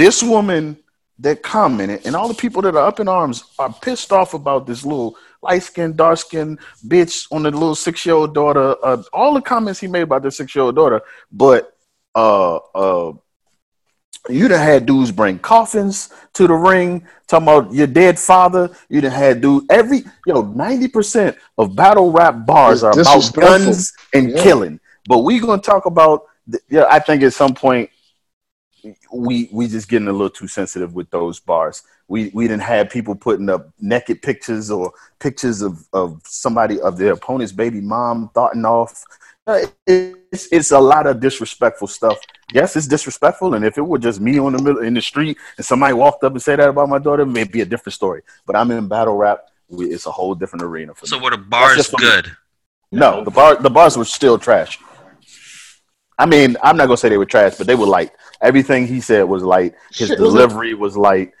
[0.00, 0.78] this woman
[1.18, 4.66] that commented and all the people that are up in arms are pissed off about
[4.66, 6.58] this little light skinned, dark skinned
[6.88, 8.74] bitch on the little six year old daughter.
[8.82, 11.76] Uh, all the comments he made about the six year old daughter, but
[12.14, 13.12] uh, uh,
[14.30, 18.70] you done had dudes bring coffins to the ring, talking about your dead father.
[18.88, 23.92] You done had dude every yo ninety percent of battle rap bars are about guns
[24.14, 24.42] and Yeah.
[24.42, 24.80] killing.
[25.06, 26.24] But we gonna talk about
[26.70, 26.86] yeah.
[26.90, 27.90] I think at some point
[29.12, 31.82] we we just getting a little too sensitive with those bars.
[32.08, 36.96] We we didn't have people putting up naked pictures or pictures of, of somebody of
[36.96, 39.04] their opponent's baby mom thoughting off.
[39.46, 39.66] Uh,
[40.32, 42.16] It's, it's a lot of disrespectful stuff.
[42.52, 45.36] Yes, it's disrespectful, and if it were just me on the middle in the street
[45.56, 47.94] and somebody walked up and said that about my daughter, it may be a different
[47.94, 48.22] story.
[48.46, 51.24] But I'm in battle rap; we, it's a whole different arena for so me.
[51.24, 52.06] were the bars just for me.
[52.06, 52.36] good?
[52.92, 54.78] No, the bar the bars were still trash.
[56.18, 58.12] I mean, I'm not gonna say they were trash, but they were light.
[58.42, 59.74] Everything he said was light.
[59.90, 61.32] His Shit was a- delivery was light.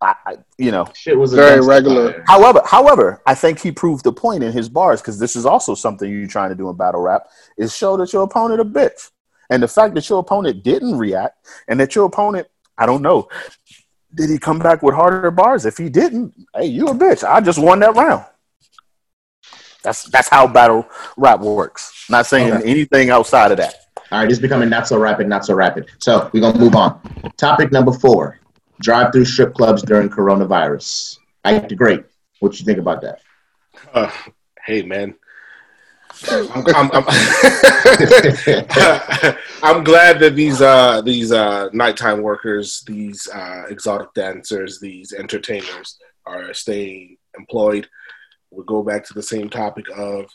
[0.00, 0.86] I, I, you know.
[0.94, 2.12] Shit was Very regular.
[2.12, 2.24] fire.
[2.28, 5.74] However, however, I think he proved the point in his bars because this is also
[5.74, 7.26] something you're trying to do in battle rap
[7.56, 9.10] is show that your opponent a bitch,
[9.48, 12.46] and the fact that your opponent didn't react and that your opponent,
[12.76, 13.28] I don't know,
[14.14, 15.64] did he come back with harder bars?
[15.64, 17.24] If he didn't, hey, you a bitch.
[17.26, 18.24] I just won that round.
[19.82, 22.06] That's that's how battle rap works.
[22.10, 22.70] Not saying Okay.
[22.70, 23.85] anything outside of that.
[24.12, 25.86] All right, it's becoming not so rapid, not so rapid.
[25.98, 27.00] So we're gonna move on.
[27.36, 28.38] Topic number four:
[28.80, 31.18] drive-through strip clubs during coronavirus.
[31.44, 32.04] I Great.
[32.40, 33.20] What you think about that?
[33.92, 34.10] Uh,
[34.64, 35.14] hey man,
[36.30, 37.04] I'm, I'm, I'm,
[39.62, 45.98] I'm glad that these uh, these uh, nighttime workers, these uh, exotic dancers, these entertainers
[46.24, 47.86] are staying employed.
[48.50, 50.26] We'll go back to the same topic of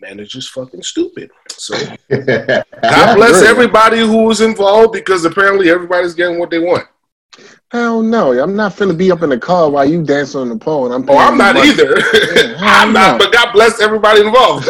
[0.00, 1.30] man is just fucking stupid.
[1.50, 1.74] So
[2.10, 6.86] God bless everybody who was involved because apparently everybody's getting what they want.
[7.70, 8.32] Hell no.
[8.40, 10.86] I'm not finna be up in the car while you dance on the pole.
[10.86, 11.68] And I'm Oh, I'm not money.
[11.70, 12.00] either.
[12.56, 14.68] hell I'm not, but God bless everybody involved.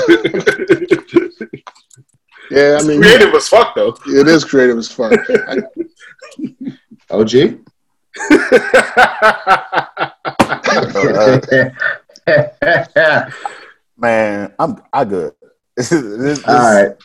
[2.51, 3.95] Yeah, I mean, Creative as fuck though.
[4.07, 5.13] it is creative as fuck.
[7.11, 7.59] OG.
[13.99, 15.33] Man, I'm I good.
[15.77, 16.97] This- this- All right.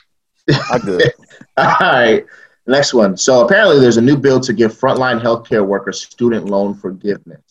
[0.72, 1.14] I good.
[1.58, 2.26] All right.
[2.66, 3.18] Next one.
[3.18, 7.42] So apparently, there's a new bill to give frontline healthcare workers student loan forgiveness.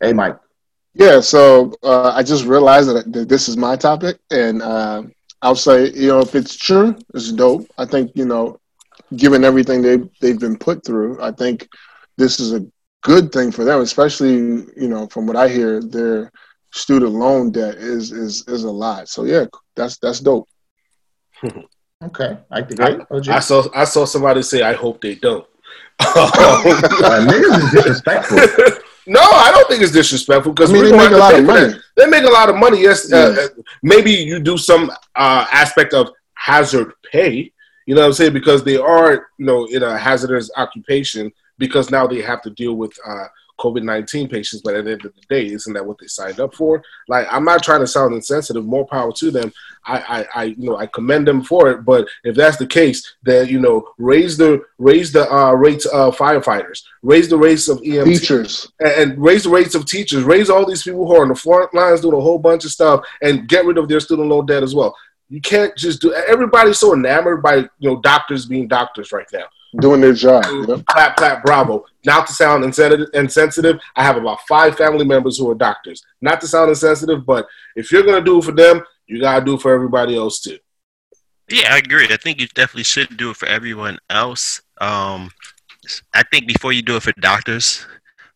[0.00, 0.38] Hey, Mike.
[0.94, 5.02] Yeah, so uh, I just realized that, that this is my topic, and uh,
[5.42, 7.66] I'll say, you know, if it's true, it's dope.
[7.78, 8.58] I think, you know,
[9.16, 11.68] given everything they they've been put through, I think
[12.16, 12.66] this is a
[13.02, 14.34] good thing for them, especially,
[14.76, 16.32] you know, from what I hear, their
[16.72, 19.08] student loan debt is is is a lot.
[19.08, 20.48] So yeah, that's that's dope.
[22.02, 22.38] Okay.
[22.50, 23.00] Ike the Great.
[23.10, 23.28] OG.
[23.28, 25.46] I saw I saw somebody say, "I hope they don't."
[26.00, 28.38] Uh, niggas is disrespectful.
[29.06, 31.66] no, I don't think it's disrespectful because I mean, they make a lot of money.
[31.72, 31.82] that.
[31.96, 32.80] They make a lot of money.
[32.80, 33.42] Yes, uh, Yeah.
[33.44, 37.52] uh, maybe you do some uh, aspect of hazard pay.
[37.86, 38.32] You know what I'm saying?
[38.32, 42.74] Because they are, you know, in a hazardous occupation because now they have to deal
[42.74, 43.26] with uh,
[43.60, 44.62] COVID 19 patients.
[44.62, 46.82] But at the end of the day, isn't that what they signed up for?
[47.08, 48.64] Like, I'm not trying to sound insensitive.
[48.64, 49.52] More power to them.
[49.86, 51.84] I, I, I you know, I commend them for it.
[51.84, 56.16] But if that's the case, then you know, raise the raise the uh, rates of
[56.16, 60.50] firefighters, raise the rates of EMT, Teachers, and, and raise the rates of teachers, raise
[60.50, 63.04] all these people who are on the front lines doing a whole bunch of stuff,
[63.22, 64.94] and get rid of their student loan debt as well.
[65.28, 66.12] You can't just do.
[66.12, 69.44] Everybody's so enamored by you know doctors being doctors right now.
[69.78, 70.44] Doing their job.
[70.46, 70.82] You know?
[70.88, 71.84] Clap, clap, bravo.
[72.04, 76.02] Not to sound insensitive, insensitive, I have about five family members who are doctors.
[76.20, 79.54] Not to sound insensitive, but if you're gonna do it for them, you gotta do
[79.54, 80.58] it for everybody else too.
[81.48, 82.06] Yeah, I agree.
[82.10, 84.62] I think you definitely should do it for everyone else.
[84.80, 85.30] Um,
[86.14, 87.84] I think before you do it for doctors,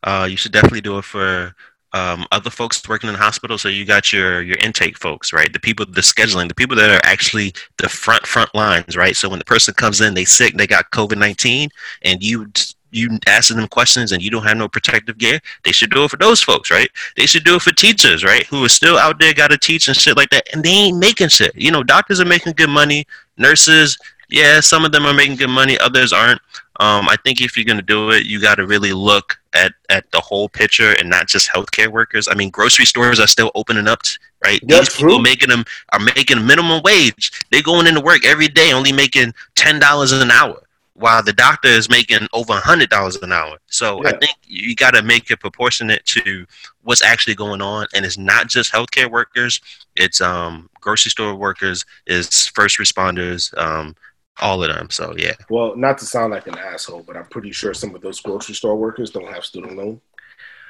[0.02, 1.55] uh, you should definitely do it for
[1.95, 3.57] um, other folks working in the hospital.
[3.57, 5.51] So you got your your intake folks, right?
[5.53, 9.16] The people, the scheduling, the people that are actually the front front lines, right?
[9.16, 11.71] So when the person comes in, they sick, they got COVID nineteen,
[12.03, 12.51] and you
[12.91, 16.11] you asking them questions and you don't have no protective gear, they should do it
[16.11, 16.89] for those folks, right?
[17.16, 18.47] They should do it for teachers, right?
[18.47, 20.99] Who are still out there, got to teach and shit like that, and they ain't
[20.99, 21.57] making shit.
[21.57, 23.05] You know, doctors are making good money,
[23.37, 23.99] nurses,
[24.29, 26.41] yeah, some of them are making good money, others aren't.
[26.81, 30.11] Um, I think if you're gonna do it, you got to really look at at
[30.11, 32.27] the whole picture and not just healthcare workers.
[32.29, 34.01] I mean, grocery stores are still opening up,
[34.45, 34.61] right?
[34.67, 35.23] That's These people true.
[35.23, 37.31] making them are making minimum wage.
[37.51, 40.61] They're going into work every day, only making ten dollars an hour,
[40.95, 43.59] while the doctor is making over hundred dollars an hour.
[43.67, 46.45] So I think you got to make it proportionate to
[46.83, 49.61] what's actually going on, and it's not just healthcare workers.
[49.95, 53.95] It's um grocery store workers, it's first responders, um
[54.40, 54.90] all of them.
[54.90, 55.35] So yeah.
[55.48, 58.55] Well, not to sound like an asshole, but I'm pretty sure some of those grocery
[58.55, 60.01] store workers don't have student loan.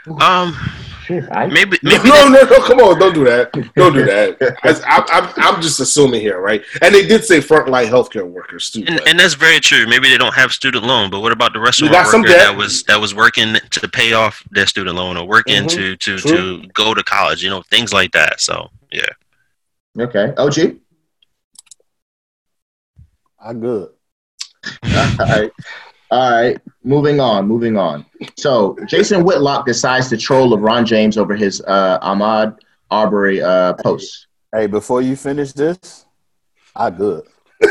[0.06, 0.54] Um,
[1.32, 3.52] I, maybe No, maybe no, no, no, come on, don't do that.
[3.74, 4.36] Don't do that.
[4.62, 6.62] I, I, I'm, I'm just assuming here, right?
[6.82, 8.84] And they did say frontline healthcare workers too.
[8.86, 9.86] And, and that's very true.
[9.86, 12.54] Maybe they don't have student loan, but what about the restaurant got some worker that
[12.54, 15.68] was that was working to pay off their student loan or working Mhm.
[15.70, 16.60] to to True.
[16.62, 17.42] to go to college?
[17.42, 18.42] You know, things like that.
[18.42, 19.08] So yeah.
[19.98, 20.34] okay.
[20.36, 20.76] OG.
[23.44, 23.90] I good.
[24.84, 25.50] All right.
[26.10, 26.58] All right.
[26.82, 27.46] Moving on.
[27.46, 28.06] Moving on.
[28.38, 32.58] So Jason Whitlock decides to troll LeBron James over his uh, Ahmaud
[32.90, 34.28] Arbery uh, post.
[34.54, 36.06] Hey, before you finish this,
[36.74, 37.24] I good.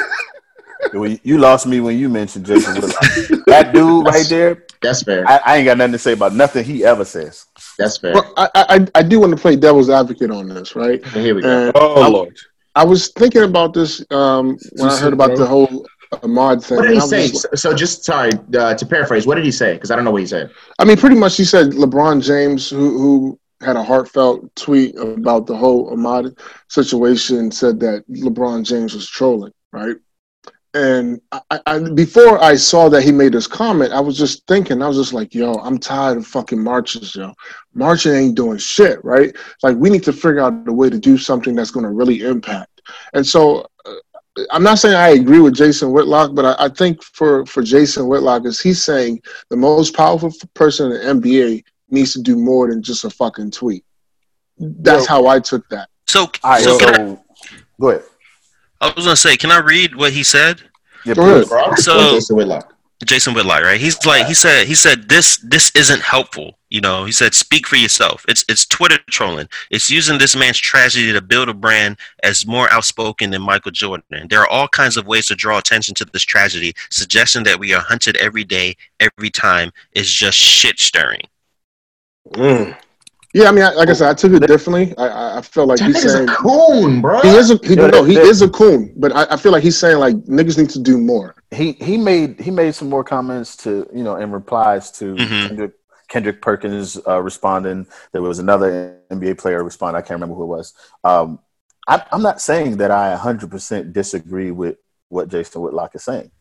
[1.23, 3.45] You lost me when you mentioned Jason Whitlock.
[3.47, 5.23] that dude right there, That's fair.
[5.27, 7.45] I, I ain't got nothing to say about nothing he ever says.
[7.79, 8.13] That's fair.
[8.13, 11.03] Well, I, I I do want to play devil's advocate on this, right?
[11.07, 11.67] Here we go.
[11.67, 12.37] And oh I- Lord,
[12.75, 16.77] I was thinking about this um, when I heard about the whole Ahmaud thing.
[16.77, 17.27] What did he say?
[17.29, 19.25] just- So, so just sorry uh, to paraphrase.
[19.27, 19.73] What did he say?
[19.73, 20.51] Because I don't know what he said.
[20.79, 25.45] I mean, pretty much he said LeBron James, who, who had a heartfelt tweet about
[25.47, 26.37] the whole Ahmaud
[26.69, 29.95] situation, said that LeBron James was trolling, right?
[30.75, 34.81] And I, I, before I saw that he made this comment, I was just thinking,
[34.81, 37.33] I was just like, yo, I'm tired of fucking marches, yo.
[37.75, 39.35] Marching ain't doing shit, right?
[39.61, 42.21] Like, we need to figure out a way to do something that's going to really
[42.21, 42.81] impact.
[43.13, 47.03] And so, uh, I'm not saying I agree with Jason Whitlock, but I, I think
[47.03, 52.13] for, for Jason Whitlock, is he's saying the most powerful person in the NBA needs
[52.13, 53.85] to do more than just a fucking tweet.
[54.57, 55.89] That's how I took that.
[56.07, 57.17] So All right, so so, I,
[57.79, 58.05] go ahead.
[58.84, 60.61] I was gonna say, can I read what he said?
[61.05, 61.80] Yeah, Go ahead.
[61.80, 62.73] So- Jason Whitlock.
[63.05, 63.81] Jason Whitlock, right?
[63.81, 66.57] He's like he said he said this this isn't helpful.
[66.69, 68.23] You know, he said speak for yourself.
[68.30, 69.49] It's it's Twitter trolling.
[69.72, 74.27] It's using this man's tragedy to build a brand as more outspoken than Michael Jordan.
[74.30, 76.73] There are all kinds of ways to draw attention to this tragedy.
[76.91, 81.27] Suggesting that we are hunted every day, every time is just shit stirring.
[82.31, 82.77] Mm.
[83.34, 84.93] Yeah, I mean, I, like I said, I took it differently.
[84.97, 87.19] I, I, I felt like That he's nigga's saying a coon, bro.
[87.22, 89.51] he is a he, Yeah, no, he that- is a coon, but I, I feel
[89.51, 91.35] like he's saying like niggas need to do more.
[91.51, 95.47] He he made he made some more comments to you know in replies to Mhm.
[95.47, 95.72] Kendrick,
[96.10, 97.88] Kendrick Perkins uh, responding.
[98.11, 99.97] There was another NBA player respond.
[99.97, 100.73] I can't remember who it was.
[101.03, 101.39] Um,
[101.88, 104.77] I, I'm not saying that I 100% disagree with
[105.10, 106.31] what Jason Whitlock is saying.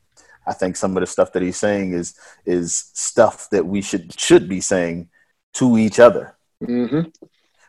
[0.47, 2.15] I think some of the stuff that he's saying is
[2.45, 5.09] is stuff that we should should be saying
[5.55, 6.37] to each other.
[6.67, 7.01] Hmm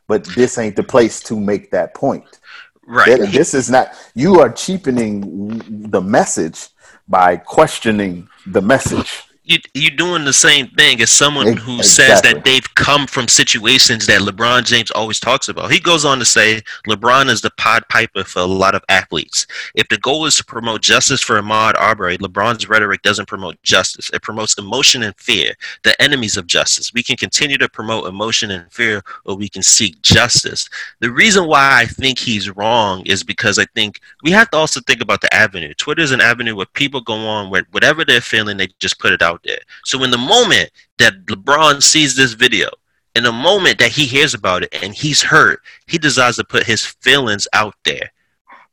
[0.08, 2.40] But this ain't the place to make that point.
[2.86, 3.20] Right.
[3.20, 3.94] That- This is not.
[4.14, 6.68] You are cheapening the message
[7.08, 9.24] by questioning the message.
[9.46, 14.06] You you're doing the same thing as someone who says that they've come from situations
[14.08, 15.70] that LeBron James always talks about.
[15.70, 19.46] He goes on to say LeBron is the pod Piper for a lot of athletes.
[19.76, 24.10] If the goal is to promote justice for Ahmaud Arbery, LeBron's rhetoric doesn't promote justice.
[24.14, 26.94] It promotes emotion and fear, the enemies of justice.
[26.94, 30.70] We can continue to promote emotion and fear, or we can seek justice.
[31.02, 34.80] The reason why I think he's wrong is because I think we have to also
[34.80, 35.74] think about the avenue.
[35.74, 39.12] Twitter is an avenue where people go on with whatever they're feeling, they just put
[39.12, 39.60] it out there.
[39.86, 40.70] So in the moment
[41.00, 42.70] that LeBron sees this video,
[43.16, 46.64] in the moment that he hears about it and he's hurt, he decides to put
[46.64, 48.12] his feelings out there.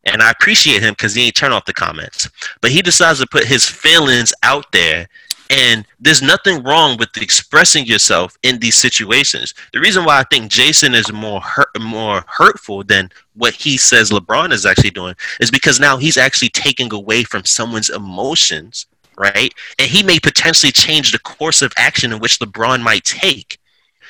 [0.05, 2.29] And I appreciate him because he ain't turn off the comments.
[2.61, 5.09] But he decides to put his feelings out there.
[5.51, 9.53] And there's nothing wrong with expressing yourself in these situations.
[9.73, 14.11] The reason why I think Jason is more hurt, more hurtful than what he says
[14.11, 18.87] LeBron is actually doing is because now he's actually taking away from someone's emotions,
[19.21, 19.53] right?
[19.79, 23.59] And he may potentially change the course of action in which LeBron might take.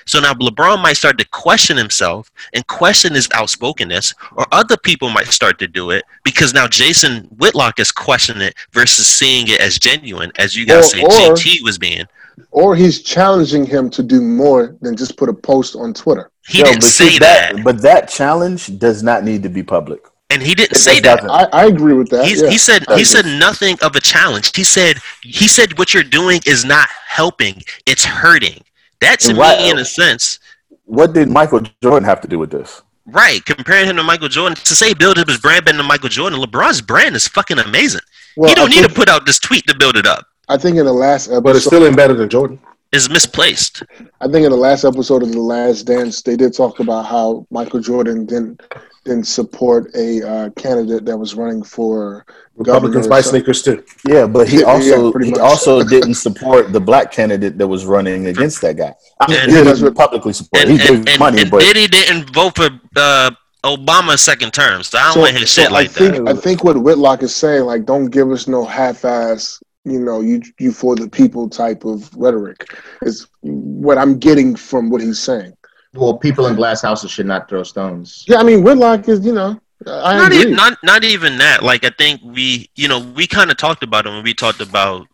[0.07, 5.11] So now LeBron might start to question himself and question his outspokenness, or other people
[5.11, 9.61] might start to do it because now Jason Whitlock is questioning it versus seeing it
[9.61, 12.07] as genuine, as you guys Or- say or- JT was being.
[12.53, 16.31] Or he's challenging him to do more than just put a post on Twitter.
[16.49, 17.63] He Yo, didn't say see, that.
[17.63, 20.01] But that challenge does not need to be public.
[20.31, 21.25] And he didn't It say that.
[21.25, 22.25] I, I agree with that.
[22.25, 22.51] He's, yeah.
[22.51, 24.55] He said he said nothing of a challenge.
[24.57, 28.63] He said he said what you're doing is not helping; it's hurting.
[29.01, 30.39] That to And why- me, in a sense,
[30.85, 32.83] What did Michael Jordan have to do with this?
[33.07, 33.45] right?
[33.45, 36.39] Comparing him to Michael Jordan to say build up his brand better than Michael Jordan.
[36.41, 38.03] LeBron's brand is fucking amazing.
[38.37, 40.27] Well, he don't I need to put out this tweet to build it up.
[40.49, 42.61] I think in the last episode, But it's still ain't better than Jordan.
[42.93, 43.85] It's misplaced.
[44.21, 47.47] I think in the last episode of The Last Dance, they did talk about how
[47.51, 48.61] Michael Jordan didn't
[49.05, 52.27] didn't support a uh, candidate that was running for
[52.57, 53.83] Republicans governor buy sneakers too.
[54.07, 58.27] Yeah, but he also pretty he also didn't support the black candidate that was running
[58.27, 58.93] against that guy.
[59.21, 60.65] I mean, And- he Yeah, didn't publicly support.
[60.65, 63.31] And, he gave and, and, money, and but Diddy didn't vote for uh,
[63.65, 66.29] Obama's second term, so I don't So, want his so shit I like think that.
[66.29, 70.43] I think what Whitlock is saying, like, don't give us no half-ass, you know, you
[70.59, 75.57] you for the people type of rhetoric, is what I'm getting from what he's saying.
[75.95, 78.25] Well, people in glass houses should not throw stones.
[78.29, 80.43] Yeah, I mean, Whitlock is, you know, I not, agree.
[80.43, 81.63] even, not not even that.
[81.63, 84.61] Like I think we, you know, we kind of talked about it when we talked
[84.61, 85.07] about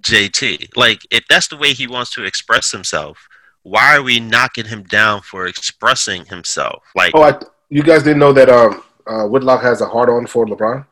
[0.00, 0.76] JT.
[0.76, 3.28] Like if that's the way he wants to express himself,
[3.62, 6.82] why are we knocking him down for expressing himself?
[6.94, 7.38] Like Oh, I,
[7.68, 10.86] you guys didn't know that um, uh, Whitlock has a hard on for LeBron?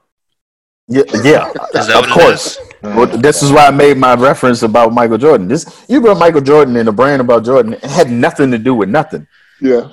[0.89, 1.53] Yeah, yeah
[1.99, 2.59] of course.
[2.83, 5.49] Well, this is why I made my reference about Michael Jordan.
[5.49, 7.75] This you brought Michael Jordan and the brand about Jordan.
[7.75, 9.27] It had nothing to do with nothing.
[9.61, 9.89] yeah,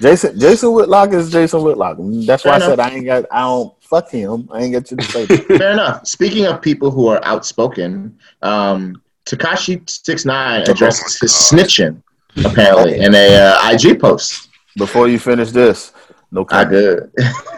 [0.00, 1.98] Jason Jason Whitlock is Jason Whitlock.
[2.26, 4.48] That's why Fair I said I ain't got I don't fuck him.
[4.52, 5.26] I ain't got you to say.
[5.58, 6.06] Fair enough.
[6.06, 12.02] Speaking of people who are outspoken, um, Tekashi Six Nine addresses his snitching
[12.44, 14.48] apparently in a uh, IG post.
[14.76, 15.92] Before you finish this,
[16.30, 16.70] no I comment.
[16.70, 17.10] good.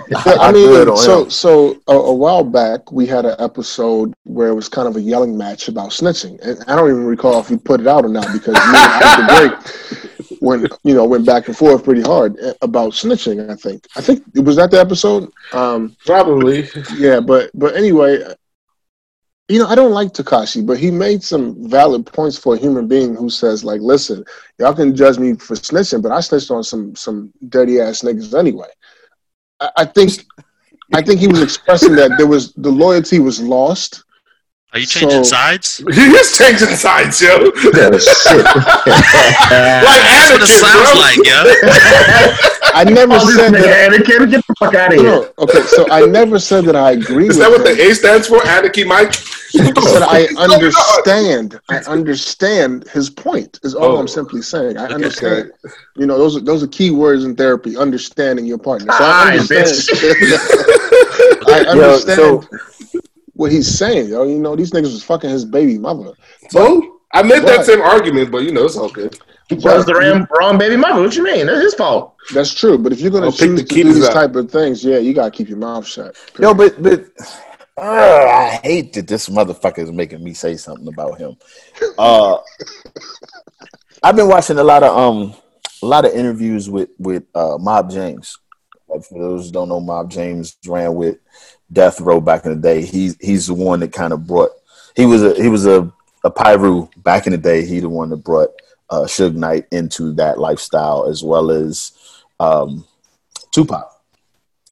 [0.08, 1.30] Yeah, I I mean, on so him.
[1.30, 5.00] so a, a while back we had an episode where it was kind of a
[5.00, 8.08] yelling match about snitching, and I don't even recall if we put it out or
[8.08, 12.36] not because me and after break when you know went back and forth pretty hard
[12.40, 13.48] eh, about snitching.
[13.50, 15.30] I think I think it was that the episode.
[15.52, 16.68] Um, Probably.
[16.96, 18.22] yeah, but but anyway,
[19.50, 22.86] you know I don't like Tekashi, but he made some valid points for a human
[22.86, 24.24] being who says like, listen,
[24.58, 28.38] y'all can judge me for snitching, but I snitched on some some dirty ass niggas
[28.38, 28.68] anyway.
[29.58, 30.24] I, I think
[30.94, 34.04] I think he was expressing that there was the loyalty was lost.
[34.72, 35.82] are you changing so- sides?
[35.98, 37.30] He is changing sides, yo.
[37.34, 38.44] Oh, shit.
[39.86, 41.00] like That's what it sounds bro.
[41.06, 41.42] like, yeah.
[42.74, 43.90] I never Oh, this said nigga that.
[43.90, 45.06] Anakin, get the fuck out of here.
[45.06, 47.76] No, okay, so I never said that I agree Is with that what him.
[47.76, 48.46] the A stands for?
[48.46, 49.14] Anarchy, Mike?
[49.58, 50.54] I I What's going on?
[50.54, 51.60] understand.
[51.68, 53.58] I understand his point.
[53.62, 54.00] Is all Oh.
[54.00, 54.76] I'm simply saying.
[54.76, 54.94] I Okay.
[54.94, 55.52] understand.
[55.96, 57.76] You know, those are those are key words in therapy.
[57.76, 58.90] Understanding your partner.
[58.92, 59.66] So I understand.
[59.66, 60.38] bitch.
[61.46, 62.48] I Yo, understand so
[63.34, 64.08] what he's saying.
[64.10, 66.12] Yo, you know, these niggas was fucking his baby mother.
[66.50, 67.66] So I made that Right.
[67.66, 69.18] same argument, but you know it's all good.
[69.50, 71.02] He chose the Ram, wrong baby mother.
[71.02, 71.46] What you mean?
[71.46, 72.14] That's his fault.
[72.32, 72.78] That's true.
[72.78, 74.12] But if you're gonna I'll pick choose the to do these up.
[74.12, 76.16] type of things, yeah, you gotta keep your mouth shut.
[76.38, 77.06] yo, but but
[77.76, 81.34] uh, I hate that this motherfucker is making me say something about him.
[81.98, 82.38] Uh,
[84.04, 85.34] I've been watching a lot of um
[85.82, 88.38] a lot of interviews with with uh, Mob James.
[88.86, 91.18] Like for those who don't know, Mob James ran with
[91.72, 92.84] Death Row back in the day.
[92.84, 94.50] He's he's the one that kind of brought.
[94.94, 97.64] He was a he was a a Pyru back in the day.
[97.66, 98.50] He the one that brought
[98.90, 101.92] uh, Suge Knight into that lifestyle as well as
[102.38, 102.84] um,
[103.52, 103.90] Tupac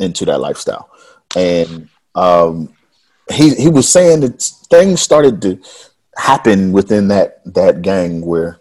[0.00, 0.90] into that lifestyle,
[1.36, 2.74] and um,
[3.32, 5.60] he he was saying that things started to
[6.16, 8.60] happen within that that gang where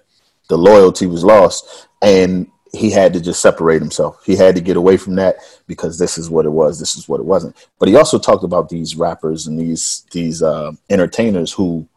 [0.50, 4.24] the loyalty was lost, and he had to just separate himself.
[4.26, 6.80] He had to get away from that because this is what it was.
[6.80, 7.56] This is what it wasn't.
[7.80, 11.88] But he also talked about these rappers and these these uh, entertainers who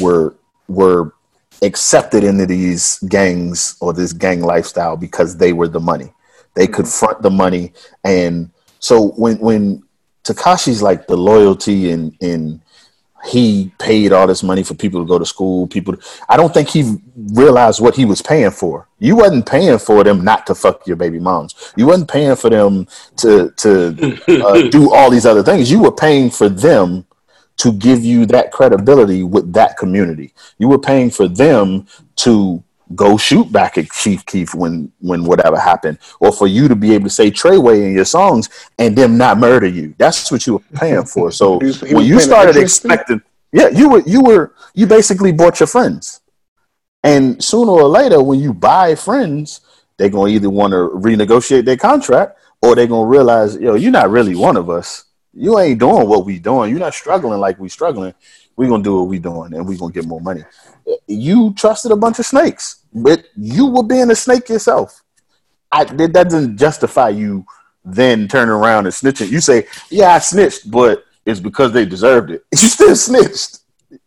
[0.00, 0.34] were
[0.68, 1.14] were
[1.62, 6.12] accepted into these gangs or this gang lifestyle because they were the money.
[6.54, 7.72] They could front the money,
[8.04, 9.82] and so when when
[10.24, 12.60] Tekashi's like the loyalty and and
[13.24, 15.66] he paid all this money for people to go to school.
[15.68, 15.94] People,
[16.28, 16.96] I don't think he
[17.32, 18.88] realized what he was paying for.
[18.98, 21.72] You wasn't paying for them not to fuck your baby moms.
[21.76, 22.86] You wasn't paying for them
[23.18, 25.70] to to uh, do all these other things.
[25.70, 27.06] You were paying for them
[27.62, 30.32] to give you that credibility with that community.
[30.58, 31.86] You were paying for them
[32.16, 32.62] to
[32.94, 36.92] go shoot back at Chief Keef when when whatever happened, or for you to be
[36.94, 38.48] able to say Treyway in your songs
[38.78, 39.94] and them not murder you.
[39.96, 41.30] That's what you were paying for.
[41.30, 43.22] So He was- he when you started expecting,
[43.52, 46.20] yeah, you were you were you basically bought your friends.
[47.04, 49.60] And sooner or later, when you buy friends,
[49.96, 54.10] they're gonna either want to renegotiate their contract or they're gonna realize, yo, you're not
[54.10, 55.04] really one of us.
[55.34, 56.70] You ain't doing what we doing.
[56.70, 58.14] You're not struggling like we struggling.
[58.56, 60.44] We're gonna do what we doing and we're gonna get more money.
[61.06, 65.02] You trusted a bunch of snakes, but you were being a snake yourself.
[65.70, 67.46] I, that doesn't justify you
[67.84, 69.30] then turning around and snitching.
[69.30, 72.44] You say, yeah, I snitched, but it's because they deserved it.
[72.52, 73.58] You still snitched.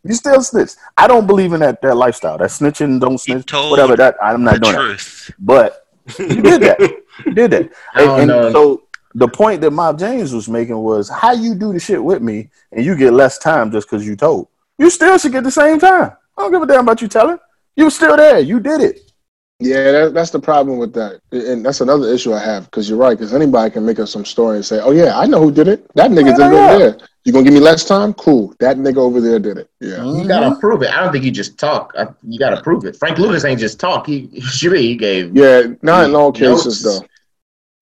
[0.04, 0.76] You still snitched.
[0.96, 2.38] I don't believe in that, that lifestyle.
[2.38, 3.96] That snitching, don't snitch, told whatever.
[3.96, 5.30] That I'm the not doing that.
[5.38, 5.86] But
[6.18, 6.80] you did that.
[7.24, 7.70] You did that.
[7.94, 8.52] I don't And, know.
[8.52, 8.82] so
[9.16, 12.50] the point that Mob James was making was how you do the shit with me
[12.72, 14.48] and you get less time just because you told.
[14.76, 16.12] You still should get the same time.
[16.36, 17.38] I don't give a damn about you telling.
[17.76, 18.40] You were still there.
[18.40, 19.10] You did it.
[19.58, 22.66] Yeah, that, that's the problem with that, and that's another issue I have.
[22.66, 23.16] Because you're right.
[23.16, 25.66] Because anybody can make up some story and say, "Oh yeah, I know who did
[25.66, 25.90] it.
[25.94, 26.70] That nigga did it Yeah, yeah.
[26.74, 28.12] over there." You gonna give me less time?
[28.12, 28.54] Cool.
[28.60, 29.70] That nigga over there did it.
[29.80, 30.04] Yeah.
[30.04, 30.60] You gotta mm-hmm.
[30.60, 30.90] prove it.
[30.90, 31.94] I don't think you just talk.
[31.98, 32.96] I, you gotta prove it.
[32.96, 34.06] Frank Lucas ain't just talk.
[34.06, 35.34] He Shiri, he gave.
[35.34, 35.62] Yeah.
[35.80, 36.38] Not in all Notes.
[36.38, 37.00] cases though.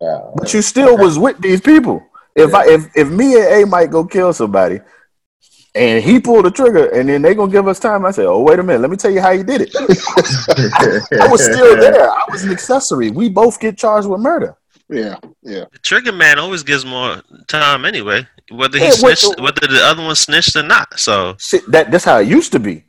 [0.00, 2.02] Uh, But you still was with these people.
[2.36, 4.80] If I if if me and A might go kill somebody,
[5.74, 8.40] and he pulled the trigger, and then they gonna give us time, I say, oh
[8.40, 9.70] wait a minute, let me tell you how you did it.
[11.20, 12.10] I was still there.
[12.10, 13.10] I was an accessory.
[13.10, 14.56] We both get charged with murder.
[14.88, 15.16] Yeah.
[15.42, 15.64] Yeah.
[15.72, 19.80] The trigger man always gives more time anyway, whether he Yeah, what- snitched, whether the
[19.82, 20.98] other one snitched or not.
[20.98, 22.84] So Shit, that that's how it used to be.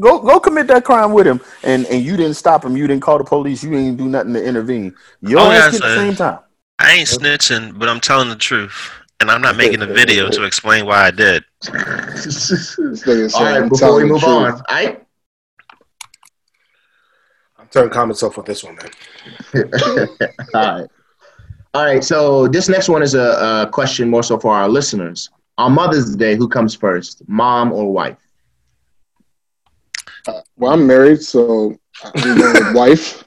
[0.00, 2.76] Go go commit that crime with him, and and you didn't stop him.
[2.76, 3.62] You didn't call the police.
[3.62, 4.94] You didn't do nothing to intervene.
[5.20, 6.38] Your Oh, ass yeah, get the same time.
[6.78, 8.90] I ain't snitching, but I'm telling the truth,
[9.20, 11.44] and I'm not making a video to explain why I did.
[11.62, 14.98] This nigga All saying, right, "I'm before we move on, I
[17.58, 18.90] I'm turning comments off with this one, man.
[20.54, 20.90] All right.
[21.74, 22.04] All right.
[22.04, 25.30] So this next one is a, a question more so for our listeners.
[25.58, 28.18] On Mother's Day, who comes first, mom or wife?
[30.28, 33.22] Uh, well, I'm married, so I'm wife.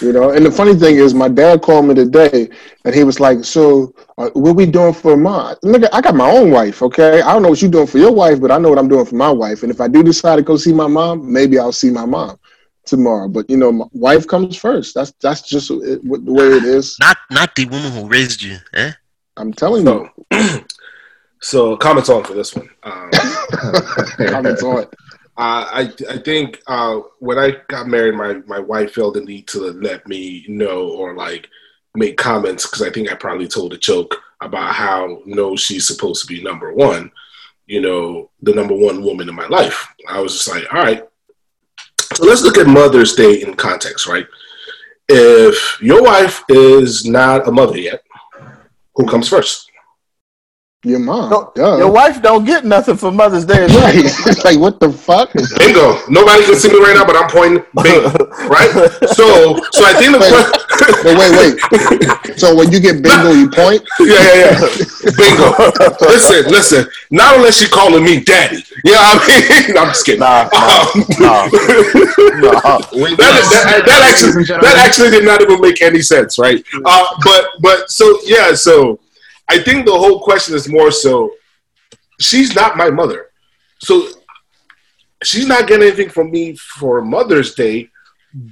[0.00, 2.48] You know, and the funny thing is, my dad called me today,
[2.84, 5.56] and he was like, "So, uh, what we doing for mom?
[5.64, 6.82] Nigga, I got my own wife.
[6.82, 8.88] Okay, I don't know what you're doing for your wife, but I know what I'm
[8.88, 9.62] doing for my wife.
[9.64, 12.38] And if I do decide to go see my mom, maybe I'll see my mom
[12.86, 13.26] tomorrow.
[13.28, 14.94] But you know, my wife comes first.
[14.94, 16.96] That's that's just it, what- the way it is.
[17.00, 18.58] Not not the woman who raised you.
[18.74, 18.92] Eh?
[19.36, 20.08] I'm telling you.
[20.32, 20.64] So,
[21.40, 22.68] so comments on for this one.
[22.84, 23.10] Um,
[24.28, 24.94] Comments on it.
[25.38, 29.46] Uh, I I think uh, when I got married, my my wife felt the need
[29.48, 31.48] to let me know or like
[31.94, 36.22] make comments because I think I probably told a joke about how no, she's supposed
[36.22, 37.12] to be number one,
[37.66, 39.86] you know, the number one woman in my life.
[40.08, 41.06] I was just like, all right.
[42.14, 44.26] So let's look at Mother's Day in context, right?
[45.08, 48.02] If your wife is not a mother yet,
[48.96, 49.67] who comes first?
[50.88, 51.28] Your mom.
[51.30, 51.76] No, duh.
[51.78, 53.66] Your wife don't get nothing for Mother's Day.
[53.66, 53.94] right.
[54.28, 55.32] It's like what the fuck?
[55.58, 55.98] Bingo.
[56.08, 57.62] Nobody can see me right now, but I'm pointing.
[57.82, 58.08] Bingo.
[58.48, 58.70] Right.
[59.12, 60.32] So, so I think the Wait.
[60.32, 60.64] que-
[61.04, 62.38] Wait, wait, wait.
[62.38, 63.82] So when you get bingo, you point.
[64.00, 64.60] yeah, yeah, yeah.
[65.18, 65.46] Bingo.
[66.08, 66.86] listen, listen.
[67.10, 68.62] Not unless she calling me daddy.
[68.84, 69.76] You know what I mean?
[69.78, 70.20] I'm just kidding.
[70.20, 71.44] Nah, nah, Um, nah.
[71.48, 72.78] Nah.
[72.78, 76.64] that, is- that, that actually that actually did not even make any sense, right?
[76.84, 78.98] Uh, but but so yeah, so
[79.48, 81.32] I think the whole question is more so
[82.20, 83.30] she's not my mother,
[83.80, 84.08] so
[85.22, 87.88] she's not getting anything from me for Mother's Day,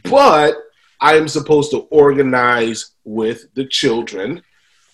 [0.04, 0.56] but
[1.00, 4.42] I am supposed to organize with the children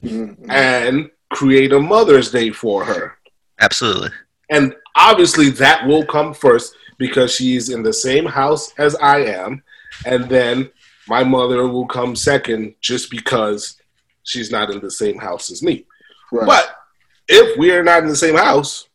[0.02, 0.50] Mhm.
[0.50, 3.16] and create a Mother's Day for her.
[3.60, 4.10] Absolutely.
[4.50, 9.62] And obviously, that will come first because she's in the same house as I am.
[10.04, 10.70] And then
[11.08, 13.76] my mother will come second just because
[14.24, 15.86] she's not in the same house as me.
[16.32, 16.46] Right.
[16.46, 16.74] But
[17.28, 18.88] if we are not in the same house,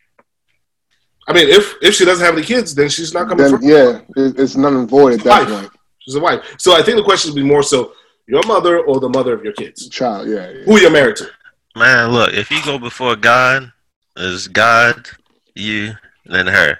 [1.27, 3.65] I mean, if if she doesn't have any kids, then she's not coming then, first.
[3.65, 5.59] yeah, it, it's none and void at that Wife.
[5.61, 5.71] point.
[5.99, 6.55] She's a wife.
[6.57, 7.91] So I think the question would be more so
[8.27, 9.87] your mother or the mother of your kids.
[9.89, 10.49] Child, yeah.
[10.49, 10.63] yeah.
[10.63, 11.29] Who you're married to.
[11.75, 13.71] Man, look, if you go before God,
[14.15, 15.07] it's God,
[15.53, 15.93] you,
[16.25, 16.79] and then her.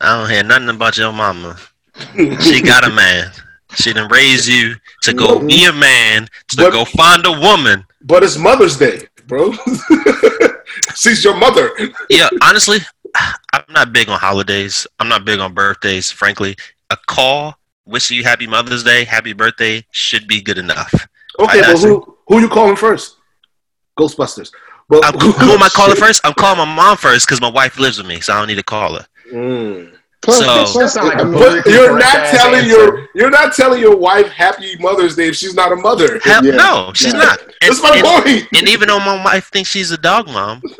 [0.00, 1.56] I don't hear nothing about your mama.
[2.16, 3.30] She got a man.
[3.74, 7.84] She done raised you to go be a man, to But- go find a woman.
[8.02, 9.52] But it's Mother's Day, bro.
[10.96, 11.70] she's your mother.
[12.10, 12.78] Yeah, honestly,
[13.52, 14.86] I'm not big on holidays.
[14.98, 16.56] I'm not big on birthdays, frankly.
[16.90, 17.54] A call,
[17.86, 20.92] wishing you happy Mother's Day, happy birthday should be good enough.
[21.38, 23.16] Okay, I but who who you calling first?
[23.98, 24.50] Ghostbusters.
[24.88, 26.20] But I'm, who am I calling first?
[26.24, 28.56] I'm calling my mom first because my wife lives with me, so I don't need
[28.56, 29.06] to call her.
[29.32, 29.97] Mm.
[30.20, 31.64] Plus, So- plus, like I a mean, bullet.
[31.64, 32.68] But you're not telling answer.
[32.68, 36.18] your you're not telling your wife Happy Mother's Day if she's not a mother.
[36.24, 36.56] Hell, Yeah.
[36.56, 37.20] no, she's Yeah.
[37.20, 37.40] not.
[37.40, 38.48] And, That's my and- point.
[38.56, 40.60] and even though my wife thinks she's a dog mom,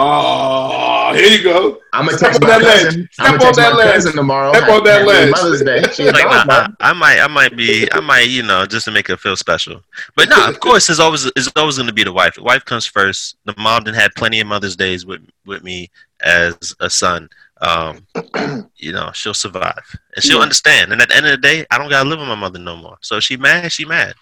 [0.00, 1.80] Oh, here you go.
[1.92, 2.84] I'm gonna Step text on my that ledge.
[2.84, 3.08] cousin.
[3.10, 4.14] Step on that my ledge.
[4.14, 4.52] tomorrow.
[4.52, 5.30] Step on that Happy ledge.
[5.32, 5.80] Mother's Day.
[6.12, 6.68] Like, nah.
[6.78, 9.34] I, I might, I might be, I might, you know, just to make her feel
[9.34, 9.80] special.
[10.14, 12.34] But no, of course, it's always, it's always going to be the wife.
[12.34, 13.36] The wife comes first.
[13.44, 15.90] The mom done had plenty of Mother's Days with with me
[16.20, 17.28] as a son.
[17.60, 18.06] Um,
[18.76, 20.42] you know, she'll survive and she'll Yeah.
[20.42, 20.92] understand.
[20.92, 22.76] And at the end of the day, I don't gotta live with my mother no
[22.76, 22.98] more.
[23.00, 24.14] So if she mad, she mad.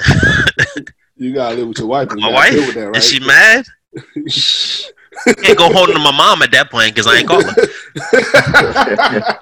[1.20, 2.08] You gotta live with your wife.
[2.12, 2.96] you My wife, with that, right?
[2.96, 3.66] is she mad?
[5.42, 7.56] Can't go home to my mom at that point because I ain't call her.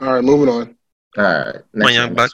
[0.00, 0.76] All right, moving on.
[1.18, 1.52] All right.
[1.54, 2.30] Come Next on, young buck.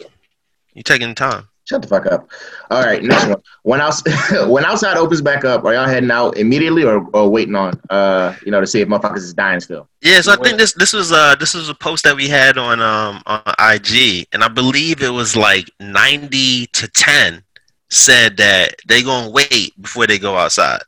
[0.74, 1.48] You taking time?
[1.68, 2.30] Shut the fuck up.
[2.70, 3.42] All right, next one.
[3.62, 4.02] When outs-
[4.46, 8.34] when outside opens back up, are y'all heading out immediately or, or waiting on uh
[8.42, 9.86] you know to see if motherfuckers is dying still?
[10.00, 12.56] Yeah, so I think this this was uh this was a post that we had
[12.56, 17.44] on um on IG, and I believe it was like ninety to ten
[17.90, 20.80] said that they gonna wait before they go outside.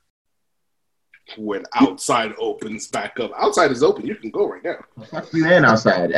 [1.37, 3.33] When outside opens back up.
[3.37, 4.07] Outside is open.
[4.07, 4.77] You can go right now.
[5.11, 6.11] Fuck you in outside.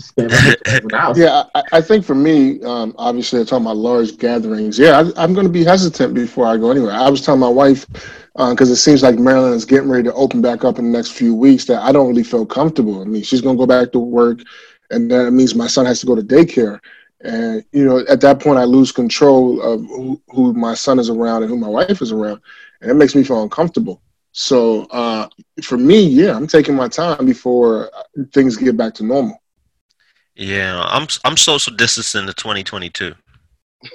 [0.00, 1.18] Stay back in the house.
[1.18, 4.78] Yeah, I, I think for me, um, obviously, I'm talking about large gatherings.
[4.78, 6.92] Yeah, I, I'm going to be hesitant before I go anywhere.
[6.92, 7.86] I was telling my wife
[8.34, 11.12] because it seems like Maryland is getting ready to open back up in the next
[11.12, 13.02] few weeks that I don't really feel comfortable.
[13.02, 14.40] I mean, she's going to go back to work,
[14.90, 16.78] and that means my son has to go to daycare.
[17.20, 21.10] And you know, at that point, I lose control of who, who my son is
[21.10, 22.40] around and who my wife is around,
[22.80, 24.00] and it makes me feel uncomfortable.
[24.38, 25.28] So uh,
[25.64, 27.90] for me, yeah, I'm taking my time before
[28.32, 29.42] things get back to normal.
[30.36, 33.14] Yeah, I'm I'm social distancing to 2022.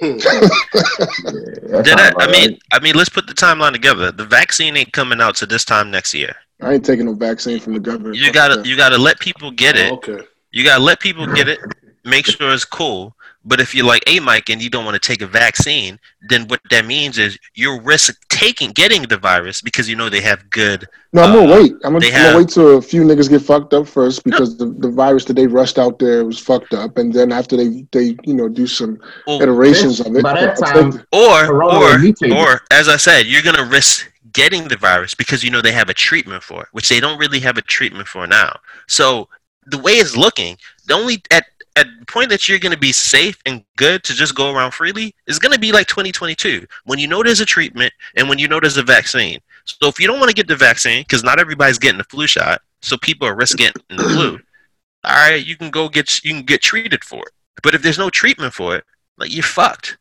[0.02, 2.62] Yeah, Did I, I mean right.
[2.72, 4.12] I mean let's put the timeline together.
[4.12, 6.36] The vaccine ain't coming out to this time next year.
[6.60, 8.16] I ain't taking no vaccine from the government.
[8.16, 9.90] You gotta you gotta let people get it.
[9.90, 10.20] Oh, okay.
[10.52, 11.58] You gotta let people get it.
[12.04, 13.16] Make sure it's cool.
[13.44, 15.98] But if you're like A Mike and you don't want to take a vaccine,
[16.28, 20.20] then what that means is you're risk taking getting the virus because you know they
[20.22, 20.86] have good.
[21.12, 21.72] No, I'm gonna Uh, wait.
[21.84, 24.56] I'm gonna, they I'm gonna wait till a few niggas get fucked up first because
[24.56, 27.86] the, the virus that they rushed out there was fucked up, and then after they
[27.92, 30.22] they you know do some Or iterations of it.
[30.22, 31.98] By that time, take or or,
[32.32, 35.88] or as I said, you're gonna risk getting the virus because you know they have
[35.90, 38.58] a treatment for it, which they don't really have a treatment for now.
[38.88, 39.28] So
[39.66, 40.56] the way it's looking,
[40.86, 41.44] the only at
[41.76, 45.14] at the point that you're gonna be safe and good to just go around freely
[45.26, 48.60] is gonna be like 2022 when you know there's a treatment and when you know
[48.60, 49.40] there's a vaccine.
[49.64, 52.26] So if you don't want to get the vaccine, because not everybody's getting the flu
[52.26, 54.38] shot, so people are risking getting the flu.
[55.04, 57.32] All right, you can go get you can get treated for it.
[57.62, 58.84] But if there's no treatment for it,
[59.16, 59.96] like you're fucked.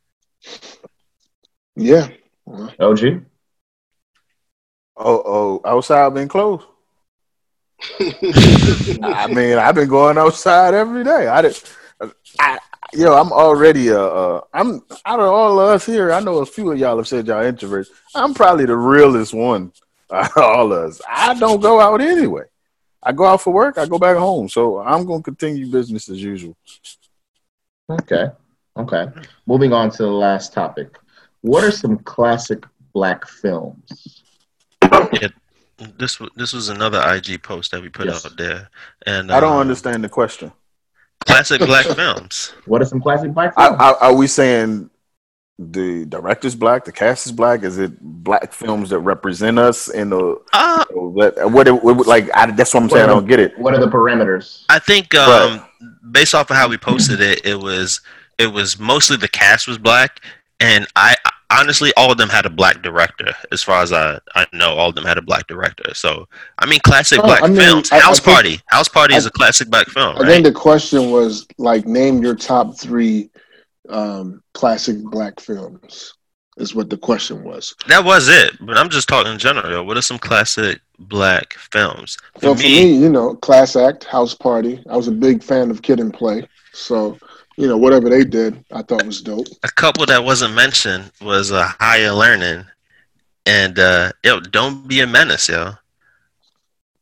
[1.75, 2.09] yeah.
[2.79, 3.23] OG.
[4.95, 6.65] Oh, oh, outside been closed.
[9.03, 11.27] I mean, I've been going outside every day.
[11.27, 11.61] I did,
[12.39, 12.57] I,
[12.93, 16.11] yo, I'm already uh, uh, I'm out of all of us here.
[16.11, 17.87] I know a few of y'all have said y'all introverts.
[18.15, 19.71] I'm probably the realest one.
[20.11, 21.01] out of all of us.
[21.09, 22.43] I don't go out anyway.
[23.01, 23.77] I go out for work.
[23.77, 24.47] I go back home.
[24.47, 26.55] So I'm gonna continue business as usual.
[27.89, 28.27] Okay.
[28.77, 29.07] Okay.
[29.45, 30.97] Moving on to the last topic.
[31.41, 34.23] What are some classic black films?
[35.97, 38.25] This this was another IG post that we put Yes.
[38.25, 38.69] out there,
[39.05, 40.51] and I don't um, understand the question.
[41.25, 42.53] classic black films.
[42.65, 43.81] What are some classic black I, films?
[43.81, 44.89] I, are we saying
[45.59, 47.63] the director's black, the cast is black?
[47.63, 51.35] Is it black films that represent us in the Uh, what?
[51.51, 51.67] What?
[51.67, 53.03] it- what like I, that's what I'm saying.
[53.03, 53.57] I don't get it.
[53.59, 54.65] what are the parameters?
[54.69, 55.63] I think um,
[56.11, 58.01] based off of how we posted it, it was
[58.39, 60.21] it was mostly the cast was black,
[60.59, 61.15] and I
[61.59, 63.33] honestly all of them had a black director.
[63.51, 65.93] As far as I I know, all of them had a black director.
[65.93, 66.27] So
[66.59, 67.91] I mean, classic Oh, black I mean, films.
[67.91, 68.59] I- I House think- Party.
[68.67, 70.27] House Party is I- a classic black film, I right?
[70.27, 73.29] think the question was like, name your top three
[73.89, 76.13] um, classic black films.
[76.57, 77.73] Is what the question was.
[77.87, 78.51] That was it.
[78.61, 79.87] But I'm just talking in general.
[79.87, 82.15] What are some classic black films?
[82.39, 84.79] For Well, for me, me, you know, Class Act, House Party.
[84.87, 87.17] I was a big fan of Kid and Play, so
[87.57, 89.47] you know, whatever they did, I thought was dope.
[89.63, 92.65] a couple that wasn't mentioned was uh, higher learning
[93.45, 95.71] and uh yo don't be a menace yo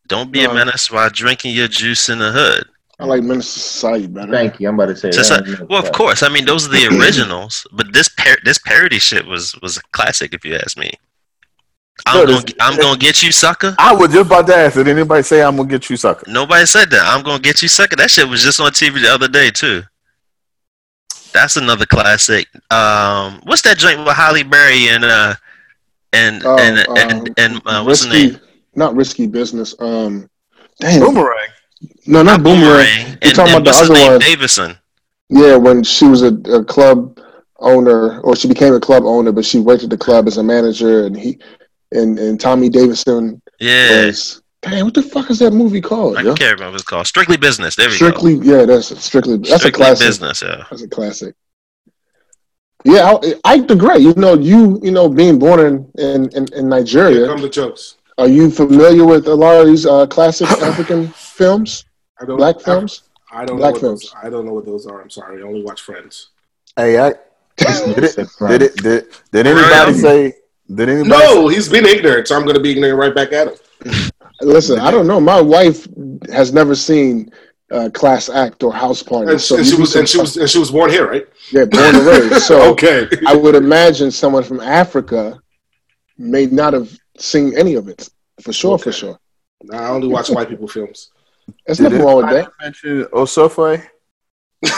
[0.07, 2.63] don't be a menace while drinking your juice in the hood
[2.99, 4.31] I like Menace II Society better.
[4.31, 4.67] Thank you.
[4.69, 5.67] I'm about to say Just that.
[5.69, 9.25] well of course i mean those are the originals but this par- this parody shit
[9.25, 10.91] was was a classic if you ask me
[12.07, 14.73] i'm No, gonna i'm gonna get you sucker I was just about to ask.
[14.75, 16.25] Did anybody say I'm gonna get you sucker?
[16.27, 19.13] nobody said that i'm gonna get you sucker that shit was just on tv the
[19.13, 19.83] other day too
[21.33, 25.33] that's another classic um what's that joint with Halle Berry and uh
[26.13, 28.39] and Oh, and, um, and and uh, what's the name
[28.75, 29.75] not risky business.
[29.79, 30.29] Um,
[30.79, 31.47] damn, Boomerang.
[32.07, 32.85] no, not Boomerang.
[32.85, 33.17] Boomerang.
[33.21, 34.11] You're talking and about the other name?
[34.11, 34.19] one.
[34.19, 34.77] Davidson.
[35.29, 37.19] Yeah, when she was a, a club
[37.59, 40.43] owner, or she became a club owner, but she worked at the club as a
[40.43, 41.39] manager, and he
[41.91, 44.40] and and Tommy Davidson Yeah, was.
[44.61, 46.17] Damn, what the fuck is that movie called?
[46.17, 46.35] I yo?
[46.35, 47.07] can't remember what it's called.
[47.07, 47.75] Strictly Business.
[47.75, 49.37] There we Strictly, yeah, that's strictly.
[49.37, 50.07] That's Strictly a classic.
[50.07, 50.41] Business.
[50.43, 50.65] Yeah.
[50.69, 51.35] That's a classic.
[52.83, 54.01] Yeah, I, the Great.
[54.01, 57.49] You know, you you know, being born in in, in, in Here Nigeria, come the
[57.49, 57.97] jokes.
[58.17, 61.85] are you familiar with a lot of these uh, classic African films,
[62.19, 63.03] I don't, black films?
[63.31, 64.13] I, don't Black know what those, films.
[64.23, 65.01] I don't know what those are.
[65.01, 65.41] I'm sorry.
[65.41, 66.29] I only watch Friends.
[66.75, 67.13] Hey, I,
[67.57, 68.15] did it?
[68.39, 68.75] Did it?
[68.77, 70.33] Did, did anybody say?
[70.73, 71.09] Did anybody?
[71.09, 73.55] No, he's been ignorant, so I'm going to be ignorant right back at him.
[74.41, 75.19] Listen, I don't know.
[75.19, 75.87] My wife
[76.31, 77.31] has never seen
[77.71, 80.49] uh, Class Act or House Party, And, so and she was and she was and
[80.49, 81.27] she was born here, right?
[81.51, 82.43] yeah, born and raised.
[82.43, 83.07] So okay.
[83.27, 85.39] I would imagine someone from Africa
[86.17, 88.09] may not have seen any of it.
[88.41, 89.17] For sure, for sure.
[89.63, 91.11] Nah, I only watch white people films.
[91.65, 92.63] There's Did nothing wrong with anybody that.
[92.63, 93.83] mention Osofwe?
[94.61, 94.61] yeah,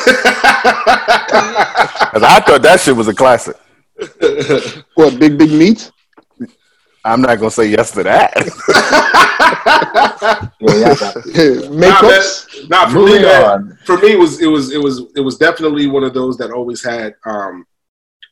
[2.13, 3.55] Because I thought that shit was a classic.
[4.95, 5.91] What, Big Big Meat?
[7.03, 8.33] I'm not gonna say yes to that.
[10.61, 12.59] Yeah, yeah, nah, Makeups?
[12.61, 15.21] man, nah, for me, Moving man, for me, it was it was it was it
[15.21, 17.65] was definitely one of those that always had um,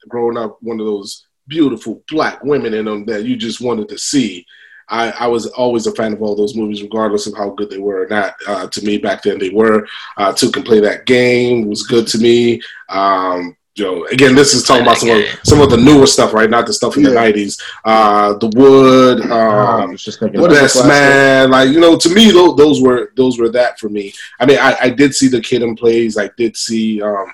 [0.08, 3.98] growing up one of those beautiful black women in them that you just wanted to
[3.98, 4.46] see.
[4.88, 7.78] I, I was always a fan of all those movies, regardless of how good they
[7.78, 8.36] were or not.
[8.48, 9.88] Uh, to me, back then they were.
[10.18, 12.62] Uh, Two can play that game was good to me.
[12.90, 16.34] Um, you know, again, this is talking about some of some of the newer stuff,
[16.34, 16.50] right?
[16.50, 17.62] Not the stuff in the '90s.
[17.86, 19.22] Uh, the Wood.
[19.22, 21.52] Um, I Um, just the What is about best man.
[21.52, 24.14] Like you know, to me, those, those were those were that for me.
[24.40, 26.18] I mean, I, I did see the kid in plays.
[26.18, 27.32] I did see um,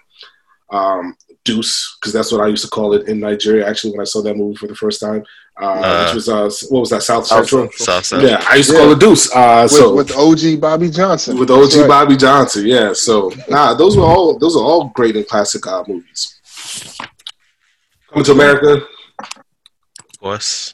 [0.69, 3.67] um, Deuce because that's what I used to call it in Nigeria.
[3.67, 5.23] Actually, when I saw that movie for the first time,
[5.59, 7.71] uh, Uh, which was uh, what was that South South Central?
[7.73, 8.23] South Side.
[8.23, 8.81] Yeah, I used to Yeah.
[8.83, 9.31] call it Deuce.
[9.35, 11.37] Uh, With, so with OG Bobby Johnson.
[11.39, 11.87] with OG right.
[11.87, 12.93] Bobby Johnson, yeah.
[12.93, 16.33] So nah, those were all those are all great and classic uh, movies.
[18.09, 18.85] Coming to America.
[19.19, 20.73] Of course.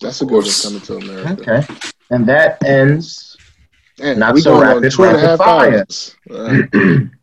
[0.00, 1.42] That's a good one coming to America.
[1.42, 1.74] Okay.
[2.10, 3.36] And that ends.
[3.98, 5.84] Man, Not we so going on rapid, two and a half fire.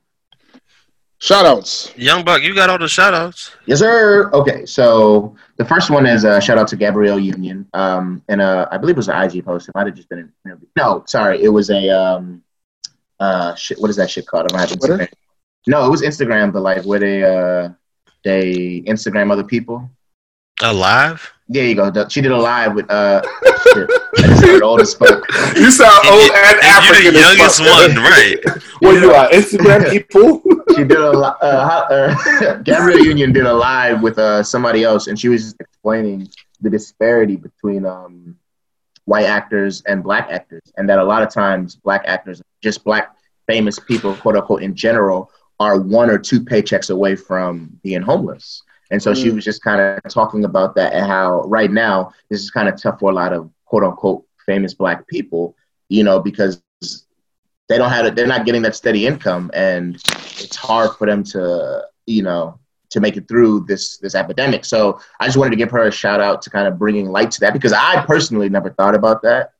[1.31, 1.31] hours.
[1.31, 1.93] Uh, shout outs.
[1.97, 3.51] Young Buck, you got all the shout outs.
[3.65, 4.29] Yes, sir.
[4.31, 7.67] Okay, so the first one is a shout out to Gabrielle Union.
[7.73, 9.69] Um, and uh, I believe it was an IG post.
[9.69, 10.67] It might have just been an interview.
[10.77, 12.43] No, sorry, it was a um,
[13.19, 13.79] uh, shit.
[13.79, 14.45] What is that shit called?
[14.45, 15.09] I don't have Instagram.
[15.67, 17.69] No, it was Instagram, but like where they uh,
[18.23, 19.89] they Instagram other people.
[20.61, 21.31] Alive?
[21.47, 21.91] There you go.
[22.09, 23.21] She did a live with uh,
[23.73, 23.89] shit.
[24.17, 25.23] I old as fuck.
[25.55, 27.03] You sound old and African.
[27.03, 27.87] You're the as youngest fuck.
[27.87, 28.37] one, right?
[28.81, 30.41] Well, you are Instagram people.
[30.75, 34.83] she did a li- uh, how- uh, Gabrielle Union did a live with uh, somebody
[34.83, 36.27] else, and she was explaining
[36.61, 38.35] the disparity between um,
[39.05, 43.15] white actors and black actors, and that a lot of times black actors, just black
[43.47, 48.61] famous people, quote unquote, in general, are one or two paychecks away from being homeless.
[48.91, 49.35] And so she Mm.
[49.35, 52.81] was just kind of talking about that and how right now this is kind of
[52.81, 55.55] tough for a lot of quote unquote famous black people,
[55.89, 56.69] you know, because
[57.39, 59.79] they don't have it, they're not getting that steady income and
[60.15, 62.57] it's hard for them to, you know,
[62.89, 64.63] to make it through this this epidemic.
[64.65, 67.31] So I just wanted to give her a shout out to kind of bringing light
[67.31, 69.51] to that because I personally never thought about that.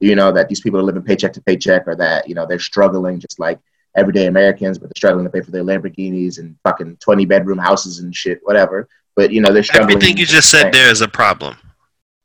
[0.00, 2.58] You know that these people are living paycheck to paycheck, or that you know they're
[2.58, 3.58] struggling just like
[3.96, 7.98] everyday Americans, but they're struggling to pay for their Lamborghinis and fucking twenty bedroom houses
[8.00, 8.88] and shit, whatever.
[9.16, 9.96] But you know they're struggling.
[9.96, 11.56] Everything you just said there is a problem.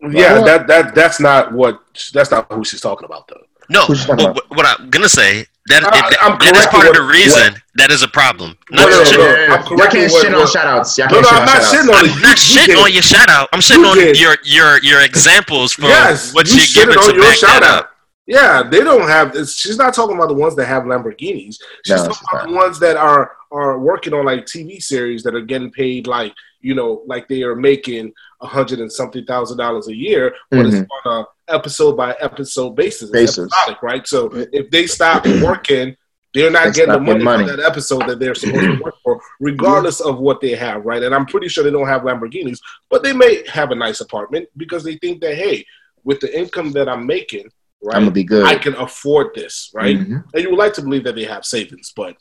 [0.02, 1.82] Yeah, that that that's not what
[2.14, 3.42] that's not who she's talking about though.
[3.72, 6.72] No, Who's but what, what I'm gonna say that, I- that- I'm that is correcting
[6.72, 8.58] part of the what- reason that is a problem.
[8.72, 9.56] No, Not no, just no, shit- no.
[9.56, 10.98] I'm Y'all can't what- shit on what- shout outs.
[10.98, 12.22] Y'all No, can't no, I'm not shout shitting on I'm it.
[12.24, 13.50] not You- you shitting on your shout out.
[13.54, 16.98] I'm shitting You on your your your examples for Yes, what you you're shitted giving
[16.98, 17.80] on to your back shout that out.
[17.86, 17.92] up.
[18.30, 19.36] Yeah, they don't have.
[19.36, 21.58] It's, she's not talking about the ones that have Lamborghinis.
[21.84, 25.34] She's No, talking about the ones that are are working on like TV series that
[25.34, 26.32] are getting paid like
[26.62, 30.68] you know like they are making a hundred and something thousand dollars a year, but
[30.68, 30.76] it's
[31.06, 33.10] on a episode by episode basis.
[33.10, 33.14] Mm-hmm.
[33.14, 33.52] Basis.
[33.52, 34.08] episodic, right?
[34.08, 35.98] So if they stop working.
[36.32, 37.48] They're not getting the money, money.
[37.48, 41.02] for that episode that they're supposed to work for, regardless of what they have, right?
[41.02, 42.60] And I'm pretty sure they don't have Lamborghinis,
[42.92, 45.66] but they may have a nice apartment because they think that, hey,
[46.04, 47.50] with the income that I'm making,
[47.82, 48.46] right, I'm gonna be good.
[48.46, 49.98] I can afford this, right?
[49.98, 50.24] Mhm.
[50.34, 52.16] And you would like to believe that they have savings, but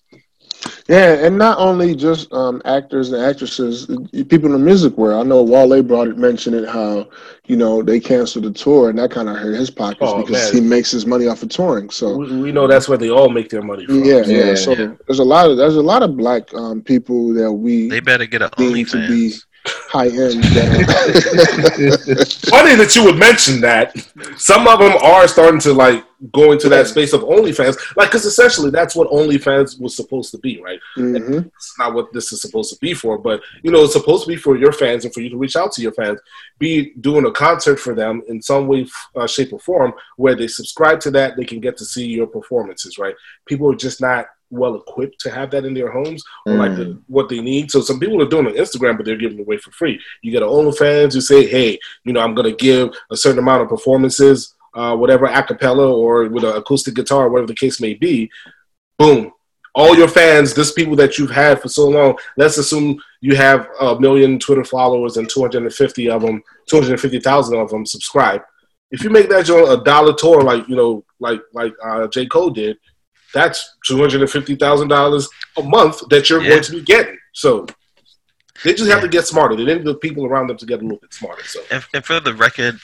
[0.89, 3.86] Yeah, and not only just um, actors and actresses,
[4.28, 5.24] people in the music world.
[5.24, 7.09] I know Wale brought it, mentioned it how
[7.47, 10.52] you know they canceled the tour, and that kind of hurt his pockets Oh, because
[10.52, 10.62] man.
[10.62, 11.90] he makes his money off of touring.
[11.90, 14.02] So we, we know that's where they all make their money from.
[14.05, 14.47] yeah, yeah.
[14.47, 14.94] Yeah, So yeah.
[15.06, 18.26] there's a lot of there's a lot of black um, people that we They better
[18.26, 19.44] get a need to be OnlyFans.
[19.90, 20.44] High end.
[22.50, 23.96] Funny that you would mention that.
[24.36, 28.24] Some of them are starting to like go into that space of OnlyFans, like because
[28.24, 30.80] essentially that's what OnlyFans was supposed to be, right?
[30.96, 34.24] hmm It's not what this is supposed to be for, but you know, it's supposed
[34.24, 36.20] to be for your fans and for you to reach out to your fans,
[36.58, 40.48] be doing a concert for them in some way, uh, shape, or form where they
[40.48, 43.14] subscribe to that, they can get to see your performances, right?
[43.46, 47.00] People are just not well equipped to have that in their homes or like the,
[47.06, 47.70] what they need.
[47.70, 50.00] So some people are doing it on Instagram, but they're giving it away for free.
[50.22, 53.38] You get an OnlyFans who say, hey, you know, I'm going to give a certain
[53.38, 57.80] amount of performances, uh, whatever a cappella or with an acoustic guitar, whatever the case
[57.80, 58.30] may be.
[58.98, 59.32] Boom.
[59.74, 63.68] All your fans, this people that you've had for so long, let's assume you have
[63.80, 68.42] a million Twitter followers and 250 of them, 250,000 of them subscribe.
[68.90, 72.26] If you make that joint a dollar tour, like, you know, like, like uh, J.
[72.26, 72.78] Cole did,
[73.34, 76.50] that's two hundred and fifty thousand dollars a month that you're Yeah.
[76.50, 77.16] going to be getting.
[77.34, 77.66] So
[78.64, 79.55] they just have to get smarter.
[79.56, 81.44] They need the people around them to get a little bit smarter.
[81.44, 82.78] So And, and for the record,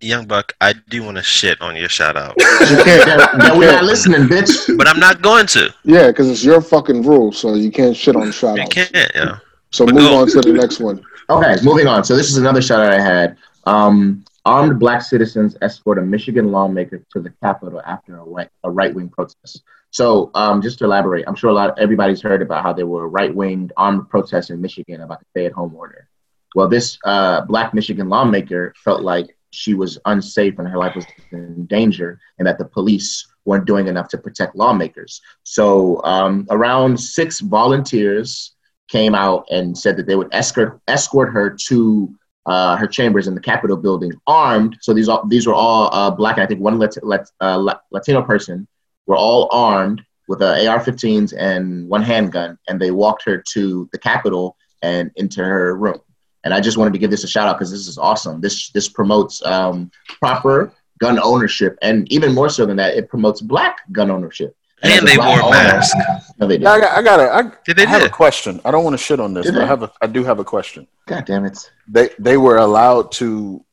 [0.00, 2.44] Young Buck, I do want to shit on your shout out, You
[2.82, 3.06] can't.
[3.06, 4.76] Then, then we're not listening, bitch.
[4.76, 5.72] but I'm not going to.
[5.84, 9.38] Yeah, because it's your fucking rule, so you can't shit on shout You can't, yeah.
[9.70, 10.16] So But move go.
[10.18, 11.04] on to the next one.
[11.30, 12.02] Okay, moving on.
[12.02, 13.36] So this is another shout out I had.
[13.64, 18.18] Um, armed black citizens escort a Michigan lawmaker to the Capitol after
[18.64, 19.62] a right wing protest.
[19.92, 22.86] So um, just to elaborate, I'm sure a lot of, everybody's heard about how there
[22.86, 26.08] were right wing armed protests in Michigan about the stay at home order.
[26.54, 31.04] Well, this uh, black Michigan lawmaker felt like she was unsafe and her life was
[31.30, 35.20] in danger, and that the police weren't doing enough to protect lawmakers.
[35.42, 38.54] So um, around six volunteers
[38.88, 42.14] came out and said that they would escort escort her to
[42.46, 44.78] uh, her chambers in the Capitol building, armed.
[44.80, 46.38] So these all these were all uh, black.
[46.38, 48.66] I think one Lat- Lat- uh, Latino person
[49.06, 53.98] were all armed with uh, AR-15s and one handgun, and they walked her to the
[53.98, 56.00] Capitol and into her room.
[56.44, 58.40] And I just wanted to give this a shout out because this is awesome.
[58.40, 63.40] This this promotes um, proper gun ownership, and even more so than that, it promotes
[63.40, 64.56] black gun ownership.
[64.82, 65.94] And as a they wore masks.
[66.38, 66.66] No, they did.
[66.66, 68.06] I got, I got a, I, Did they I have do?
[68.06, 68.60] a question.
[68.64, 70.40] I don't want to shit on this, Did but I have a, I do have
[70.40, 70.88] a question.
[71.06, 71.70] God damn it!
[71.86, 73.64] They, they were allowed to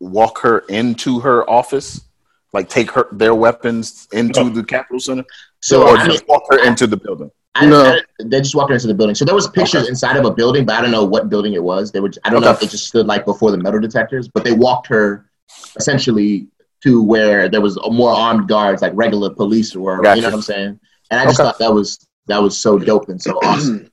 [0.00, 2.02] walk her into her office,
[2.52, 4.48] like take her their weapons into Oh.
[4.50, 5.24] the Capitol Center,
[5.60, 7.30] So or I mean, just walk her into the building.
[7.54, 7.82] I, No.
[7.84, 9.14] I, they just walked her into the building.
[9.14, 9.90] So there was pictures Okay.
[9.90, 11.92] inside of a building, but I don't know what building it was.
[11.92, 12.10] They were.
[12.24, 14.86] I don't know if they just stood like before the metal detectors, but they walked
[14.88, 15.30] her
[15.76, 16.48] essentially
[16.82, 19.96] to where there was more armed guards, like regular police were.
[20.14, 20.80] You know what I'm saying?
[21.10, 21.48] And I just Okay.
[21.48, 23.90] thought that was that was so dope and so awesome.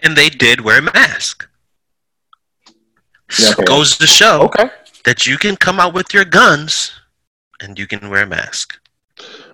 [0.00, 1.48] And they did wear a mask.
[3.38, 3.64] Yeah, okay.
[3.64, 4.70] Goes to show Okay.
[5.04, 6.92] that you can come out with your guns
[7.64, 8.78] and you can wear a mask.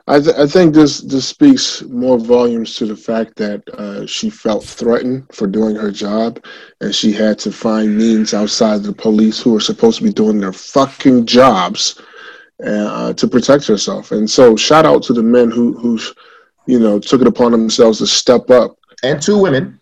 [0.09, 4.31] I, th- I think this this speaks more volumes to the fact that uh, she
[4.31, 6.45] felt threatened for doing her job,
[6.81, 10.41] and she had to find means outside the police who are supposed to be doing
[10.41, 12.01] their fucking jobs
[12.67, 14.13] uh, to protect herself.
[14.13, 15.99] And so, shout out to the men who who
[16.67, 19.79] you know took it upon themselves to step up, And two women.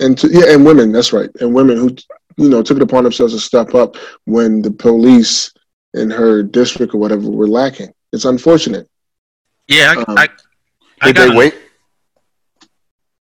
[0.00, 0.92] and to, yeah, and women.
[0.92, 1.96] That's right, and women who
[2.38, 5.52] you know took it upon themselves to step up when the police
[5.94, 7.92] in her district or whatever were lacking.
[8.12, 8.88] It's unfortunate.
[9.68, 10.28] Yeah, I, Um, I,
[11.00, 11.54] I Did got they wait?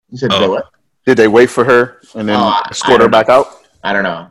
[0.09, 0.49] You said Oh.
[0.49, 0.65] what?
[1.05, 3.47] Did they wait for her and then Oh, escort her don't back out?
[3.83, 4.27] I don't know.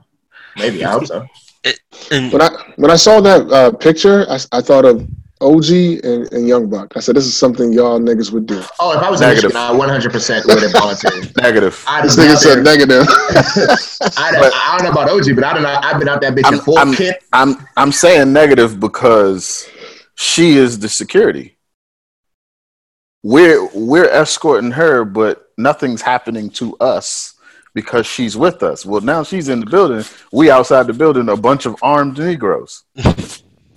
[0.56, 1.26] Maybe I hope so.
[2.12, 5.06] and When I when I saw that uh, picture, I, I thought of
[5.42, 5.70] OG
[6.04, 6.92] and, and Young Buck.
[6.96, 9.44] I said, "This is something y'all niggas would do." Oh, if I was Negative.
[9.50, 11.36] in Michigan, I 100 percent would have volunteered.
[11.42, 11.84] Negative.
[11.88, 13.06] I'd This nigga said negative.
[14.18, 15.78] I'd have- I don't know about OG, but I don't know.
[15.82, 17.22] I've been out that bitch in I'm- full I'm- kit.
[17.32, 19.68] I'm I'm saying negative because
[20.14, 21.56] she is the security.
[23.22, 27.34] We're we're escorting her, but nothing's happening to us
[27.74, 28.84] because she's with us.
[28.84, 30.04] Well, now she's in the building.
[30.32, 32.82] We outside the building, a bunch of armed Negroes.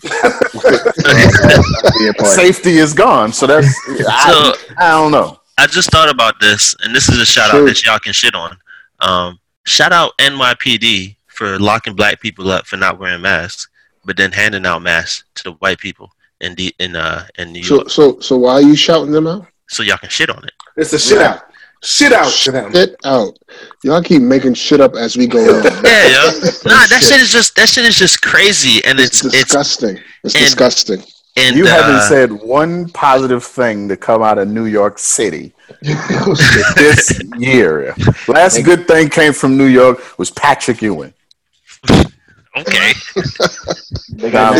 [2.24, 3.68] Safety is gone, so that's
[4.08, 5.40] I, I don't know.
[5.58, 8.34] I just thought about this, and this is a shout out that y'all can shit
[8.36, 8.58] on.
[9.00, 13.68] Um, shout out NYPD for locking black people up for not wearing masks,
[14.06, 16.10] but then handing out masks to the white people
[16.42, 19.28] in the in uh in New So York, so so why are you shouting them
[19.28, 19.46] out?
[19.70, 20.52] so y'all can shit on it.
[20.76, 21.34] it's a shit Yeah.
[21.36, 21.44] out,
[21.84, 22.72] shit out to them.
[22.74, 23.38] Shit out.
[23.84, 25.64] Y'all keep making shit up as we go along.
[25.64, 26.32] Yeah, yo.
[26.66, 30.00] nah, that shit is just that shit is just crazy, and It's it's it's disgusting.
[30.24, 31.04] It's and- disgusting.
[31.38, 35.54] and You uh, haven't said one positive thing to come out of New York City
[35.82, 37.94] this year.
[38.28, 41.14] Last good thing came from New York was Patrick Ewing.
[42.56, 42.92] okay.
[44.12, 44.56] They got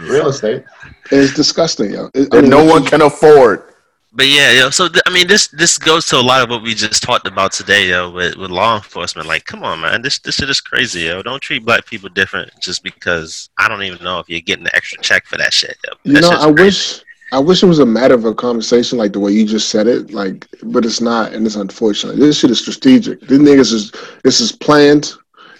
[0.00, 0.64] real estate.
[1.10, 2.10] It's disgusting, yo.
[2.14, 3.62] It- I that mean, no what one can afford.
[4.12, 4.70] But yeah, yo.
[4.70, 7.26] So th- I mean, this this goes to a lot of what we just talked
[7.26, 9.28] about today, yo, with, with law enforcement.
[9.28, 11.22] Like, come on, man, this this shit is crazy, yo.
[11.22, 14.70] Don't treat black people different just because I don't even know if you're getting an
[14.74, 15.76] extra check for that shit.
[15.86, 15.92] Yo.
[16.04, 16.64] You That know, I crazy.
[16.64, 19.68] wish I wish it was a matter of a conversation like the way you just
[19.68, 22.16] said it, like but it's not and it's unfortunate.
[22.16, 23.20] This shit is strategic.
[23.20, 23.92] These niggas is
[24.24, 25.12] this is planned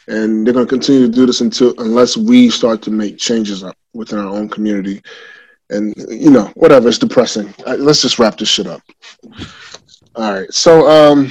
[0.08, 3.62] and they're gonna continue to do this until unless we start to make changes
[3.92, 5.02] within our own community.
[5.70, 7.52] And you know, whatever, it's depressing.
[7.66, 8.80] Uh, let's just wrap this shit up.
[10.14, 10.52] All right.
[10.52, 11.30] So um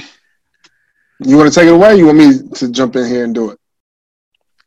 [1.20, 1.96] you wanna take it away?
[1.96, 3.58] You want me to jump in here and do it?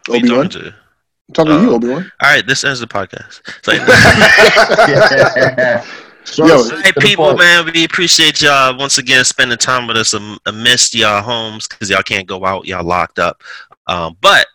[0.07, 0.43] Who you Obi Wan?
[0.49, 0.67] talking to?
[0.67, 2.11] I'm talking to you, Uh, Obi Wan.
[2.21, 3.41] All right, this ends the podcast.
[6.21, 9.87] It's Yo, and sweet All right, people, man, we appreciate y'all once again spending time
[9.87, 10.13] with us
[10.45, 13.41] amidst y'all homes because y'all can't go out, y'all locked up.
[13.87, 14.45] Um, but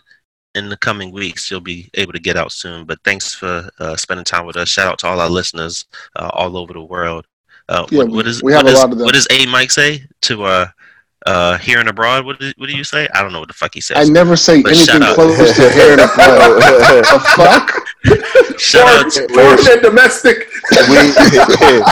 [0.57, 2.85] in the coming weeks, you'll be able to get out soon.
[2.87, 4.69] But thanks for uh, spending time with us.
[4.69, 5.85] Shout out to all our listeners
[6.17, 7.27] uh, all over the world.
[7.69, 9.05] Uh, Yeah, what, what is we have a is- lot of them.
[9.07, 10.67] what does A Mike say to uh,
[11.27, 12.25] uh, here and abroad?
[12.25, 13.09] What do, what do you say?
[13.15, 13.97] I don't know what the fuck he says.
[14.09, 16.07] I never say anything close to hearing it.
[16.17, 17.86] The fuck?
[18.59, 20.49] Shout out, Foreign, foreign and domestic.
[20.89, 20.97] we,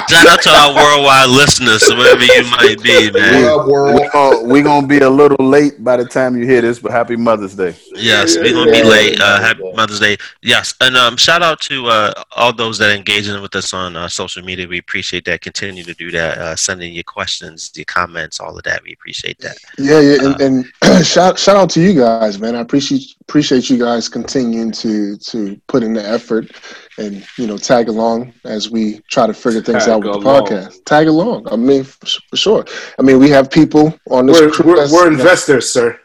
[0.09, 3.45] shout out to our worldwide listeners, wherever you might be, man.
[3.45, 6.63] What up, we gonna, we gonna be a little late by the time you hear
[6.63, 7.75] this, but happy Mother's Day.
[7.95, 9.21] Yes, we're gonna be late.
[9.21, 9.63] Uh, happy.
[9.75, 10.17] Mother's Day.
[10.43, 13.97] Yes, and um, shout out to uh, all those that are engaging with us on
[13.97, 14.67] uh, social media.
[14.67, 15.43] We appreciate that.
[15.43, 16.39] Continue to do that.
[16.39, 18.83] Uh, sending your questions, your comments, all of that.
[18.83, 19.57] We appreciate that.
[19.79, 20.41] Yeah, yeah, and,
[20.83, 22.57] and shout shout out to you guys, man.
[22.57, 26.51] I appreciate appreciate you guys continuing to to put in the effort
[26.99, 30.19] and you know tag along as we try to figure things Tag out with the
[30.21, 30.85] podcast.
[30.85, 31.49] Tag along.
[31.51, 32.65] I mean, for, for sure.
[32.99, 34.67] I mean, we have people on this We're, crew.
[34.77, 35.99] we're, we're investors, sir.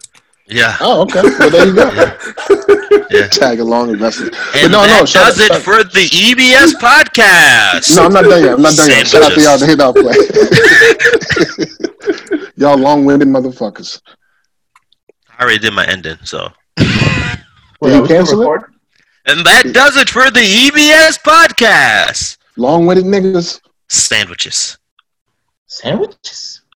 [0.47, 1.21] Yeah, Oh, okay.
[1.21, 3.05] Well, there you go.
[3.11, 3.27] yeah.
[3.27, 4.29] Tag along investors.
[4.55, 7.95] And no, no, that shout does out- it shout- for the EBS podcast.
[7.95, 8.53] No, I'm not done yet.
[8.55, 9.05] I'm not done yet.
[9.07, 10.15] Shout out to y'all to hit out play.
[12.55, 14.01] y'all long winded motherfuckers.
[15.37, 16.49] I already did my ending, so.
[16.77, 16.87] Did
[17.81, 18.61] Wait, you are we still cancel it?
[19.37, 19.37] Recording?
[19.37, 22.37] And that does it for the EBS podcast.
[22.57, 23.61] Long winded niggas.
[23.87, 24.77] Sandwiches.
[25.67, 26.58] Sandwiches.